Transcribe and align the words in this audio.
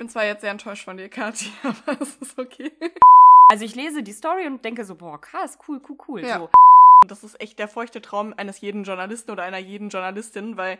bin 0.00 0.08
zwar 0.08 0.24
jetzt 0.24 0.40
sehr 0.40 0.50
enttäuscht 0.50 0.84
von 0.84 0.96
dir, 0.96 1.10
Kathi, 1.10 1.52
aber 1.62 2.00
es 2.00 2.16
ist 2.16 2.38
okay. 2.38 2.72
Also 3.52 3.66
ich 3.66 3.74
lese 3.74 4.02
die 4.02 4.12
Story 4.12 4.46
und 4.46 4.64
denke 4.64 4.86
so, 4.86 4.94
boah, 4.94 5.20
krass, 5.20 5.58
cool, 5.68 5.82
cool, 5.86 5.98
cool. 6.08 6.24
Ja. 6.24 6.38
So. 6.38 6.50
Das 7.06 7.22
ist 7.22 7.38
echt 7.38 7.58
der 7.58 7.68
feuchte 7.68 8.00
Traum 8.00 8.32
eines 8.34 8.62
jeden 8.62 8.84
Journalisten 8.84 9.30
oder 9.30 9.42
einer 9.42 9.58
jeden 9.58 9.90
Journalistin, 9.90 10.56
weil 10.56 10.78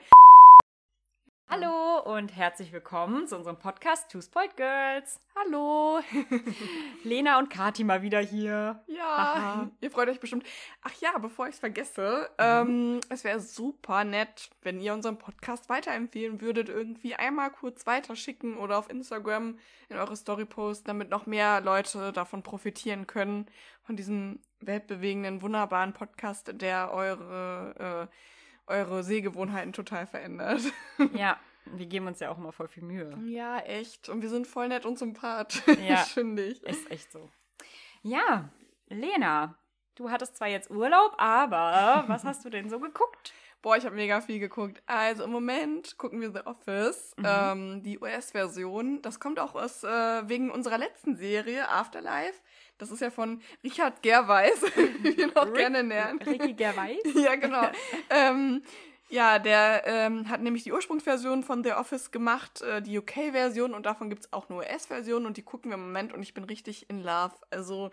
Hallo 1.53 1.99
und 2.15 2.37
herzlich 2.37 2.73
willkommen 2.73 3.27
zu 3.27 3.37
unserem 3.37 3.59
Podcast 3.59 4.09
Two 4.09 4.21
Spoiled 4.21 4.57
Girls. 4.57 5.21
Hallo. 5.35 5.99
Lena 7.03 7.41
und 7.41 7.51
Kati 7.51 7.83
mal 7.83 8.03
wieder 8.03 8.21
hier. 8.21 8.81
Ja, 8.87 9.05
Haha. 9.05 9.71
ihr 9.81 9.91
freut 9.91 10.09
euch 10.09 10.21
bestimmt. 10.21 10.47
Ach 10.83 10.93
ja, 11.01 11.19
bevor 11.19 11.49
ich 11.49 11.55
es 11.55 11.59
vergesse, 11.61 12.31
Mhm. 12.39 12.39
ähm, 12.39 13.01
es 13.09 13.25
wäre 13.25 13.41
super 13.41 14.05
nett, 14.05 14.51
wenn 14.63 14.81
ihr 14.81 14.95
unseren 14.95 15.19
Podcast 15.19 15.69
weiterempfehlen 15.69 16.41
würdet, 16.41 16.69
irgendwie 16.69 17.17
einmal 17.17 17.51
kurz 17.51 17.85
weiterschicken 17.85 18.57
oder 18.57 18.79
auf 18.79 18.89
Instagram 18.89 19.59
in 19.89 19.97
eure 19.97 20.15
Story 20.17 20.45
posten, 20.45 20.87
damit 20.87 21.11
noch 21.11 21.27
mehr 21.27 21.61
Leute 21.61 22.13
davon 22.13 22.45
profitieren 22.45 23.09
können, 23.09 23.47
von 23.83 23.97
diesem 23.97 24.39
weltbewegenden, 24.61 25.43
wunderbaren 25.43 25.95
Podcast, 25.95 26.53
der 26.55 26.93
eure, 26.93 28.09
äh, 28.09 28.15
eure 28.71 29.03
Sehgewohnheiten 29.05 29.73
total 29.73 30.07
verändert. 30.07 30.61
Ja, 31.15 31.39
wir 31.67 31.87
geben 31.87 32.07
uns 32.07 32.21
ja 32.21 32.31
auch 32.31 32.39
immer 32.39 32.53
voll 32.53 32.69
viel 32.69 32.83
Mühe. 32.83 33.17
ja, 33.27 33.59
echt. 33.61 34.09
Und 34.09 34.23
wir 34.23 34.29
sind 34.31 34.47
voll 34.47 34.69
nett 34.69 34.87
und 34.87 34.99
sympath. 34.99 35.63
Ja. 35.87 35.97
finde 35.97 36.45
ich. 36.45 36.63
Ist 36.63 36.91
echt 36.91 37.13
so. 37.13 37.29
Ja, 38.03 38.49
Lena, 38.89 39.57
du 39.95 40.11
hattest 40.11 40.37
zwar 40.37 40.49
jetzt 40.49 40.71
Urlaub, 40.71 41.15
aber 41.19 42.05
was 42.07 42.25
hast 42.25 42.45
du 42.45 42.51
denn 42.51 42.69
so 42.71 42.81
geguckt? 42.81 43.33
Boah, 43.63 43.77
ich 43.77 43.85
habe 43.85 43.95
mega 43.95 44.23
viel 44.23 44.39
geguckt. 44.39 44.83
Also 44.87 45.25
im 45.25 45.31
Moment 45.31 45.99
gucken 45.99 46.21
wir 46.23 46.33
The 46.33 46.47
Office, 46.47 47.13
Mhm. 47.19 47.25
ähm, 47.27 47.83
die 47.83 47.99
US-Version. 47.99 49.03
Das 49.03 49.21
kommt 49.21 49.39
auch 49.39 49.55
aus 49.55 49.85
äh, 49.85 50.29
wegen 50.29 50.51
unserer 50.51 50.79
letzten 50.79 51.15
Serie 51.17 51.69
Afterlife. 51.69 52.41
Das 52.81 52.91
ist 52.91 53.01
ja 53.01 53.11
von 53.11 53.41
Richard 53.63 54.03
Gerweis, 54.03 54.63
wie 54.63 55.03
wir 55.17 55.27
ihn 55.27 55.37
auch 55.37 55.53
gerne 55.53 55.83
nennen. 55.83 56.19
Ricky 56.23 56.55
Gervais? 56.55 56.99
ja, 57.15 57.37
genau. 57.37 57.69
ähm, 58.09 58.63
ja, 59.11 59.39
der 59.39 59.83
ähm, 59.87 60.29
hat 60.29 60.41
nämlich 60.41 60.63
die 60.63 60.73
Ursprungsversion 60.73 61.43
von 61.43 61.63
The 61.63 61.73
Office 61.73 62.11
gemacht, 62.11 62.63
äh, 62.63 62.81
die 62.81 62.97
UK-Version 62.97 63.75
und 63.75 63.85
davon 63.85 64.09
gibt's 64.09 64.33
auch 64.33 64.49
eine 64.49 64.61
US-Version 64.61 65.27
und 65.27 65.37
die 65.37 65.43
gucken 65.43 65.71
wir 65.71 65.75
im 65.75 65.83
Moment 65.83 66.13
und 66.13 66.23
ich 66.23 66.33
bin 66.33 66.45
richtig 66.45 66.89
in 66.89 67.03
love. 67.03 67.35
Also 67.51 67.91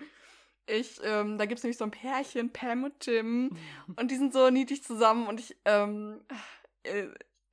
ich, 0.68 1.02
ähm, 1.04 1.38
da 1.38 1.46
gibt's 1.46 1.64
nämlich 1.64 1.78
so 1.78 1.86
ein 1.86 1.92
Pärchen, 1.92 2.52
Pam 2.54 2.84
und 2.84 3.00
Tim 3.00 3.58
und 3.96 4.12
die 4.12 4.16
sind 4.16 4.32
so 4.32 4.50
niedlich 4.50 4.84
zusammen 4.84 5.28
und 5.28 5.40
ich, 5.40 5.58
ähm, 5.66 6.22
äh, 6.84 7.08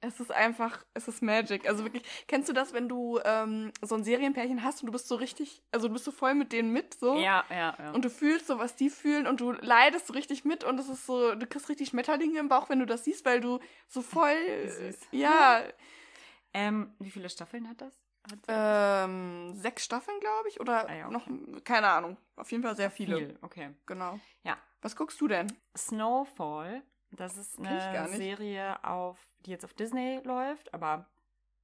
es 0.07 0.21
ist 0.21 0.31
einfach, 0.31 0.85
es 0.95 1.09
ist 1.09 1.23
Magic. 1.23 1.69
Also 1.69 1.85
wirklich, 1.85 2.03
kennst 2.29 2.49
du 2.49 2.53
das, 2.53 2.73
wenn 2.73 2.89
du 2.89 3.21
ähm, 3.25 3.73
so 3.83 3.95
ein 3.95 4.05
Serienpärchen 4.05 4.63
hast 4.63 4.83
und 4.83 4.87
du 4.87 4.93
bist 4.93 5.09
so 5.09 5.17
richtig, 5.17 5.63
also 5.73 5.89
du 5.89 5.95
bist 5.95 6.05
so 6.05 6.13
voll 6.13 6.35
mit 6.35 6.53
denen 6.53 6.73
mit, 6.73 6.95
so? 6.95 7.17
Ja, 7.17 7.45
ja, 7.51 7.77
ja. 7.79 7.91
Und 7.93 8.05
du 8.05 8.11
fühlst 8.11 8.47
so, 8.47 8.59
was 8.59 8.77
die 8.77 8.91
fühlen 8.91 9.27
und 9.27 9.41
du 9.41 9.53
leidest 9.53 10.07
so 10.07 10.13
richtig 10.13 10.45
mit 10.45 10.65
und 10.65 10.79
es 10.79 10.89
ist 10.89 11.07
so, 11.07 11.35
du 11.35 11.47
kriegst 11.47 11.69
richtig 11.69 11.89
Schmetterlinge 11.89 12.39
im 12.39 12.49
Bauch, 12.49 12.69
wenn 12.69 12.79
du 12.79 12.87
das 12.87 13.05
siehst, 13.05 13.25
weil 13.25 13.41
du 13.41 13.59
so 13.89 14.03
voll, 14.15 14.37
Süß. 14.69 14.99
ja, 15.13 15.63
ähm, 16.55 16.95
wie 16.99 17.11
viele 17.11 17.29
Staffeln 17.29 17.69
hat 17.69 17.81
das? 17.81 17.99
Hat 18.31 18.39
ähm, 18.49 19.53
sechs 19.55 19.85
Staffeln, 19.85 20.19
glaube 20.21 20.49
ich, 20.49 20.59
oder 20.59 20.89
Ah 20.89 20.95
ja, 20.95 21.07
okay. 21.09 21.13
noch, 21.13 21.65
keine 21.65 21.89
Ahnung, 21.89 22.17
auf 22.37 22.51
jeden 22.51 22.63
Fall 22.63 22.75
sehr 22.75 22.91
viele. 22.91 23.17
viel, 23.19 23.39
okay. 23.43 23.71
Genau. 23.87 24.19
Ja. 24.45 24.57
Was 24.81 24.97
guckst 24.97 25.21
du 25.21 25.29
denn? 25.29 25.47
Snowfall, 25.77 26.83
das 27.17 27.37
ist 27.37 27.59
eine. 27.59 28.09
Serie, 28.17 28.85
auf, 28.85 29.19
die 29.41 29.51
jetzt 29.51 29.65
auf 29.65 29.75
Disney 29.75 30.21
läuft, 30.25 30.73
aber 30.75 31.07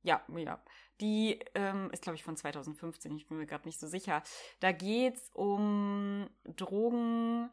ja, 0.02 0.22
ja. 0.36 0.62
Die 1.00 1.38
ähm, 1.54 1.90
ist, 1.92 2.02
glaube 2.02 2.16
ich, 2.16 2.24
von 2.24 2.36
2015, 2.36 3.14
ich 3.16 3.26
bin 3.28 3.38
mir 3.38 3.46
gerade 3.46 3.66
nicht 3.66 3.78
so 3.80 3.86
sicher. 3.86 4.22
Da 4.60 4.72
geht's 4.72 5.30
um 5.34 6.28
Drogen, 6.44 7.50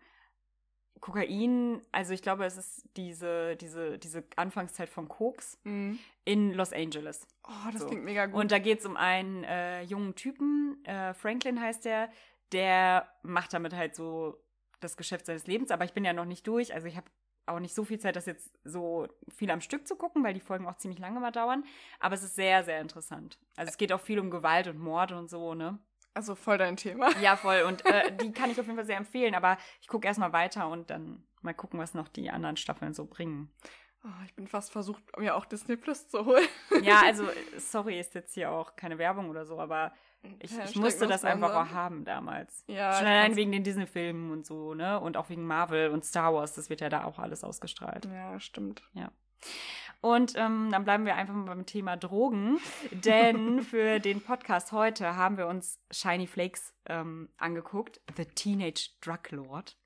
Kokain, 1.00 1.82
also 1.92 2.14
ich 2.14 2.22
glaube, 2.22 2.46
es 2.46 2.58
ist 2.58 2.84
diese, 2.98 3.56
diese, 3.56 4.00
diese 4.00 4.24
Anfangszeit 4.36 4.90
von 4.90 5.08
Koks 5.08 5.60
Mhm. 5.64 6.00
in 6.26 6.54
Los 6.54 6.74
Angeles. 6.74 7.28
Oh, 7.48 7.70
das 7.72 7.82
So. 7.82 7.88
klingt 7.88 8.04
mega 8.04 8.26
gut. 8.26 8.40
Und 8.42 8.52
da 8.52 8.60
geht 8.60 8.80
es 8.80 8.86
um 8.86 8.98
einen 8.98 9.44
äh, 9.44 9.82
jungen 9.84 10.16
Typen, 10.16 10.84
äh, 10.86 11.14
Franklin 11.14 11.62
heißt 11.62 11.86
der, 11.86 12.10
der 12.52 13.08
macht 13.22 13.54
damit 13.54 13.74
halt 13.74 13.96
so 13.96 14.38
das 14.80 14.98
Geschäft 14.98 15.26
seines 15.28 15.48
Lebens, 15.48 15.70
aber 15.72 15.86
ich 15.86 15.94
bin 15.94 16.04
ja 16.06 16.14
noch 16.14 16.26
nicht 16.26 16.48
durch, 16.48 16.74
also 16.74 16.88
ich 16.88 16.98
habe 16.98 17.10
auch 17.48 17.60
nicht 17.60 17.76
so 17.76 17.84
viel 17.84 18.00
Zeit, 18.00 18.16
das 18.16 18.26
jetzt 18.26 18.52
so 18.64 19.08
viel 19.36 19.52
am 19.52 19.62
Stück 19.62 19.88
zu 19.88 19.96
gucken, 19.96 20.24
weil 20.24 20.34
die 20.34 20.40
Folgen 20.40 20.68
auch 20.68 20.78
ziemlich 20.78 21.00
lange 21.00 21.20
mal 21.20 21.32
dauern, 21.32 21.64
aber 22.00 22.16
es 22.16 22.24
ist 22.24 22.36
sehr, 22.36 22.64
sehr 22.64 22.82
interessant. 22.82 23.40
Also 23.56 23.70
es 23.70 23.78
geht 23.78 23.94
auch 23.94 24.02
viel 24.02 24.20
um 24.20 24.32
Gewalt 24.32 24.68
und 24.68 24.80
Mord 24.80 25.12
und 25.12 25.30
so, 25.30 25.54
ne? 25.54 25.80
also 26.18 26.34
voll 26.36 26.58
dein 26.58 26.76
Thema. 26.76 27.12
Ja, 27.22 27.38
voll. 27.38 27.62
Und 27.68 27.86
äh, 27.86 28.12
die 28.12 28.32
kann 28.32 28.50
ich 28.50 28.60
auf 28.60 28.66
jeden 28.66 28.76
Fall 28.76 28.86
sehr 28.86 28.98
empfehlen, 28.98 29.36
aber 29.36 29.58
ich 29.82 29.88
gucke 29.88 30.08
erstmal 30.08 30.34
weiter 30.34 30.68
und 30.68 30.90
dann 30.90 31.24
mal 31.44 31.54
gucken, 31.54 31.80
was 31.80 31.94
noch 31.94 32.08
die 32.08 32.32
anderen 32.32 32.58
Staffeln 32.58 32.94
so 32.96 33.06
bringen. 33.06 33.54
Oh, 34.04 34.24
ich 34.26 34.34
bin 34.34 34.48
fast 34.48 34.72
versucht, 34.72 35.04
mir 35.18 35.36
auch 35.36 35.46
Disney 35.46 35.78
Plus 35.78 36.08
zu 36.08 36.26
holen. 36.26 36.48
Ja, 36.82 37.02
also, 37.06 37.26
sorry, 37.58 38.00
ist 38.00 38.16
jetzt 38.16 38.34
hier 38.34 38.52
auch 38.52 38.76
keine 38.76 38.98
Werbung 38.98 39.30
oder 39.30 39.46
so, 39.46 39.60
aber 39.60 39.94
ich, 40.40 40.52
Ja, 40.52 40.66
ich 40.70 40.76
musste 40.76 41.08
das 41.08 41.24
einfach 41.24 41.54
auch 41.54 41.72
haben 41.72 42.06
damals. 42.06 42.64
Ja, 42.68 42.94
Schon 42.94 43.08
allein 43.08 43.36
wegen 43.36 43.52
den 43.52 43.64
Disney-Filmen 43.64 44.32
und 44.32 44.46
so, 44.46 44.74
ne? 44.74 45.00
Und 45.00 45.18
auch 45.18 45.30
wegen 45.30 45.46
Marvel 45.46 45.90
und 45.90 46.06
Star 46.06 46.34
Wars, 46.34 46.54
das 46.54 46.70
wird 46.70 46.82
ja 46.82 46.90
da 46.90 47.04
auch 47.04 47.20
alles 47.20 47.44
ausgestrahlt. 47.44 48.06
Ja, 48.06 48.40
stimmt. 48.40 48.82
Und 50.02 50.34
ähm, 50.36 50.70
dann 50.72 50.84
bleiben 50.84 51.06
wir 51.06 51.16
einfach 51.16 51.34
mal 51.34 51.46
beim 51.46 51.66
Thema 51.66 51.98
Drogen, 51.98 52.60
denn 52.92 53.62
für 53.64 54.00
den 54.00 54.22
Podcast 54.22 54.72
heute 54.72 55.16
haben 55.16 55.38
wir 55.38 55.48
uns 55.48 55.80
Shiny 55.92 56.28
Flakes 56.28 56.74
ähm, 56.86 57.30
angeguckt, 57.38 58.00
The 58.16 58.26
Teenage 58.26 58.90
Drug 59.02 59.32
Lord. 59.32 59.78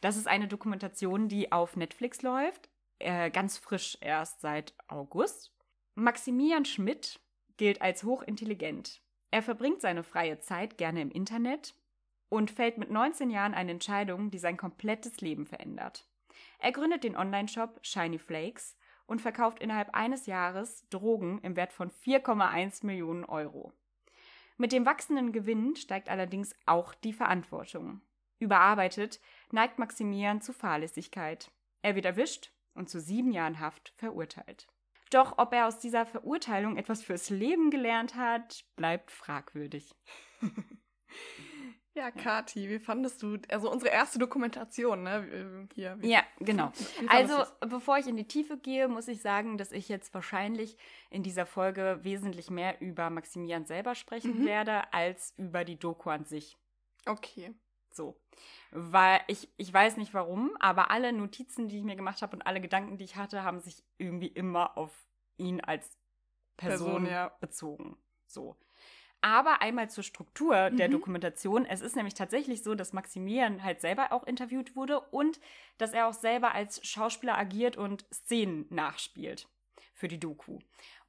Das 0.00 0.16
ist 0.16 0.26
eine 0.26 0.48
Dokumentation, 0.48 1.28
die 1.28 1.52
auf 1.52 1.76
Netflix 1.76 2.22
läuft, 2.22 2.70
äh, 2.98 3.30
ganz 3.30 3.58
frisch 3.58 3.98
erst 4.00 4.40
seit 4.40 4.74
August. 4.88 5.52
Maximilian 5.94 6.64
Schmidt 6.64 7.20
gilt 7.56 7.82
als 7.82 8.04
hochintelligent. 8.04 9.02
Er 9.30 9.42
verbringt 9.42 9.80
seine 9.80 10.02
freie 10.02 10.38
Zeit 10.38 10.78
gerne 10.78 11.02
im 11.02 11.10
Internet 11.10 11.74
und 12.28 12.50
fällt 12.50 12.78
mit 12.78 12.90
19 12.90 13.30
Jahren 13.30 13.54
eine 13.54 13.72
Entscheidung, 13.72 14.30
die 14.30 14.38
sein 14.38 14.56
komplettes 14.56 15.20
Leben 15.20 15.46
verändert. 15.46 16.06
Er 16.58 16.72
gründet 16.72 17.04
den 17.04 17.16
Online-Shop 17.16 17.78
Shiny 17.82 18.18
Flakes 18.18 18.76
und 19.06 19.20
verkauft 19.20 19.60
innerhalb 19.60 19.94
eines 19.94 20.26
Jahres 20.26 20.86
Drogen 20.90 21.40
im 21.42 21.56
Wert 21.56 21.72
von 21.72 21.90
4,1 21.90 22.84
Millionen 22.84 23.24
Euro. 23.24 23.72
Mit 24.56 24.72
dem 24.72 24.86
wachsenden 24.86 25.32
Gewinn 25.32 25.76
steigt 25.76 26.08
allerdings 26.08 26.54
auch 26.66 26.94
die 26.94 27.12
Verantwortung. 27.12 28.00
Überarbeitet 28.38 29.20
neigt 29.50 29.78
Maximilian 29.78 30.40
zu 30.40 30.52
Fahrlässigkeit. 30.52 31.50
Er 31.82 31.94
wird 31.94 32.04
erwischt 32.04 32.52
und 32.74 32.88
zu 32.88 33.00
sieben 33.00 33.32
Jahren 33.32 33.60
Haft 33.60 33.90
verurteilt. 33.96 34.68
Doch 35.10 35.38
ob 35.38 35.52
er 35.52 35.66
aus 35.66 35.78
dieser 35.78 36.04
Verurteilung 36.06 36.76
etwas 36.76 37.02
fürs 37.02 37.30
Leben 37.30 37.70
gelernt 37.70 38.14
hat, 38.14 38.64
bleibt 38.76 39.10
fragwürdig. 39.10 39.94
Ja, 41.94 42.12
Kati, 42.12 42.68
wie 42.68 42.78
fandest 42.78 43.20
du, 43.24 43.38
also 43.48 43.72
unsere 43.72 43.90
erste 43.92 44.20
Dokumentation, 44.20 45.02
ne? 45.02 45.66
äh, 45.68 45.74
Hier. 45.74 45.96
Wie, 45.98 46.10
Ja, 46.10 46.22
genau. 46.38 46.70
Also, 47.08 47.42
bevor 47.60 47.98
ich 47.98 48.06
in 48.06 48.16
die 48.16 48.28
Tiefe 48.28 48.56
gehe, 48.56 48.86
muss 48.86 49.08
ich 49.08 49.20
sagen, 49.20 49.58
dass 49.58 49.72
ich 49.72 49.88
jetzt 49.88 50.14
wahrscheinlich 50.14 50.76
in 51.10 51.24
dieser 51.24 51.44
Folge 51.44 51.98
wesentlich 52.02 52.50
mehr 52.50 52.80
über 52.80 53.10
Maximilian 53.10 53.64
selber 53.66 53.96
sprechen 53.96 54.42
Mhm. 54.42 54.46
werde, 54.46 54.92
als 54.92 55.34
über 55.38 55.64
die 55.64 55.76
Doku 55.76 56.08
an 56.10 56.24
sich. 56.24 56.56
Okay. 57.04 57.52
So. 57.98 58.16
Weil 58.70 59.20
ich, 59.26 59.48
ich 59.56 59.72
weiß 59.72 59.96
nicht 59.96 60.14
warum, 60.14 60.56
aber 60.60 60.90
alle 60.90 61.12
Notizen, 61.12 61.68
die 61.68 61.78
ich 61.78 61.84
mir 61.84 61.96
gemacht 61.96 62.22
habe 62.22 62.36
und 62.36 62.46
alle 62.46 62.60
Gedanken, 62.60 62.96
die 62.96 63.04
ich 63.04 63.16
hatte, 63.16 63.42
haben 63.42 63.60
sich 63.60 63.82
irgendwie 63.98 64.28
immer 64.28 64.78
auf 64.78 64.92
ihn 65.36 65.60
als 65.60 65.98
Person, 66.56 66.86
Person, 66.86 67.06
ja. 67.06 67.32
bezogen. 67.40 67.98
So. 68.26 68.56
Aber 69.20 69.62
einmal 69.62 69.90
zur 69.90 70.04
Struktur 70.04 70.70
der 70.70 70.88
Mhm. 70.88 70.92
Dokumentation. 70.92 71.66
Es 71.66 71.80
ist 71.80 71.96
nämlich 71.96 72.14
tatsächlich 72.14 72.62
so, 72.62 72.76
dass 72.76 72.92
Maximilian 72.92 73.64
halt 73.64 73.80
selber 73.80 74.12
auch 74.12 74.24
interviewt 74.24 74.76
wurde 74.76 75.00
und 75.00 75.40
dass 75.78 75.92
er 75.92 76.06
auch 76.06 76.12
selber 76.14 76.54
als 76.54 76.86
Schauspieler 76.86 77.36
agiert 77.36 77.76
und 77.76 78.06
Szenen 78.12 78.66
nachspielt 78.70 79.48
für 79.98 80.08
die 80.08 80.20
Doku. 80.20 80.58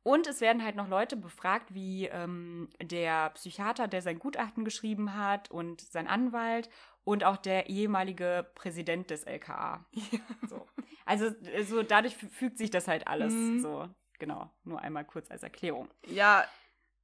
Und 0.03 0.27
es 0.27 0.41
werden 0.41 0.63
halt 0.63 0.75
noch 0.75 0.87
Leute 0.87 1.15
befragt, 1.15 1.73
wie 1.73 2.07
ähm, 2.07 2.69
der 2.81 3.29
Psychiater, 3.31 3.87
der 3.87 4.01
sein 4.01 4.17
Gutachten 4.17 4.65
geschrieben 4.65 5.15
hat 5.15 5.51
und 5.51 5.81
sein 5.81 6.07
Anwalt 6.07 6.69
und 7.03 7.23
auch 7.23 7.37
der 7.37 7.69
ehemalige 7.69 8.49
Präsident 8.55 9.09
des 9.09 9.23
LKA. 9.23 9.85
So. 10.49 10.65
Also 11.05 11.31
so 11.63 11.83
dadurch 11.83 12.15
fü- 12.15 12.29
fügt 12.29 12.57
sich 12.57 12.71
das 12.71 12.87
halt 12.87 13.07
alles. 13.07 13.33
Mhm. 13.33 13.59
So, 13.59 13.89
genau. 14.19 14.49
Nur 14.63 14.79
einmal 14.81 15.05
kurz 15.05 15.29
als 15.29 15.43
Erklärung. 15.43 15.89
Ja, 16.07 16.45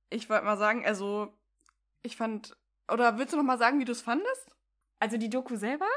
ich 0.10 0.30
wollte 0.30 0.46
mal 0.46 0.58
sagen, 0.58 0.86
also 0.86 1.34
ich 2.02 2.16
fand, 2.16 2.56
oder 2.92 3.18
willst 3.18 3.34
du 3.34 3.38
noch 3.38 3.44
mal 3.44 3.58
sagen, 3.58 3.80
wie 3.80 3.86
du 3.86 3.92
es 3.92 4.02
fandest? 4.02 4.56
Also 5.00 5.18
die 5.18 5.30
Doku 5.30 5.56
selber? 5.58 5.88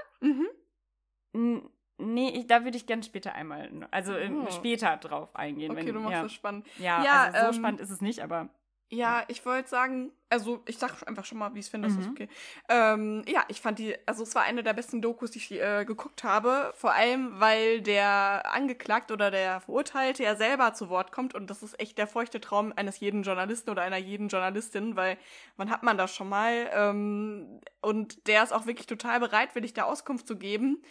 Mhm. 1.32 1.70
Nee, 1.98 2.30
ich, 2.30 2.46
da 2.46 2.64
würde 2.64 2.76
ich 2.76 2.86
gern 2.86 3.02
später 3.02 3.34
einmal, 3.34 3.70
also 3.90 4.12
Oh. 4.14 4.50
später 4.50 4.96
drauf 4.96 5.34
eingehen. 5.34 5.72
Okay, 5.72 5.86
wenn, 5.86 5.94
du 5.94 6.00
machst 6.00 6.12
ja. 6.14 6.22
das 6.22 6.32
spannend. 6.32 6.66
Ja, 6.78 7.02
Ja, 7.02 7.24
also 7.24 7.40
so 7.40 7.46
ähm, 7.46 7.54
spannend 7.54 7.80
ist 7.80 7.90
es 7.90 8.00
nicht, 8.00 8.20
aber 8.20 8.48
Ja, 8.90 9.24
ich 9.28 9.44
wollte 9.44 9.68
sagen, 9.68 10.12
also 10.30 10.62
ich 10.66 10.78
sag 10.78 11.02
einfach 11.06 11.26
schon 11.26 11.36
mal, 11.38 11.52
wie 11.54 11.58
ich 11.58 11.66
es 11.66 11.70
finde, 11.70 11.88
das 11.88 11.98
ist 11.98 12.06
Mhm. 12.06 12.12
okay. 12.12 12.28
Ähm, 12.70 13.22
ja, 13.28 13.44
ich 13.48 13.60
fand 13.60 13.78
die, 13.78 13.94
also 14.06 14.22
es 14.22 14.34
war 14.34 14.44
eine 14.44 14.62
der 14.62 14.72
besten 14.72 15.02
Dokus, 15.02 15.30
die 15.32 15.38
ich 15.38 15.50
äh, 15.52 15.84
geguckt 15.84 16.24
habe. 16.24 16.72
Vor 16.74 16.92
allem, 16.92 17.38
weil 17.38 17.82
der 17.82 18.50
Angeklagte 18.54 19.12
oder 19.12 19.30
der 19.30 19.60
Verurteilte 19.60 20.22
ja 20.22 20.36
selber 20.36 20.72
zu 20.72 20.88
Wort 20.88 21.12
kommt 21.12 21.34
und 21.34 21.50
das 21.50 21.62
ist 21.62 21.78
echt 21.80 21.98
der 21.98 22.06
feuchte 22.06 22.40
Traum 22.40 22.72
eines 22.76 22.98
jeden 23.00 23.24
Journalisten 23.24 23.68
oder 23.70 23.82
einer 23.82 23.98
jeden 23.98 24.28
Journalistin, 24.28 24.96
weil 24.96 25.18
wann 25.58 25.68
hat 25.70 25.82
man 25.82 25.98
das 25.98 26.14
schon 26.14 26.28
mal? 26.30 26.70
Ähm, 26.72 27.60
und 27.82 28.26
der 28.26 28.42
ist 28.42 28.52
auch 28.52 28.64
wirklich 28.66 28.86
total 28.86 29.20
bereitwillig, 29.20 29.74
da 29.74 29.82
Auskunft 29.82 30.26
zu 30.26 30.36
geben 30.38 30.82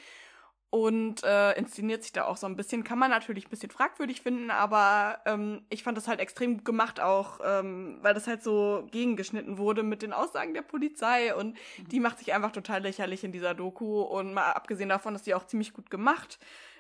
und 0.69 1.24
äh, 1.24 1.54
inszeniert 1.54 2.04
sich 2.04 2.12
da 2.12 2.25
auch 2.25 2.38
so 2.38 2.46
ein 2.46 2.58
bisschen. 2.58 2.84
Kann 2.84 3.00
man 3.00 3.10
natürlich 3.10 3.48
ein 3.48 3.50
bisschen 3.50 3.69
fragwürdig 3.69 4.22
finden, 4.22 4.52
aber 4.52 5.19
ähm, 5.25 5.66
ich 5.69 5.84
fand 5.84 5.98
das 5.98 6.08
halt 6.08 6.19
extrem 6.19 6.58
gut 6.58 6.66
gemacht 6.66 7.00
auch, 7.00 7.40
ähm, 7.44 8.00
weil 8.02 8.14
das 8.14 8.28
halt 8.28 8.44
so 8.44 8.88
gegengeschnitten 8.92 9.58
wurde 9.58 9.84
mit 9.84 10.02
den 10.02 10.14
Aussagen 10.14 10.54
der 10.54 10.64
Polizei 10.64 11.34
und 11.34 11.58
die 11.92 12.00
macht 12.00 12.19
sich 12.19 12.34
einfach 12.34 12.52
total 12.52 12.81
lächerlich 12.81 13.24
in 13.24 13.31
dieser 13.31 13.54
Doku 13.54 14.02
und 14.02 14.34
mal 14.34 14.52
abgesehen 14.52 14.90
davon 14.90 15.16
ist 15.16 15.25
die 15.25 15.36
auch 15.36 15.46
ziemlich 15.46 15.74
gut 15.74 15.90
gemacht. 15.90 16.40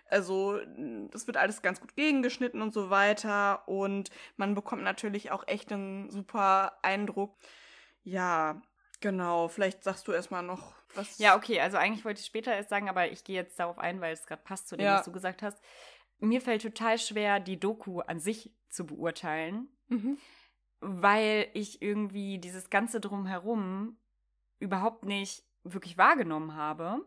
Also 0.09 0.59
das 1.11 1.27
wird 1.27 1.37
alles 1.37 1.61
ganz 1.61 1.81
gut 1.81 1.95
gegengeschnitten 1.95 2.61
und 2.61 2.73
so 2.73 2.89
weiter 2.89 3.67
und 3.67 4.09
man 4.37 4.55
bekommt 4.55 4.83
natürlich 4.83 5.31
auch 5.31 5.45
echt 5.47 5.71
einen 5.71 6.09
super 6.09 6.77
Eindruck. 6.81 7.35
Ja, 8.03 8.61
genau. 9.01 9.49
Vielleicht 9.49 9.83
sagst 9.83 10.07
du 10.07 10.13
erstmal 10.13 10.43
noch 10.43 10.76
was. 10.95 11.17
Ja, 11.19 11.35
okay, 11.35 11.59
also 11.59 11.77
eigentlich 11.77 12.05
wollte 12.05 12.19
ich 12.21 12.25
später 12.25 12.53
erst 12.53 12.69
sagen, 12.69 12.89
aber 12.89 13.11
ich 13.11 13.23
gehe 13.23 13.35
jetzt 13.35 13.59
darauf 13.59 13.77
ein, 13.79 14.01
weil 14.01 14.13
es 14.13 14.25
gerade 14.25 14.41
passt 14.43 14.67
zu 14.67 14.77
dem, 14.77 14.85
Ja. 14.85 14.97
was 14.99 15.05
du 15.05 15.11
gesagt 15.11 15.41
hast. 15.43 15.61
Mir 16.19 16.41
fällt 16.41 16.61
total 16.63 16.97
schwer, 16.97 17.39
die 17.39 17.59
Doku 17.59 17.99
an 18.01 18.19
sich 18.19 18.51
zu 18.69 18.85
beurteilen, 18.85 19.67
Mhm. 19.87 20.17
weil 20.79 21.49
ich 21.53 21.81
irgendwie 21.81 22.39
dieses 22.39 22.69
Ganze 22.69 22.99
drumherum 22.99 23.97
überhaupt 24.59 25.05
nicht 25.05 25.43
wirklich 25.63 25.97
wahrgenommen 25.97 26.55
habe, 26.55 27.01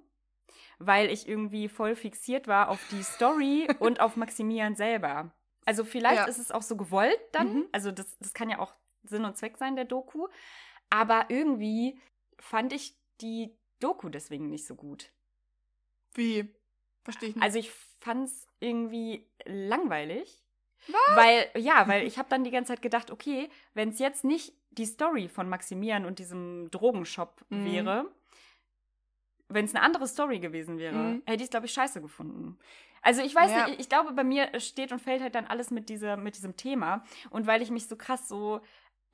weil 0.78 1.10
ich 1.10 1.28
irgendwie 1.28 1.68
voll 1.68 1.94
fixiert 1.96 2.46
war 2.48 2.68
auf 2.68 2.80
die 2.90 3.02
Story 3.02 3.66
und 3.80 4.00
auf 4.00 4.16
Maximilian 4.16 4.74
selber. 4.76 5.32
Also 5.66 5.84
vielleicht 5.84 6.16
Ja. 6.22 6.24
ist 6.26 6.38
es 6.38 6.50
auch 6.50 6.62
so 6.62 6.76
gewollt 6.76 7.18
dann, 7.32 7.52
Mhm. 7.54 7.68
also 7.72 7.90
das, 7.92 8.16
das 8.18 8.32
kann 8.34 8.50
ja 8.50 8.58
auch 8.58 8.74
Sinn 9.02 9.24
und 9.24 9.36
Zweck 9.36 9.56
sein 9.56 9.76
der 9.76 9.84
Doku, 9.84 10.28
aber 10.90 11.26
irgendwie 11.28 12.00
fand 12.38 12.72
ich 12.72 12.96
die 13.20 13.56
Doku 13.80 14.08
deswegen 14.08 14.48
nicht 14.50 14.66
so 14.66 14.74
gut. 14.74 15.10
Wie? 16.14 16.48
Verstehe 17.02 17.30
ich 17.30 17.34
nicht. 17.36 17.44
Also 17.44 17.58
ich 17.58 17.70
fand's 18.00 18.46
irgendwie 18.60 19.26
langweilig. 19.44 20.42
Weil, 21.14 21.48
ja, 21.56 21.86
weil 21.88 22.06
ich 22.06 22.18
habe 22.18 22.28
dann 22.30 22.42
die 22.44 22.50
ganze 22.50 22.72
Zeit 22.72 22.82
gedacht, 22.82 23.10
okay, 23.10 23.48
wenn 23.74 23.90
es 23.90 23.98
jetzt 23.98 24.24
nicht 24.24 24.54
die 24.70 24.86
Story 24.86 25.28
von 25.28 25.48
Maximilian 25.48 26.06
und 26.06 26.18
diesem 26.18 26.70
Drogenshop 26.70 27.44
Mhm. 27.50 27.64
wäre, 27.64 28.10
wenn 29.48 29.64
es 29.64 29.74
eine 29.74 29.84
andere 29.84 30.06
Story 30.06 30.38
gewesen 30.38 30.78
wäre, 30.78 30.96
Mhm. 30.96 31.22
hätte 31.26 31.36
ich 31.36 31.44
es, 31.44 31.50
glaube 31.50 31.66
ich, 31.66 31.72
scheiße 31.72 32.00
gefunden. 32.00 32.58
Also 33.02 33.22
ich 33.22 33.34
weiß 33.34 33.50
Ja. 33.50 33.64
nicht, 33.64 33.74
ich, 33.74 33.80
ich 33.80 33.88
glaube, 33.88 34.12
bei 34.12 34.24
mir 34.24 34.58
steht 34.60 34.92
und 34.92 35.00
fällt 35.00 35.22
halt 35.22 35.34
dann 35.34 35.46
alles 35.46 35.70
mit, 35.70 35.88
dieser, 35.88 36.16
mit 36.16 36.36
diesem 36.36 36.56
Thema. 36.56 37.04
Und 37.30 37.46
weil 37.46 37.62
ich 37.62 37.70
mich 37.70 37.86
so 37.86 37.96
krass 37.96 38.28
so, 38.28 38.60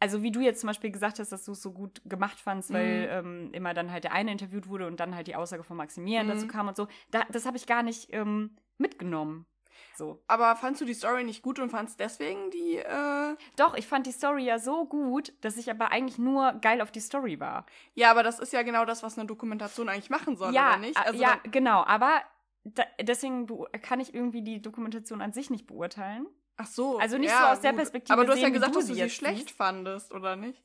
also 0.00 0.22
wie 0.22 0.30
du 0.30 0.40
jetzt 0.40 0.60
zum 0.60 0.68
Beispiel 0.68 0.90
gesagt 0.90 1.18
hast, 1.18 1.32
dass 1.32 1.44
du 1.44 1.52
es 1.52 1.62
so 1.62 1.72
gut 1.72 2.02
gemacht 2.04 2.38
fandst, 2.38 2.72
weil 2.72 3.08
ähm, 3.10 3.50
immer 3.52 3.72
dann 3.74 3.90
halt 3.90 4.04
der 4.04 4.12
eine 4.12 4.30
interviewt 4.32 4.68
wurde 4.68 4.86
und 4.86 5.00
dann 5.00 5.14
halt 5.14 5.26
die 5.26 5.36
Aussage 5.36 5.64
von 5.64 5.76
Maximilian 5.76 6.26
Mhm. 6.26 6.30
dazu 6.30 6.46
kam 6.46 6.68
und 6.68 6.76
so, 6.76 6.86
da, 7.10 7.22
das 7.30 7.46
habe 7.46 7.56
ich 7.56 7.66
gar 7.66 7.82
nicht 7.82 8.12
ähm, 8.12 8.56
mitgenommen. 8.78 9.46
So. 9.94 10.22
Aber 10.26 10.56
fandst 10.56 10.80
du 10.80 10.84
die 10.84 10.94
Story 10.94 11.24
nicht 11.24 11.42
gut 11.42 11.58
und 11.58 11.70
fandst 11.70 12.00
deswegen 12.00 12.50
die, 12.50 12.76
äh 12.76 13.36
Doch, 13.56 13.74
ich 13.74 13.86
fand 13.86 14.06
die 14.06 14.12
Story 14.12 14.44
ja 14.44 14.58
so 14.58 14.86
gut, 14.86 15.32
dass 15.40 15.56
ich 15.56 15.70
aber 15.70 15.90
eigentlich 15.90 16.18
nur 16.18 16.52
geil 16.60 16.80
auf 16.82 16.90
die 16.90 17.00
Story 17.00 17.40
war. 17.40 17.64
Ja, 17.94 18.10
aber 18.10 18.22
das 18.22 18.38
ist 18.38 18.52
ja 18.52 18.62
genau 18.62 18.84
das, 18.84 19.02
was 19.02 19.18
eine 19.18 19.26
Dokumentation 19.26 19.88
eigentlich 19.88 20.10
machen 20.10 20.36
soll, 20.36 20.54
ja, 20.54 20.70
oder 20.70 20.78
nicht? 20.78 20.96
Also 20.98 21.20
ja, 21.20 21.38
genau. 21.50 21.82
Aber 21.84 22.20
da, 22.64 22.84
deswegen 23.00 23.46
kann 23.82 24.00
ich 24.00 24.14
irgendwie 24.14 24.42
die 24.42 24.60
Dokumentation 24.60 25.22
an 25.22 25.32
sich 25.32 25.50
nicht 25.50 25.66
beurteilen. 25.66 26.26
Ach 26.56 26.66
so. 26.66 26.98
also 26.98 27.18
nicht 27.18 27.30
ja, 27.30 27.40
so 27.40 27.46
aus 27.46 27.60
der 27.60 27.72
gut. 27.72 27.80
Perspektive 27.80 28.12
Aber 28.12 28.24
du 28.24 28.32
hast 28.32 28.40
ja 28.40 28.48
gesagt, 28.48 28.74
du 28.74 28.78
dass 28.78 28.88
du 28.88 28.94
sie 28.94 29.10
schlecht 29.10 29.48
siehst. 29.48 29.56
fandest, 29.56 30.12
oder 30.12 30.36
nicht? 30.36 30.62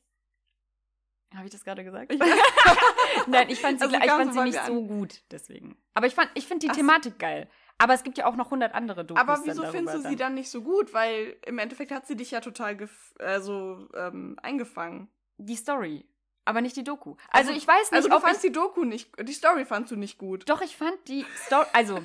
Habe 1.34 1.46
ich 1.46 1.52
das 1.52 1.64
gerade 1.64 1.82
gesagt? 1.82 2.12
Nein, 3.26 3.48
ich 3.48 3.60
fand 3.60 3.78
sie, 3.80 3.84
Also 3.86 3.96
ich 3.96 4.10
fand 4.10 4.34
so 4.34 4.40
sie 4.40 4.46
nicht 4.46 4.66
so 4.66 4.82
gut, 4.82 5.22
deswegen. 5.30 5.76
Aber 5.94 6.06
ich 6.06 6.14
fand, 6.14 6.30
ich 6.34 6.46
finde 6.46 6.66
die 6.66 6.70
Ach 6.70 6.74
so. 6.74 6.80
Thematik 6.80 7.18
geil. 7.18 7.48
Aber 7.78 7.94
es 7.94 8.02
gibt 8.02 8.18
ja 8.18 8.26
auch 8.26 8.36
noch 8.36 8.50
hundert 8.50 8.74
andere 8.74 9.04
Dokus 9.04 9.20
Aber 9.20 9.34
dann 9.34 9.46
wieso 9.46 9.64
findest 9.64 9.96
du 9.96 10.08
sie 10.08 10.16
dann 10.16 10.34
nicht 10.34 10.50
so 10.50 10.62
gut? 10.62 10.92
Weil 10.92 11.36
im 11.46 11.58
Endeffekt 11.58 11.90
hat 11.90 12.06
sie 12.06 12.16
dich 12.16 12.30
ja 12.30 12.40
total 12.40 12.76
also, 13.18 13.88
ähm, 13.94 14.36
eingefangen. 14.42 15.08
Die 15.38 15.56
Story, 15.56 16.04
aber 16.44 16.60
nicht 16.60 16.76
die 16.76 16.84
Doku. 16.84 17.16
Also, 17.30 17.52
ich 17.52 17.66
weiß 17.66 17.90
nicht, 17.90 17.96
Also 17.96 18.08
du 18.08 18.20
fandst 18.20 18.44
die 18.44 18.52
Doku 18.52 18.84
nicht, 18.84 19.10
die 19.20 19.32
Story 19.32 19.64
fandst 19.64 19.90
du 19.90 19.96
nicht 19.96 20.18
gut. 20.18 20.48
Doch, 20.48 20.60
ich 20.60 20.76
fand 20.76 20.96
die 21.08 21.24
Story, 21.46 21.66
also 21.72 22.00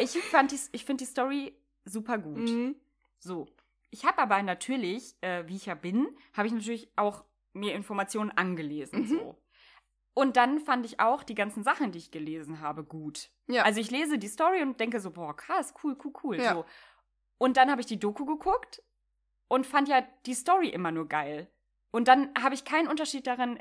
ich 0.00 0.18
fand 0.18 0.50
die, 0.50 0.58
ich 0.72 0.84
finde 0.84 1.04
die 1.04 1.10
Story 1.10 1.54
super 1.84 2.18
gut. 2.18 2.50
Mhm. 2.50 2.74
So. 3.18 3.46
Ich 3.90 4.04
habe 4.04 4.18
aber 4.18 4.42
natürlich, 4.42 5.16
äh, 5.20 5.46
wie 5.46 5.56
ich 5.56 5.66
ja 5.66 5.74
bin, 5.74 6.08
habe 6.32 6.48
ich 6.48 6.54
natürlich 6.54 6.90
auch 6.96 7.24
mir 7.52 7.74
Informationen 7.74 8.30
angelesen. 8.30 9.00
Mhm. 9.00 9.06
So. 9.06 9.36
Und 10.14 10.36
dann 10.36 10.60
fand 10.60 10.86
ich 10.86 10.98
auch 10.98 11.22
die 11.22 11.34
ganzen 11.34 11.62
Sachen, 11.62 11.92
die 11.92 11.98
ich 11.98 12.10
gelesen 12.10 12.60
habe, 12.60 12.84
gut. 12.84 13.30
Ja. 13.48 13.64
Also 13.64 13.80
ich 13.80 13.90
lese 13.90 14.18
die 14.18 14.28
Story 14.28 14.62
und 14.62 14.80
denke 14.80 14.98
so, 15.00 15.10
boah, 15.10 15.36
krass, 15.36 15.74
cool, 15.82 15.96
cool, 16.04 16.12
cool. 16.22 16.36
Ja. 16.36 16.54
So. 16.54 16.64
Und 17.38 17.56
dann 17.58 17.70
habe 17.70 17.80
ich 17.80 17.86
die 17.86 17.98
Doku 17.98 18.24
geguckt 18.24 18.82
und 19.48 19.66
fand 19.66 19.88
ja 19.88 20.06
die 20.24 20.34
Story 20.34 20.68
immer 20.68 20.90
nur 20.90 21.06
geil. 21.06 21.48
Und 21.96 22.08
dann 22.08 22.28
habe 22.38 22.54
ich 22.54 22.66
keinen 22.66 22.88
Unterschied 22.88 23.26
darin 23.26 23.58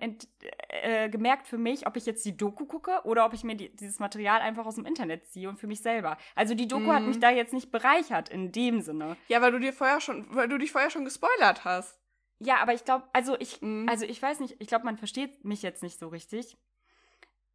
äh, 0.67 1.07
gemerkt 1.09 1.47
für 1.47 1.57
mich, 1.57 1.87
ob 1.87 1.95
ich 1.95 2.05
jetzt 2.05 2.25
die 2.25 2.35
Doku 2.35 2.65
gucke 2.65 2.99
oder 3.05 3.25
ob 3.25 3.33
ich 3.33 3.45
mir 3.45 3.55
die, 3.55 3.73
dieses 3.73 3.99
Material 3.99 4.41
einfach 4.41 4.65
aus 4.65 4.75
dem 4.75 4.85
Internet 4.85 5.25
ziehe 5.27 5.47
und 5.47 5.57
für 5.57 5.67
mich 5.67 5.81
selber. 5.81 6.17
Also 6.35 6.53
die 6.53 6.67
Doku 6.67 6.91
hat 6.91 7.03
Mhm. 7.03 7.07
mich 7.09 7.19
da 7.19 7.29
jetzt 7.29 7.53
nicht 7.53 7.71
bereichert 7.71 8.27
in 8.27 8.51
dem 8.51 8.81
Sinne. 8.81 9.15
ja, 9.29 9.41
weil 9.41 9.53
du 9.53 9.59
dir 9.59 9.71
vorher 9.71 10.01
schon, 10.01 10.27
weil 10.35 10.49
du 10.49 10.57
dich 10.57 10.73
vorher 10.73 10.89
schon 10.89 11.05
gespoilert 11.05 11.63
hast. 11.63 11.97
Ja, 12.39 12.57
aber 12.57 12.73
ich 12.73 12.83
glaube, 12.83 13.05
also 13.13 13.37
ich, 13.39 13.61
Mhm. 13.61 13.87
also 13.89 14.05
ich 14.05 14.21
weiß 14.21 14.41
nicht, 14.41 14.57
ich 14.59 14.67
glaube, 14.67 14.83
man 14.83 14.97
versteht 14.97 15.45
mich 15.45 15.61
jetzt 15.61 15.81
nicht 15.81 15.97
so 15.97 16.09
richtig. 16.09 16.57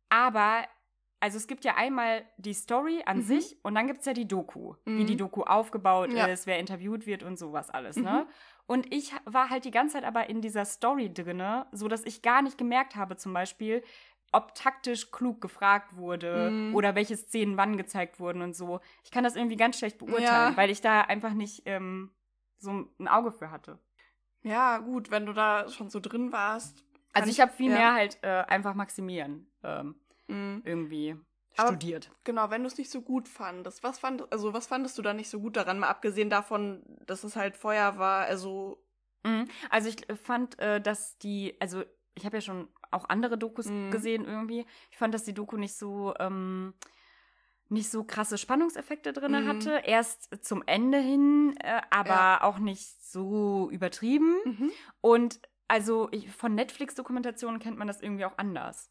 Aber, 0.08 0.64
also 1.20 1.36
es 1.36 1.46
gibt 1.46 1.64
ja 1.64 1.74
einmal 1.76 2.24
die 2.38 2.54
Story 2.54 3.02
an 3.04 3.18
Mhm. 3.18 3.22
sich 3.22 3.56
und 3.62 3.74
dann 3.74 3.86
gibt 3.86 4.00
es 4.00 4.06
ja 4.06 4.12
die 4.14 4.26
Doku, 4.26 4.74
wie 4.86 5.02
Mhm. 5.02 5.06
die 5.06 5.16
Doku 5.16 5.42
aufgebaut 5.42 6.12
Ja. 6.14 6.26
ist, 6.26 6.46
wer 6.46 6.58
interviewt 6.58 7.06
wird 7.06 7.22
und 7.22 7.38
sowas 7.38 7.70
alles, 7.70 7.96
Mhm. 7.96 8.02
ne? 8.04 8.26
Und 8.70 8.94
ich 8.94 9.12
war 9.24 9.50
halt 9.50 9.64
die 9.64 9.72
ganze 9.72 9.94
Zeit 9.94 10.04
aber 10.04 10.28
in 10.28 10.40
dieser 10.40 10.64
Story 10.64 11.12
drinne, 11.12 11.66
so 11.72 11.88
dass 11.88 12.04
ich 12.04 12.22
gar 12.22 12.40
nicht 12.40 12.56
gemerkt 12.56 12.94
habe, 12.94 13.16
zum 13.16 13.32
Beispiel, 13.32 13.82
ob 14.30 14.54
taktisch 14.54 15.10
klug 15.10 15.40
gefragt 15.40 15.96
wurde 15.96 16.52
Mhm. 16.52 16.76
oder 16.76 16.94
welche 16.94 17.16
Szenen 17.16 17.56
wann 17.56 17.76
gezeigt 17.76 18.20
wurden 18.20 18.42
und 18.42 18.54
so. 18.54 18.78
Ich 19.02 19.10
kann 19.10 19.24
das 19.24 19.34
irgendwie 19.34 19.56
ganz 19.56 19.76
schlecht 19.76 19.98
beurteilen, 19.98 20.52
Ja. 20.52 20.56
weil 20.56 20.70
ich 20.70 20.80
da 20.80 21.00
einfach 21.00 21.32
nicht 21.32 21.62
ähm, 21.66 22.12
so 22.58 22.86
ein 23.00 23.08
Auge 23.08 23.32
für 23.32 23.50
hatte. 23.50 23.80
Ja, 24.42 24.78
gut, 24.78 25.10
wenn 25.10 25.26
du 25.26 25.32
da 25.32 25.68
schon 25.68 25.90
so 25.90 25.98
drin 25.98 26.30
warst. 26.30 26.84
Also 27.12 27.28
ich 27.28 27.40
habe 27.40 27.50
viel 27.52 27.72
ja. 27.72 27.76
mehr 27.76 27.94
halt 27.94 28.18
äh, 28.22 28.44
einfach 28.46 28.74
Maximilian 28.74 29.46
ähm, 29.64 29.96
Mhm. 30.28 30.62
irgendwie 30.64 31.16
Aber- 31.56 31.68
studiert. 31.68 32.10
Genau, 32.24 32.50
wenn 32.50 32.62
du 32.62 32.68
es 32.68 32.78
nicht 32.78 32.90
so 32.90 33.02
gut 33.02 33.28
fandest, 33.28 33.82
was 33.82 33.98
fand, 33.98 34.30
also 34.32 34.52
was 34.52 34.66
fandest 34.66 34.96
du 34.98 35.02
da 35.02 35.12
nicht 35.14 35.28
so 35.30 35.40
gut 35.40 35.56
daran, 35.56 35.78
mal 35.78 35.88
abgesehen 35.88 36.30
davon, 36.30 36.82
dass 37.06 37.24
es 37.24 37.36
halt 37.36 37.56
Feuer 37.56 37.98
war, 37.98 38.24
also 38.26 38.82
Mhm. 39.22 39.48
Also 39.68 39.90
ich 39.90 40.08
äh, 40.08 40.16
fand, 40.16 40.58
äh, 40.60 40.80
dass 40.80 41.18
die, 41.18 41.54
also 41.60 41.82
ich 42.14 42.24
habe 42.24 42.38
ja 42.38 42.40
schon 42.40 42.68
auch 42.90 43.06
andere 43.10 43.36
Dokus 43.36 43.66
Mhm. 43.66 43.90
gesehen 43.90 44.24
irgendwie. 44.24 44.64
Ich 44.90 44.96
fand, 44.96 45.12
dass 45.12 45.24
die 45.24 45.34
Doku 45.34 45.58
nicht 45.58 45.74
so 45.76 46.14
ähm, 46.18 46.72
nicht 47.68 47.90
so 47.90 48.02
krasse 48.02 48.38
Spannungseffekte 48.38 49.12
drin 49.12 49.32
Mhm. 49.32 49.46
hatte. 49.46 49.82
Erst 49.84 50.42
zum 50.42 50.62
Ende 50.66 50.98
hin, 50.98 51.54
äh, 51.60 51.82
aber 51.90 52.08
Ja. 52.08 52.42
auch 52.44 52.58
nicht 52.58 53.04
so 53.04 53.68
übertrieben. 53.70 54.34
mhm. 54.46 54.70
Und 55.02 55.40
also 55.68 56.08
ich, 56.12 56.30
von 56.32 56.54
Netflix-Dokumentationen 56.54 57.60
kennt 57.60 57.76
man 57.76 57.86
das 57.88 58.00
irgendwie 58.00 58.24
auch 58.24 58.38
anders. 58.38 58.90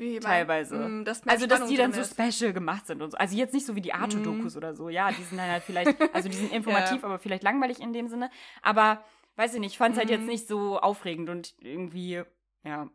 Wie 0.00 0.18
Teilweise. 0.18 0.76
Mm, 0.78 1.02
mehr 1.02 1.14
Also, 1.26 1.46
dass 1.46 1.66
die 1.66 1.76
dann 1.76 1.92
so 1.92 2.02
special 2.02 2.54
gemacht 2.54 2.86
sind 2.86 3.02
und 3.02 3.10
so. 3.10 3.18
Also 3.18 3.36
jetzt 3.36 3.52
nicht 3.52 3.66
so 3.66 3.76
wie 3.76 3.82
die 3.82 3.92
Arto-Dokus 3.92 4.54
Mhm. 4.54 4.56
oder 4.58 4.74
so. 4.74 4.88
Ja, 4.88 5.12
die 5.12 5.22
sind 5.22 5.36
dann 5.36 5.50
halt 5.50 5.62
vielleicht, 5.62 5.94
also 6.14 6.28
die 6.30 6.36
sind 6.38 6.50
informativ, 6.52 7.02
Ja. 7.02 7.08
aber 7.08 7.18
vielleicht 7.18 7.42
langweilig 7.42 7.80
in 7.80 7.92
dem 7.92 8.08
Sinne. 8.08 8.30
Aber, 8.62 9.04
weiß 9.36 9.52
ich 9.52 9.60
nicht, 9.60 9.72
ich 9.72 9.78
fand 9.78 9.92
es 9.94 9.98
halt 9.98 10.08
Mhm. 10.08 10.14
jetzt 10.14 10.26
nicht 10.26 10.48
so 10.48 10.80
aufregend 10.80 11.28
und 11.28 11.54
irgendwie, 11.58 12.22
ja. 12.64 12.88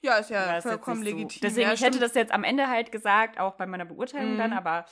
Ja, 0.00 0.18
ist 0.18 0.30
ja 0.30 0.60
vollkommen 0.60 1.02
legitim. 1.02 1.28
So. 1.28 1.40
Deswegen, 1.42 1.66
ja, 1.68 1.74
ich 1.74 1.82
hätte 1.82 1.98
das 1.98 2.14
jetzt 2.14 2.30
am 2.30 2.44
Ende 2.44 2.68
halt 2.68 2.92
gesagt, 2.92 3.40
auch 3.40 3.54
bei 3.54 3.66
meiner 3.66 3.84
Beurteilung 3.84 4.34
Mhm. 4.34 4.38
dann, 4.38 4.52
aber 4.52 4.86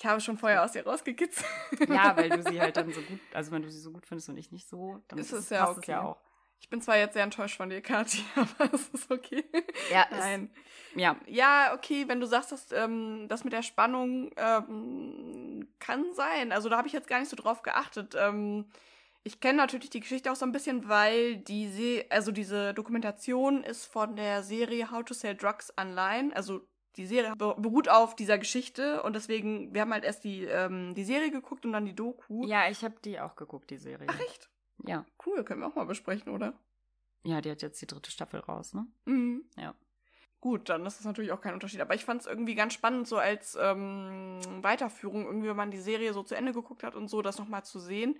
Ich 0.00 0.06
habe 0.06 0.20
schon 0.20 0.38
vorher 0.38 0.62
aus 0.62 0.70
dir 0.72 0.86
rausgekitzelt. 0.86 1.44
ja, 1.88 2.16
weil 2.16 2.30
du 2.30 2.40
sie 2.52 2.60
halt 2.60 2.76
dann 2.76 2.92
so 2.92 3.02
gut, 3.02 3.18
also 3.34 3.50
wenn 3.50 3.62
du 3.62 3.68
sie 3.70 3.80
so 3.80 3.90
gut 3.90 4.06
findest 4.06 4.28
und 4.28 4.36
ich 4.36 4.52
nicht 4.52 4.68
so, 4.68 5.02
dann 5.08 5.18
Ist 5.18 5.32
es 5.32 5.48
ja 5.50 5.64
passt 5.66 5.78
es 5.78 5.86
ja 5.88 6.00
okay. 6.02 6.06
auch. 6.10 6.20
Ich 6.60 6.68
bin 6.68 6.80
zwar 6.82 6.98
jetzt 6.98 7.14
sehr 7.14 7.22
enttäuscht 7.22 7.56
von 7.56 7.70
dir, 7.70 7.80
Kathi, 7.80 8.22
aber 8.36 8.72
es 8.74 8.88
ist 8.88 9.10
okay. 9.10 9.44
Ja, 9.90 10.06
Nein. 10.10 10.50
ja. 10.94 11.16
Ja, 11.26 11.74
okay, 11.74 12.06
wenn 12.08 12.20
du 12.20 12.26
sagst, 12.26 12.52
dass 12.52 12.72
ähm, 12.72 13.26
das 13.28 13.44
mit 13.44 13.52
der 13.52 13.62
Spannung 13.62 14.30
ähm, 14.36 15.68
kann 15.78 16.04
sein. 16.14 16.52
Also 16.52 16.68
da 16.68 16.76
habe 16.76 16.88
ich 16.88 16.92
jetzt 16.92 17.08
gar 17.08 17.20
nicht 17.20 17.30
so 17.30 17.36
drauf 17.36 17.62
geachtet. 17.62 18.14
Ähm, 18.18 18.66
Ich 19.24 19.40
kenne 19.40 19.58
natürlich 19.58 19.90
die 19.90 20.00
Geschichte 20.00 20.30
auch 20.32 20.36
so 20.36 20.46
ein 20.46 20.52
bisschen, 20.52 20.88
weil 20.88 21.36
die 21.36 21.68
Se 21.68 22.04
also 22.10 22.32
diese 22.32 22.72
Dokumentation 22.74 23.62
ist 23.64 23.84
von 23.86 24.16
der 24.16 24.42
Serie 24.42 24.90
How 24.90 25.04
to 25.04 25.12
Sell 25.14 25.36
Drugs 25.36 25.72
Online. 25.78 26.34
Also 26.34 26.60
die 26.96 27.06
Serie 27.06 27.34
beruht 27.36 27.88
auf 27.88 28.16
dieser 28.16 28.38
Geschichte 28.38 29.02
und 29.02 29.14
deswegen, 29.14 29.72
wir 29.72 29.82
haben 29.82 29.92
halt 29.92 30.04
erst 30.04 30.24
die, 30.24 30.44
ähm, 30.44 30.94
die 30.94 31.04
Serie 31.04 31.30
geguckt 31.30 31.64
und 31.64 31.72
dann 31.72 31.84
die 31.84 31.94
Doku. 31.94 32.44
Ja, 32.46 32.68
ich 32.68 32.82
habe 32.84 32.96
die 33.04 33.20
auch 33.20 33.36
geguckt, 33.36 33.70
die 33.70 33.76
Serie. 33.76 34.06
Ach 34.10 34.20
echt? 34.20 34.48
Ja. 34.86 35.04
Cool, 35.24 35.44
können 35.44 35.60
wir 35.60 35.66
auch 35.68 35.74
mal 35.74 35.86
besprechen, 35.86 36.32
oder? 36.32 36.54
Ja, 37.24 37.40
die 37.40 37.50
hat 37.50 37.62
jetzt 37.62 37.80
die 37.82 37.86
dritte 37.86 38.10
Staffel 38.10 38.40
raus, 38.40 38.74
ne? 38.74 38.86
Mhm. 39.06 39.44
Ja. 39.56 39.74
Gut, 40.40 40.68
dann 40.68 40.86
ist 40.86 40.98
das 40.98 41.04
natürlich 41.04 41.32
auch 41.32 41.40
kein 41.40 41.54
Unterschied. 41.54 41.80
Aber 41.80 41.94
ich 41.96 42.04
fand 42.04 42.20
es 42.20 42.26
irgendwie 42.28 42.54
ganz 42.54 42.72
spannend, 42.72 43.08
so 43.08 43.16
als 43.16 43.58
ähm, 43.60 44.38
Weiterführung, 44.62 45.26
irgendwie, 45.26 45.48
wenn 45.48 45.56
man 45.56 45.72
die 45.72 45.80
Serie 45.80 46.12
so 46.12 46.22
zu 46.22 46.36
Ende 46.36 46.52
geguckt 46.52 46.84
hat 46.84 46.94
und 46.94 47.08
so, 47.08 47.22
das 47.22 47.38
nochmal 47.38 47.64
zu 47.64 47.80
sehen 47.80 48.16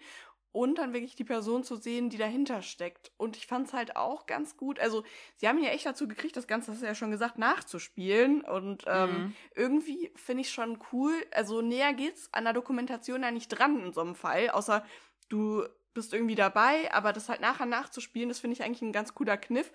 und 0.51 0.79
dann 0.79 0.93
wirklich 0.95 1.15
die 1.15 1.25
Person 1.25 1.63
zu 1.63 1.77
sehen, 1.77 2.11
die 2.11 2.17
dahinter 2.17 2.63
steckt. 2.63 3.13
Und 3.19 3.37
ich 3.37 3.47
fand 3.47 3.69
es 3.69 3.73
halt 3.73 3.95
auch 3.97 4.27
ganz 4.27 4.57
gut. 4.57 4.81
Also, 4.81 5.05
sie 5.37 5.47
haben 5.47 5.63
ja 5.63 5.71
echt 5.71 5.87
dazu 5.87 6.09
gekriegt, 6.09 6.37
das 6.37 6.49
Ganze, 6.49 6.73
das 6.73 6.79
ist 6.81 6.87
ja 6.87 6.97
schon 6.97 7.13
gesagt, 7.13 7.39
nachzuspielen. 7.39 8.41
Und 8.43 8.83
ähm, 8.89 9.11
Mhm. 9.27 9.35
irgendwie 9.55 10.11
finde 10.17 10.41
ich 10.41 10.51
schon 10.51 10.79
cool. 10.93 11.13
Also, 11.31 11.61
näher 11.61 11.93
geht's 11.95 12.29
an 12.33 12.43
der 12.45 12.53
Dokumentation 12.53 13.23
ja 13.23 13.31
nicht 13.31 13.49
dran 13.49 13.79
in 13.85 13.93
so 13.93 14.01
einem 14.01 14.17
Fall, 14.17 14.51
außer 14.51 14.85
du 15.29 15.65
bist 15.99 16.15
irgendwie 16.15 16.35
dabei, 16.35 16.93
aber 16.93 17.13
das 17.13 17.29
halt 17.29 17.41
nachher 17.41 17.67
nachzuspielen, 17.67 18.29
das 18.29 18.39
finde 18.39 18.55
ich 18.55 18.63
eigentlich 18.63 18.83
ein 18.83 18.93
ganz 18.93 19.15
cooler 19.15 19.37
Kniff. 19.37 19.73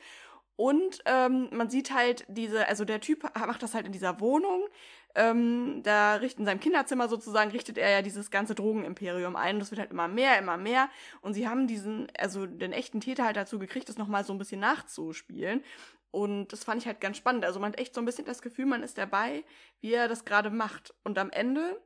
Und 0.56 1.00
ähm, 1.06 1.50
man 1.52 1.70
sieht 1.70 1.92
halt 1.92 2.26
diese, 2.28 2.68
also 2.68 2.86
der 2.86 3.02
Typ 3.02 3.24
macht 3.24 3.64
das 3.64 3.74
halt 3.74 3.86
in 3.88 3.92
dieser 3.92 4.20
Wohnung. 4.20 4.68
Ähm, 5.16 5.82
da 5.84 6.16
richtet 6.16 6.40
in 6.40 6.46
seinem 6.46 6.60
Kinderzimmer 6.60 7.08
sozusagen 7.08 7.52
richtet 7.52 7.78
er 7.78 7.90
ja 7.90 8.02
dieses 8.04 8.30
ganze 8.30 8.54
Drogenimperium 8.54 9.36
ein. 9.36 9.60
Das 9.60 9.72
wird 9.72 9.80
halt 9.80 9.92
immer 9.92 10.08
mehr, 10.08 10.38
immer 10.38 10.58
mehr. 10.58 10.90
Und 11.22 11.34
sie 11.34 11.48
haben 11.48 11.66
diesen, 11.66 12.08
also 12.18 12.46
den 12.46 12.72
echten 12.72 13.02
Täter 13.02 13.26
halt 13.26 13.36
dazu 13.36 13.58
gekriegt, 13.58 13.90
das 13.90 13.98
nochmal 13.98 14.24
so 14.26 14.34
ein 14.34 14.38
bisschen 14.38 14.60
nachzuspielen. 14.60 15.64
Und 16.12 16.54
das 16.54 16.64
fand 16.64 16.80
ich 16.80 16.88
halt 16.88 17.02
ganz 17.02 17.18
spannend. 17.18 17.46
Also 17.46 17.60
man 17.60 17.72
hat 17.72 17.80
echt 17.80 17.96
so 17.96 18.02
ein 18.02 18.06
bisschen 18.06 18.26
das 18.26 18.44
Gefühl, 18.44 18.68
man 18.68 18.84
ist 18.84 19.00
dabei, 19.00 19.44
wie 19.82 19.94
er 19.94 20.08
das 20.08 20.24
gerade 20.24 20.52
macht. 20.52 20.94
Und 21.04 21.18
am 21.18 21.32
Ende 21.32 21.82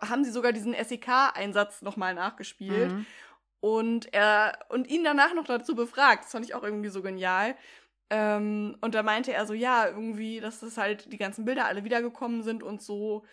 haben 0.00 0.24
sie 0.24 0.30
sogar 0.30 0.52
diesen 0.52 0.74
SEK-Einsatz 0.74 1.82
nochmal 1.82 2.14
nachgespielt 2.14 2.92
Mhm. 2.92 3.06
Und 3.60 4.12
er 4.12 4.58
und 4.68 4.88
ihn 4.88 5.04
danach 5.04 5.34
noch 5.34 5.46
dazu 5.46 5.74
befragt. 5.74 6.24
Das 6.24 6.32
fand 6.32 6.44
ich 6.44 6.54
auch 6.54 6.62
irgendwie 6.62 6.90
so 6.90 7.02
genial. 7.02 7.56
Ähm, 8.10 8.76
und 8.80 8.94
da 8.94 9.02
meinte 9.02 9.32
er 9.32 9.46
so, 9.46 9.54
ja, 9.54 9.86
irgendwie, 9.86 10.40
dass 10.40 10.60
das 10.60 10.78
halt 10.78 11.12
die 11.12 11.18
ganzen 11.18 11.44
Bilder 11.44 11.66
alle 11.66 11.84
wiedergekommen 11.84 12.42
sind 12.42 12.62
und 12.62 12.82
so. 12.82 13.24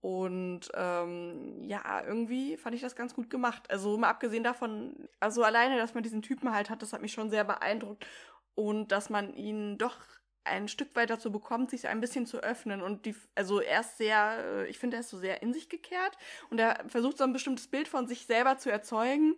Und 0.00 0.68
ähm, 0.74 1.62
ja, 1.64 2.02
irgendwie 2.04 2.56
fand 2.56 2.74
ich 2.74 2.80
das 2.80 2.96
ganz 2.96 3.14
gut 3.14 3.30
gemacht. 3.30 3.70
Also 3.70 3.96
mal 3.98 4.08
abgesehen 4.08 4.44
davon, 4.44 5.08
also 5.20 5.42
alleine, 5.42 5.78
dass 5.78 5.94
man 5.94 6.02
diesen 6.02 6.22
Typen 6.22 6.52
halt 6.52 6.70
hat, 6.70 6.82
das 6.82 6.92
hat 6.92 7.02
mich 7.02 7.12
schon 7.12 7.30
sehr 7.30 7.44
beeindruckt. 7.44 8.06
Und 8.54 8.92
dass 8.92 9.10
man 9.10 9.34
ihn 9.34 9.78
doch 9.78 9.98
ein 10.46 10.68
Stück 10.68 10.94
weit 10.96 11.10
dazu 11.10 11.30
bekommt, 11.30 11.70
sich 11.70 11.88
ein 11.88 12.00
bisschen 12.00 12.26
zu 12.26 12.38
öffnen. 12.38 12.82
Und 12.82 13.06
die, 13.06 13.14
also 13.34 13.60
er 13.60 13.80
ist 13.80 13.98
sehr, 13.98 14.38
äh, 14.44 14.68
ich 14.68 14.78
finde, 14.78 14.96
er 14.96 15.00
ist 15.00 15.10
so 15.10 15.18
sehr 15.18 15.42
in 15.42 15.52
sich 15.52 15.68
gekehrt 15.68 16.16
und 16.50 16.58
er 16.58 16.84
versucht 16.88 17.18
so 17.18 17.24
ein 17.24 17.32
bestimmtes 17.32 17.68
Bild 17.68 17.88
von 17.88 18.06
sich 18.06 18.26
selber 18.26 18.58
zu 18.58 18.70
erzeugen. 18.70 19.36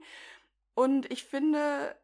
Und 0.74 1.10
ich 1.10 1.24
finde, 1.24 1.96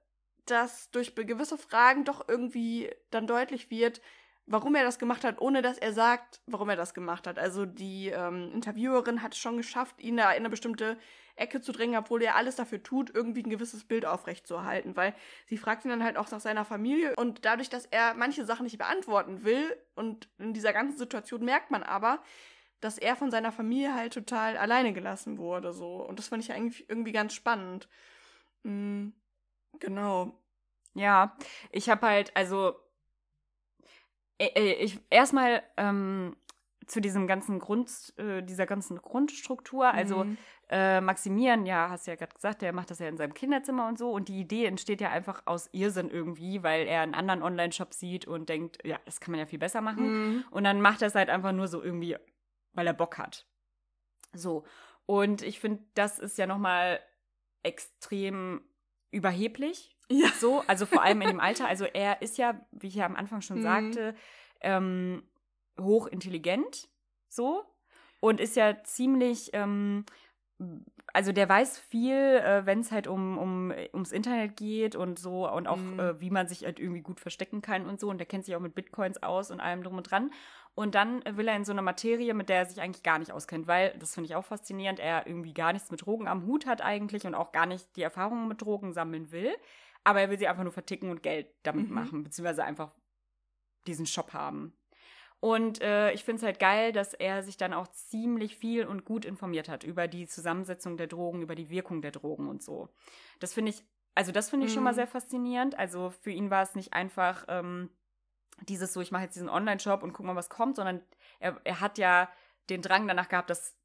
dass 0.47 0.91
durch 0.91 1.15
gewisse 1.15 1.57
Fragen 1.57 2.05
doch 2.05 2.29
irgendwie 2.29 2.91
dann 3.11 3.27
deutlich 3.27 3.71
wird, 3.71 4.01
warum 4.47 4.75
er 4.75 4.85
das 4.85 4.99
gemacht 4.99 5.25
hat, 5.25 5.41
ohne 5.41 5.63
dass 5.63 5.79
er 5.79 5.93
sagt, 5.93 6.43
warum 6.47 6.69
er 6.69 6.77
das 6.77 6.93
gemacht 6.93 7.27
hat. 7.27 7.39
Also 7.39 7.65
die 7.65 8.09
ähm, 8.09 8.51
Interviewerin 8.53 9.23
hat 9.23 9.33
es 9.33 9.39
schon 9.39 9.57
geschafft, 9.57 10.01
ihn 10.01 10.17
da 10.17 10.31
in 10.33 10.39
eine 10.39 10.51
bestimmte 10.51 10.99
Ecke 11.37 11.61
zu 11.61 11.73
drängen, 11.73 11.99
obwohl 11.99 12.23
er 12.23 12.37
alles 12.37 12.57
dafür 12.57 12.83
tut, 12.83 13.11
irgendwie 13.13 13.43
ein 13.43 13.51
gewisses 13.51 13.85
Bild 13.85 14.05
aufrechtzuerhalten, 14.07 14.97
weil 14.97 15.15
sie 15.47 15.57
fragt 15.57 15.85
ihn 15.85 15.91
dann 15.91 16.05
halt 16.05 16.17
auch 16.17 16.31
nach 16.31 16.41
seiner 16.41 16.65
Familie 16.65 17.15
und 17.17 17.45
dadurch, 17.45 17.71
dass 17.71 17.87
er 17.87 18.15
manche 18.15 18.45
Sachen 18.45 18.65
nicht 18.65 18.79
beantworten 18.79 19.45
will 19.45 19.77
und 19.95 20.29
in 20.39 20.53
dieser 20.53 20.73
ganzen 20.73 20.99
Situation 20.99 21.45
merkt 21.45 21.71
man 21.71 21.83
aber, 21.83 22.23
dass 22.81 22.99
er 22.99 23.17
von 23.17 23.31
seiner 23.31 23.51
Familie 23.51 23.95
halt 23.95 24.13
total 24.13 24.59
alleine 24.59 24.93
gelassen 24.93 25.39
wurde, 25.39 25.73
so. 25.73 26.07
Und 26.07 26.19
das 26.19 26.29
fand 26.29 26.45
ich 26.45 26.53
eigentlich 26.53 26.89
irgendwie 26.89 27.13
ganz 27.13 27.33
spannend. 27.33 27.89
Mm, 28.63 29.09
genau. 29.81 30.39
Ja, 30.93 31.37
ich 31.73 31.89
habe 31.89 32.07
halt, 32.07 32.37
also 32.37 32.77
ich 34.39 35.01
erstmal 35.11 35.63
ähm, 35.77 36.37
zu 36.87 37.01
diesem 37.01 37.27
ganzen 37.27 37.59
Grund, 37.59 37.91
äh, 38.19 38.43
dieser 38.43 38.67
ganzen 38.67 38.99
Grundstruktur, 39.01 39.87
also 39.87 40.25
Mhm. 40.25 40.37
äh, 40.69 41.01
Maximilian, 41.01 41.65
ja, 41.67 41.89
hast 41.91 42.07
du 42.07 42.11
ja 42.11 42.17
gerade 42.17 42.35
gesagt, 42.35 42.61
der 42.63 42.73
macht 42.73 42.91
das 42.91 42.99
ja 42.99 43.09
in 43.09 43.17
seinem 43.17 43.33
Kinderzimmer 43.35 43.87
und 43.89 43.99
so 43.99 44.11
und 44.11 44.29
die 44.29 44.39
Idee 44.41 44.67
entsteht 44.67 45.01
ja 45.01 45.11
einfach 45.11 45.43
aus 45.47 45.69
Irrsinn 45.73 46.11
irgendwie, 46.11 46.63
weil 46.63 46.87
er 46.87 47.01
einen 47.03 47.15
anderen 47.15 47.43
Online-Shop 47.43 47.95
sieht 47.95 48.27
und 48.27 48.49
denkt, 48.49 48.79
ja, 48.85 48.99
das 49.07 49.21
kann 49.21 49.33
man 49.33 49.41
ja 49.41 49.47
viel 49.47 49.59
besser 49.59 49.81
machen 49.81 50.07
Mhm. 50.37 50.45
und 50.51 50.65
dann 50.65 50.81
macht 50.81 51.01
er 51.03 51.09
es 51.09 51.15
halt 51.15 51.31
einfach 51.31 51.53
nur 51.53 51.69
so 51.69 51.83
irgendwie, 51.83 52.17
weil 52.73 52.87
er 52.87 52.95
Bock 52.95 53.19
hat. 53.19 53.47
So. 54.33 54.65
Und 55.07 55.43
ich 55.43 55.61
finde, 55.61 55.83
das 55.95 56.19
ist 56.19 56.39
ja 56.39 56.47
nochmal 56.47 56.99
extrem 57.63 58.63
überheblich. 59.11 59.94
Ja. 60.11 60.29
So, 60.39 60.63
also 60.67 60.87
vor 60.87 61.03
allem 61.03 61.21
in 61.23 61.29
dem 61.29 61.41
Alter. 61.41 61.67
Also 61.69 61.85
er 61.85 62.21
ist 62.23 62.39
ja, 62.39 62.61
wie 62.73 62.89
ich 62.89 62.95
ja 62.97 63.07
am 63.07 63.17
Anfang 63.17 63.41
schon 63.41 63.59
Mhm. 63.59 63.63
sagte, 63.63 64.15
ähm, 64.61 65.23
hochintelligent. 65.81 66.89
So. 67.29 67.65
Und 68.21 68.41
ist 68.41 68.57
ja 68.57 68.83
ziemlich, 68.85 69.51
ähm, 69.53 70.05
also 71.13 71.33
der 71.33 71.49
weiß 71.49 71.79
viel, 71.79 72.15
äh, 72.17 72.65
wenn 72.65 72.81
es 72.81 72.91
halt 72.91 73.07
um, 73.07 73.39
um, 73.39 73.73
ums 73.93 74.13
Internet 74.13 74.57
geht 74.57 74.97
und 74.97 75.19
so 75.19 75.51
und 75.51 75.67
auch, 75.67 75.77
Mhm. 75.77 76.01
äh, 76.01 76.21
wie 76.21 76.31
man 76.31 76.49
sich 76.49 76.65
halt 76.65 76.79
irgendwie 76.81 77.03
gut 77.03 77.21
verstecken 77.21 77.61
kann 77.61 77.87
und 77.87 78.01
so. 78.01 78.09
Und 78.09 78.19
der 78.19 78.27
kennt 78.27 78.45
sich 78.45 78.57
auch 78.57 78.61
mit 78.61 78.75
Bitcoins 78.75 79.23
aus 79.23 79.51
und 79.51 79.61
allem 79.61 79.83
drum 79.83 79.97
und 79.97 80.11
dran. 80.11 80.31
Und 80.75 80.95
dann 80.97 81.23
will 81.37 81.47
er 81.47 81.55
in 81.57 81.65
so 81.65 81.73
eine 81.73 81.83
Materie, 81.83 82.35
mit 82.35 82.49
der 82.49 82.57
er 82.59 82.67
sich 82.67 82.81
eigentlich 82.81 83.03
gar 83.05 83.19
nicht 83.19 83.31
auskennt, 83.31 83.67
weil, 83.69 83.95
das 83.99 84.15
finde 84.15 84.27
ich 84.29 84.35
auch 84.35 84.45
faszinierend, 84.45 84.99
er 84.99 85.27
irgendwie 85.27 85.55
gar 85.55 85.73
nichts 85.73 85.91
mit 85.91 86.05
Drogen 86.05 86.27
am 86.27 86.47
Hut 86.47 86.67
hat 86.67 86.83
eigentlich 86.83 87.27
und 87.27 87.35
auch 87.35 87.53
gar 87.53 87.67
nicht 87.67 87.95
die 87.97 88.03
Erfahrungen 88.03 88.49
mit 88.49 88.61
Drogen 88.61 88.93
sammeln 88.93 89.31
will. 89.31 89.53
Aber 90.05 90.21
er 90.21 90.31
will 90.31 90.39
sie 90.39 90.47
einfach 90.49 90.63
nur 90.65 90.73
verticken 90.73 91.11
und 91.11 91.23
Geld 91.23 91.49
damit 91.63 91.89
Mhm. 91.89 91.95
machen, 91.95 92.23
beziehungsweise 92.25 92.65
einfach 92.65 92.93
diesen 93.87 94.07
Shop 94.07 94.33
haben. 94.33 94.77
Und 95.41 95.83
äh, 95.83 96.13
ich 96.13 96.25
finde 96.25 96.39
es 96.39 96.43
halt 96.43 96.59
geil, 96.59 96.93
dass 96.93 97.13
er 97.13 97.43
sich 97.43 97.57
dann 97.59 97.75
auch 97.75 97.89
ziemlich 97.89 98.57
viel 98.57 98.87
und 98.87 99.05
gut 99.05 99.25
informiert 99.27 99.69
hat 99.69 99.85
über 99.85 100.09
die 100.09 100.27
Zusammensetzung 100.27 100.97
der 100.97 101.07
Drogen, 101.07 101.43
über 101.43 101.55
die 101.55 101.69
Wirkung 101.69 102.01
der 102.01 102.13
Drogen 102.13 102.49
und 102.49 102.63
so. 102.63 102.89
Das 103.41 103.53
finde 103.53 103.71
ich, 103.71 103.83
also 104.15 104.33
das 104.33 104.49
finde 104.49 104.67
ich 104.67 104.73
schon 104.73 104.85
mal 104.85 104.93
Mhm. 104.93 104.97
sehr 104.97 105.07
faszinierend. 105.07 105.79
Also 105.79 106.11
für 106.11 106.31
ihn 106.31 106.51
war 106.51 106.63
es 106.63 106.75
nicht 106.75 106.95
einfach 106.95 107.45
ähm, 107.49 107.91
dieses 108.63 108.95
so, 108.95 109.01
ich 109.03 109.11
mache 109.13 109.25
jetzt 109.25 109.35
diesen 109.35 109.51
Online-Shop 109.51 110.03
und 110.03 110.13
guck 110.15 110.25
mal, 110.25 110.37
was 110.37 110.49
kommt, 110.49 110.77
sondern 110.77 111.03
er, 111.41 111.61
er 111.65 111.81
hat 111.81 111.99
ja 111.99 112.31
den 112.71 112.81
Drang 112.81 113.07
danach 113.07 113.29
gehabt, 113.29 113.51
das 113.51 113.77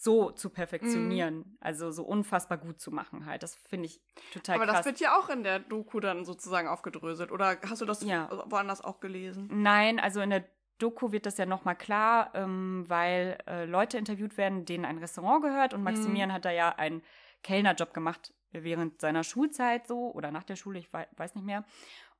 so 0.00 0.30
zu 0.30 0.50
perfektionieren, 0.50 1.58
also 1.60 1.90
so 1.90 2.04
unfassbar 2.04 2.56
gut 2.56 2.80
zu 2.80 2.92
machen 2.92 3.26
halt. 3.26 3.42
Das 3.42 3.56
finde 3.56 3.86
ich 3.86 4.00
total 4.32 4.54
Aber 4.54 4.66
krass. 4.66 4.76
das 4.78 4.86
wird 4.86 5.00
ja 5.00 5.18
auch 5.18 5.28
in 5.28 5.42
der 5.42 5.58
Doku 5.58 5.98
dann 5.98 6.24
sozusagen 6.24 6.68
aufgedröselt. 6.68 7.32
Oder 7.32 7.58
hast 7.68 7.80
du 7.80 7.84
das 7.84 8.04
Ja. 8.04 8.30
woanders 8.48 8.80
auch 8.80 9.00
gelesen? 9.00 9.48
Nein, 9.50 9.98
also 9.98 10.20
in 10.20 10.30
der 10.30 10.44
Doku 10.78 11.10
wird 11.10 11.26
das 11.26 11.36
ja 11.36 11.46
nochmal 11.46 11.74
klar, 11.74 12.30
ähm, 12.34 12.84
weil 12.86 13.38
äh, 13.48 13.64
Leute 13.64 13.98
interviewt 13.98 14.36
werden, 14.36 14.64
denen 14.64 14.84
ein 14.84 14.98
Restaurant 14.98 15.42
gehört 15.42 15.74
und 15.74 15.82
Maximilian 15.82 16.32
hat 16.32 16.44
da 16.44 16.52
ja 16.52 16.68
einen 16.76 17.02
Kellnerjob 17.42 17.92
gemacht 17.92 18.32
während 18.52 19.00
seiner 19.00 19.24
Schulzeit 19.24 19.88
so 19.88 20.12
oder 20.12 20.30
nach 20.30 20.44
der 20.44 20.54
Schule, 20.54 20.78
ich 20.78 20.92
wei 20.92 21.08
weiß 21.16 21.34
nicht 21.34 21.44
mehr. 21.44 21.64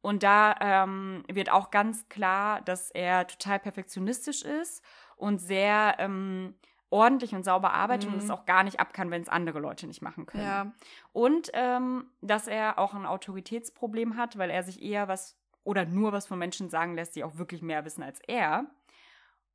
Und 0.00 0.24
da 0.24 0.56
ähm, 0.60 1.22
wird 1.28 1.50
auch 1.52 1.70
ganz 1.70 2.08
klar, 2.08 2.60
dass 2.62 2.90
er 2.90 3.26
total 3.28 3.60
perfektionistisch 3.60 4.42
ist 4.42 4.82
und 5.16 5.38
sehr 5.38 5.94
ähm, 5.98 6.54
ordentlich 6.90 7.34
und 7.34 7.44
sauber 7.44 7.72
arbeitet 7.72 8.08
und 8.08 8.14
Mhm. 8.14 8.18
es 8.18 8.30
auch 8.30 8.46
gar 8.46 8.62
nicht 8.64 8.80
ab 8.80 8.92
kann, 8.94 9.10
wenn 9.10 9.22
es 9.22 9.28
andere 9.28 9.58
Leute 9.60 9.86
nicht 9.86 10.02
machen 10.02 10.26
können. 10.26 10.44
Ja. 10.44 10.72
Und 11.12 11.50
ähm, 11.54 12.10
dass 12.20 12.46
er 12.46 12.78
auch 12.78 12.94
ein 12.94 13.06
Autoritätsproblem 13.06 14.16
hat, 14.16 14.38
weil 14.38 14.50
er 14.50 14.62
sich 14.62 14.82
eher 14.82 15.08
was 15.08 15.36
oder 15.64 15.84
nur 15.84 16.12
was 16.12 16.26
von 16.26 16.38
Menschen 16.38 16.70
sagen 16.70 16.94
lässt, 16.94 17.14
die 17.16 17.24
auch 17.24 17.36
wirklich 17.36 17.60
mehr 17.62 17.84
wissen 17.84 18.02
als 18.02 18.20
er. 18.26 18.66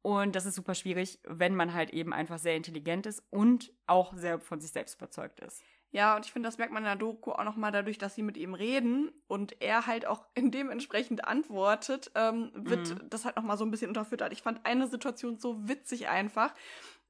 Und 0.02 0.36
das 0.36 0.46
ist 0.46 0.56
super 0.56 0.76
schwierig, 0.76 1.20
wenn 1.24 1.56
man 1.56 1.74
halt 1.74 1.92
eben 1.92 2.14
einfach 2.14 2.38
sehr 2.38 2.56
intelligent 2.56 3.06
ist 3.06 3.24
und 3.30 3.72
auch 3.88 4.14
sehr 4.16 4.40
von 4.40 4.60
sich 4.60 4.72
selbst 4.72 4.96
überzeugt 4.96 5.40
ist. 5.40 5.66
Ja, 5.92 6.16
und 6.16 6.26
ich 6.26 6.32
finde, 6.34 6.48
das 6.48 6.58
merkt 6.58 6.74
man 6.74 6.82
in 6.84 6.88
der 6.88 6.96
Doku 6.96 7.32
auch 7.32 7.44
nochmal 7.44 7.72
dadurch, 7.72 8.00
dass 8.00 8.16
sie 8.16 8.24
mit 8.24 8.36
ihm 8.36 8.56
reden 8.56 9.12
und 9.28 9.62
er 9.62 9.86
halt 9.86 10.08
auch 10.08 10.26
dementsprechend 10.38 11.26
antwortet, 11.26 12.12
ähm, 12.16 12.52
wird 12.56 12.96
Mhm. 12.96 13.10
das 13.10 13.26
halt 13.26 13.36
nochmal 13.36 13.58
so 13.58 13.64
ein 13.66 13.70
bisschen 13.72 13.90
unterfüttert. 13.90 14.34
Ich 14.34 14.42
fand 14.42 14.66
eine 14.66 14.88
Situation 14.88 15.38
so 15.38 15.68
witzig 15.70 16.10
einfach, 16.10 16.54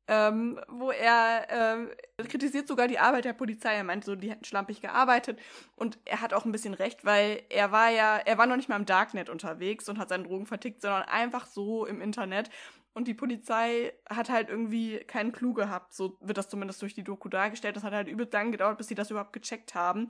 ähm, 0.07 0.59
wo 0.67 0.91
er 0.91 1.47
ähm, 1.49 1.89
kritisiert 2.27 2.67
sogar 2.67 2.87
die 2.87 2.99
Arbeit 2.99 3.25
der 3.25 3.33
Polizei. 3.33 3.73
Er 3.73 3.83
meint 3.83 4.03
so, 4.03 4.15
die 4.15 4.29
hätten 4.29 4.43
schlampig 4.43 4.81
gearbeitet 4.81 5.39
und 5.75 5.97
er 6.05 6.21
hat 6.21 6.33
auch 6.33 6.45
ein 6.45 6.51
bisschen 6.51 6.73
recht, 6.73 7.05
weil 7.05 7.41
er 7.49 7.71
war 7.71 7.89
ja, 7.89 8.17
er 8.17 8.37
war 8.37 8.45
noch 8.45 8.57
nicht 8.57 8.69
mal 8.69 8.75
im 8.75 8.85
Darknet 8.85 9.29
unterwegs 9.29 9.87
und 9.87 9.97
hat 9.97 10.09
seine 10.09 10.23
Drogen 10.23 10.45
vertickt, 10.45 10.81
sondern 10.81 11.03
einfach 11.03 11.45
so 11.45 11.85
im 11.85 12.01
Internet. 12.01 12.49
Und 12.95 13.07
die 13.07 13.15
Polizei 13.15 13.91
hat 14.07 14.29
halt 14.29 14.49
irgendwie 14.49 14.99
keinen 14.99 15.31
Clou 15.31 15.53
gehabt. 15.53 15.93
So 15.95 16.17
wird 16.21 16.37
das 16.37 16.49
zumindest 16.49 16.81
durch 16.81 16.93
die 16.93 17.03
Doku 17.03 17.27
dargestellt. 17.27 17.75
Das 17.75 17.83
hat 17.83 17.93
halt 17.93 18.07
übel 18.07 18.29
lang 18.31 18.51
gedauert, 18.51 18.77
bis 18.77 18.87
sie 18.87 18.95
das 18.95 19.09
überhaupt 19.09 19.33
gecheckt 19.33 19.73
haben. 19.73 20.09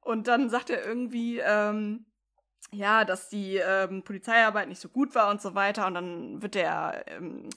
Und 0.00 0.26
dann 0.26 0.50
sagt 0.50 0.70
er 0.70 0.84
irgendwie, 0.84 1.38
ähm, 1.38 2.06
ja, 2.72 3.04
dass 3.04 3.28
die 3.28 3.56
ähm, 3.56 4.02
Polizeiarbeit 4.02 4.68
nicht 4.68 4.80
so 4.80 4.88
gut 4.88 5.14
war 5.14 5.30
und 5.30 5.40
so 5.40 5.54
weiter. 5.54 5.86
Und 5.86 5.94
dann 5.94 6.42
wird 6.42 6.56
der 6.56 7.04
ähm, 7.06 7.48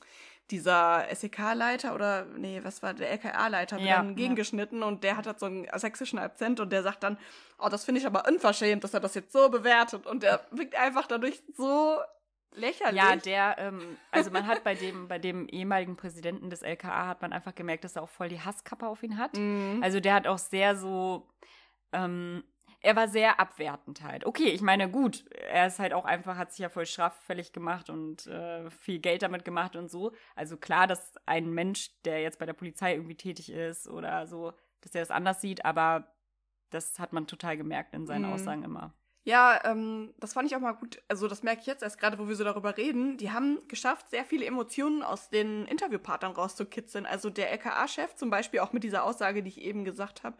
dieser 0.51 1.05
SEK-Leiter 1.13 1.93
oder 1.95 2.25
nee, 2.25 2.59
was 2.63 2.81
war 2.81 2.93
der 2.93 3.11
LKA-Leiter 3.11 3.77
Ja, 3.79 3.97
dann 3.97 4.15
gegengeschnitten 4.15 4.83
und 4.83 5.03
der 5.03 5.17
hat 5.17 5.27
halt 5.27 5.39
so 5.39 5.45
einen 5.45 5.67
sächsischen 5.75 6.19
Akzent 6.19 6.59
und 6.59 6.71
der 6.71 6.83
sagt 6.83 7.03
dann, 7.03 7.17
oh, 7.59 7.69
das 7.69 7.85
finde 7.85 8.01
ich 8.01 8.07
aber 8.07 8.27
unverschämt, 8.27 8.83
dass 8.83 8.93
er 8.93 8.99
das 8.99 9.15
jetzt 9.15 9.31
so 9.31 9.49
bewertet 9.49 10.05
und 10.05 10.23
der 10.23 10.45
wirkt 10.51 10.75
einfach 10.75 11.07
dadurch 11.07 11.41
so 11.55 11.97
lächerlich. 12.53 12.97
Ja, 12.97 13.15
der, 13.15 13.55
ähm, 13.59 13.97
also 14.11 14.31
man 14.31 14.47
hat 14.47 14.63
bei 14.63 14.75
dem, 14.75 15.07
bei 15.07 15.19
dem 15.19 15.47
ehemaligen 15.47 15.95
Präsidenten 15.95 16.49
des 16.49 16.61
LKA 16.61 17.07
hat 17.07 17.21
man 17.21 17.33
einfach 17.33 17.55
gemerkt, 17.55 17.83
dass 17.83 17.95
er 17.95 18.03
auch 18.03 18.09
voll 18.09 18.29
die 18.29 18.39
Hasskappe 18.39 18.87
auf 18.87 19.03
ihn 19.03 19.17
hat. 19.17 19.37
Mhm. 19.37 19.79
Also 19.83 19.99
der 19.99 20.13
hat 20.13 20.27
auch 20.27 20.37
sehr 20.37 20.75
so, 20.75 21.27
ähm, 21.91 22.43
er 22.81 22.95
war 22.95 23.07
sehr 23.07 23.39
abwertend 23.39 24.01
halt. 24.03 24.25
Okay, 24.25 24.49
ich 24.49 24.61
meine, 24.61 24.89
gut, 24.89 25.25
er 25.31 25.67
ist 25.67 25.79
halt 25.79 25.93
auch 25.93 26.05
einfach, 26.05 26.37
hat 26.37 26.51
sich 26.51 26.59
ja 26.59 26.69
voll 26.69 26.85
straffällig 26.85 27.51
gemacht 27.51 27.89
und 27.89 28.25
äh, 28.27 28.69
viel 28.69 28.99
Geld 28.99 29.21
damit 29.21 29.43
gemacht 29.43 29.75
und 29.75 29.89
so. 29.91 30.13
Also 30.35 30.55
klar, 30.57 30.87
dass 30.87 31.13
ein 31.25 31.49
Mensch, 31.51 31.91
der 32.05 32.21
jetzt 32.21 32.39
bei 32.39 32.45
der 32.45 32.53
Polizei 32.53 32.93
irgendwie 32.93 33.15
tätig 33.17 33.51
ist 33.51 33.87
oder 33.87 34.27
so, 34.27 34.53
dass 34.81 34.95
er 34.95 35.01
das 35.01 35.11
anders 35.11 35.41
sieht, 35.41 35.65
aber 35.65 36.15
das 36.69 36.99
hat 36.99 37.11
man 37.13 37.27
total 37.27 37.57
gemerkt 37.57 37.93
in 37.93 38.05
seinen 38.07 38.25
Mhm. 38.25 38.33
Aussagen 38.33 38.63
immer. 38.63 38.93
Ja, 39.25 39.59
ähm, 39.65 40.13
das 40.17 40.33
fand 40.33 40.49
ich 40.49 40.55
auch 40.55 40.61
mal 40.61 40.71
gut. 40.71 41.03
Also, 41.09 41.27
das 41.27 41.43
merke 41.43 41.61
ich 41.61 41.67
jetzt 41.67 41.83
erst 41.83 41.99
gerade, 41.99 42.17
wo 42.17 42.27
wir 42.29 42.35
so 42.35 42.43
darüber 42.45 42.77
reden. 42.77 43.17
Die 43.17 43.31
haben 43.31 43.59
geschafft, 43.67 44.09
sehr 44.09 44.23
viele 44.23 44.45
Emotionen 44.45 45.03
aus 45.03 45.29
den 45.29 45.65
Interviewpartnern 45.65 46.31
rauszukitzeln. 46.31 47.05
Also, 47.05 47.29
der 47.29 47.51
LKA-Chef 47.51 48.15
zum 48.15 48.29
Beispiel, 48.29 48.61
auch 48.61 48.71
mit 48.71 48.83
dieser 48.83 49.03
Aussage, 49.03 49.43
die 49.43 49.49
ich 49.49 49.61
eben 49.61 49.83
gesagt 49.83 50.23
habe, 50.23 50.37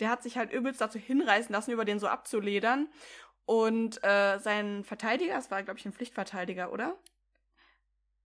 der 0.00 0.10
hat 0.10 0.22
sich 0.22 0.36
halt 0.36 0.52
übelst 0.52 0.80
dazu 0.80 0.98
hinreißen 0.98 1.52
lassen, 1.52 1.72
über 1.72 1.84
den 1.84 1.98
so 1.98 2.08
abzuledern. 2.08 2.88
Und 3.46 4.02
äh, 4.02 4.38
sein 4.38 4.84
Verteidiger, 4.84 5.34
das 5.34 5.50
war, 5.50 5.62
glaube 5.62 5.78
ich, 5.78 5.86
ein 5.86 5.92
Pflichtverteidiger, 5.92 6.72
oder? 6.72 6.96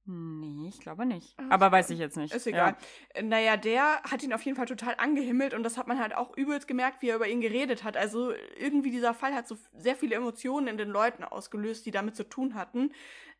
Nee, 0.06 0.70
ich 0.70 0.79
glaube 0.79 1.06
nicht. 1.06 1.36
Ah, 1.38 1.44
Aber 1.51 1.72
weiß 1.72 1.88
egal. 1.88 1.94
ich 1.94 2.00
jetzt 2.00 2.18
nicht. 2.18 2.34
Ist 2.34 2.48
egal. 2.48 2.75
Äh, 3.13 3.22
Naja, 3.22 3.58
der 3.58 4.01
hat 4.03 4.24
ihn 4.24 4.34
auf 4.34 4.41
jeden 4.41 4.58
Fall 4.58 4.65
total 4.65 4.96
angehimmelt 4.98 5.53
und 5.53 5.62
das 5.63 5.77
hat 5.77 5.88
man 5.88 6.00
halt 6.00 6.15
auch 6.15 6.36
übelst 6.36 6.68
gemerkt, 6.68 7.01
wie 7.03 7.10
er 7.10 7.18
über 7.18 7.27
ihn 7.27 7.41
geredet 7.41 7.84
hat. 7.84 7.96
Also 7.96 8.34
irgendwie 8.58 8.89
dieser 8.91 9.13
Fall 9.13 9.36
hat 9.36 9.48
so 9.48 9.56
sehr 9.77 9.96
viele 9.96 10.15
Emotionen 10.15 10.68
in 10.68 10.77
den 10.77 10.89
Leuten 10.89 11.24
ausgelöst, 11.24 11.86
die 11.86 11.91
damit 11.91 12.15
zu 12.15 12.24
tun 12.27 12.56
hatten. 12.56 12.91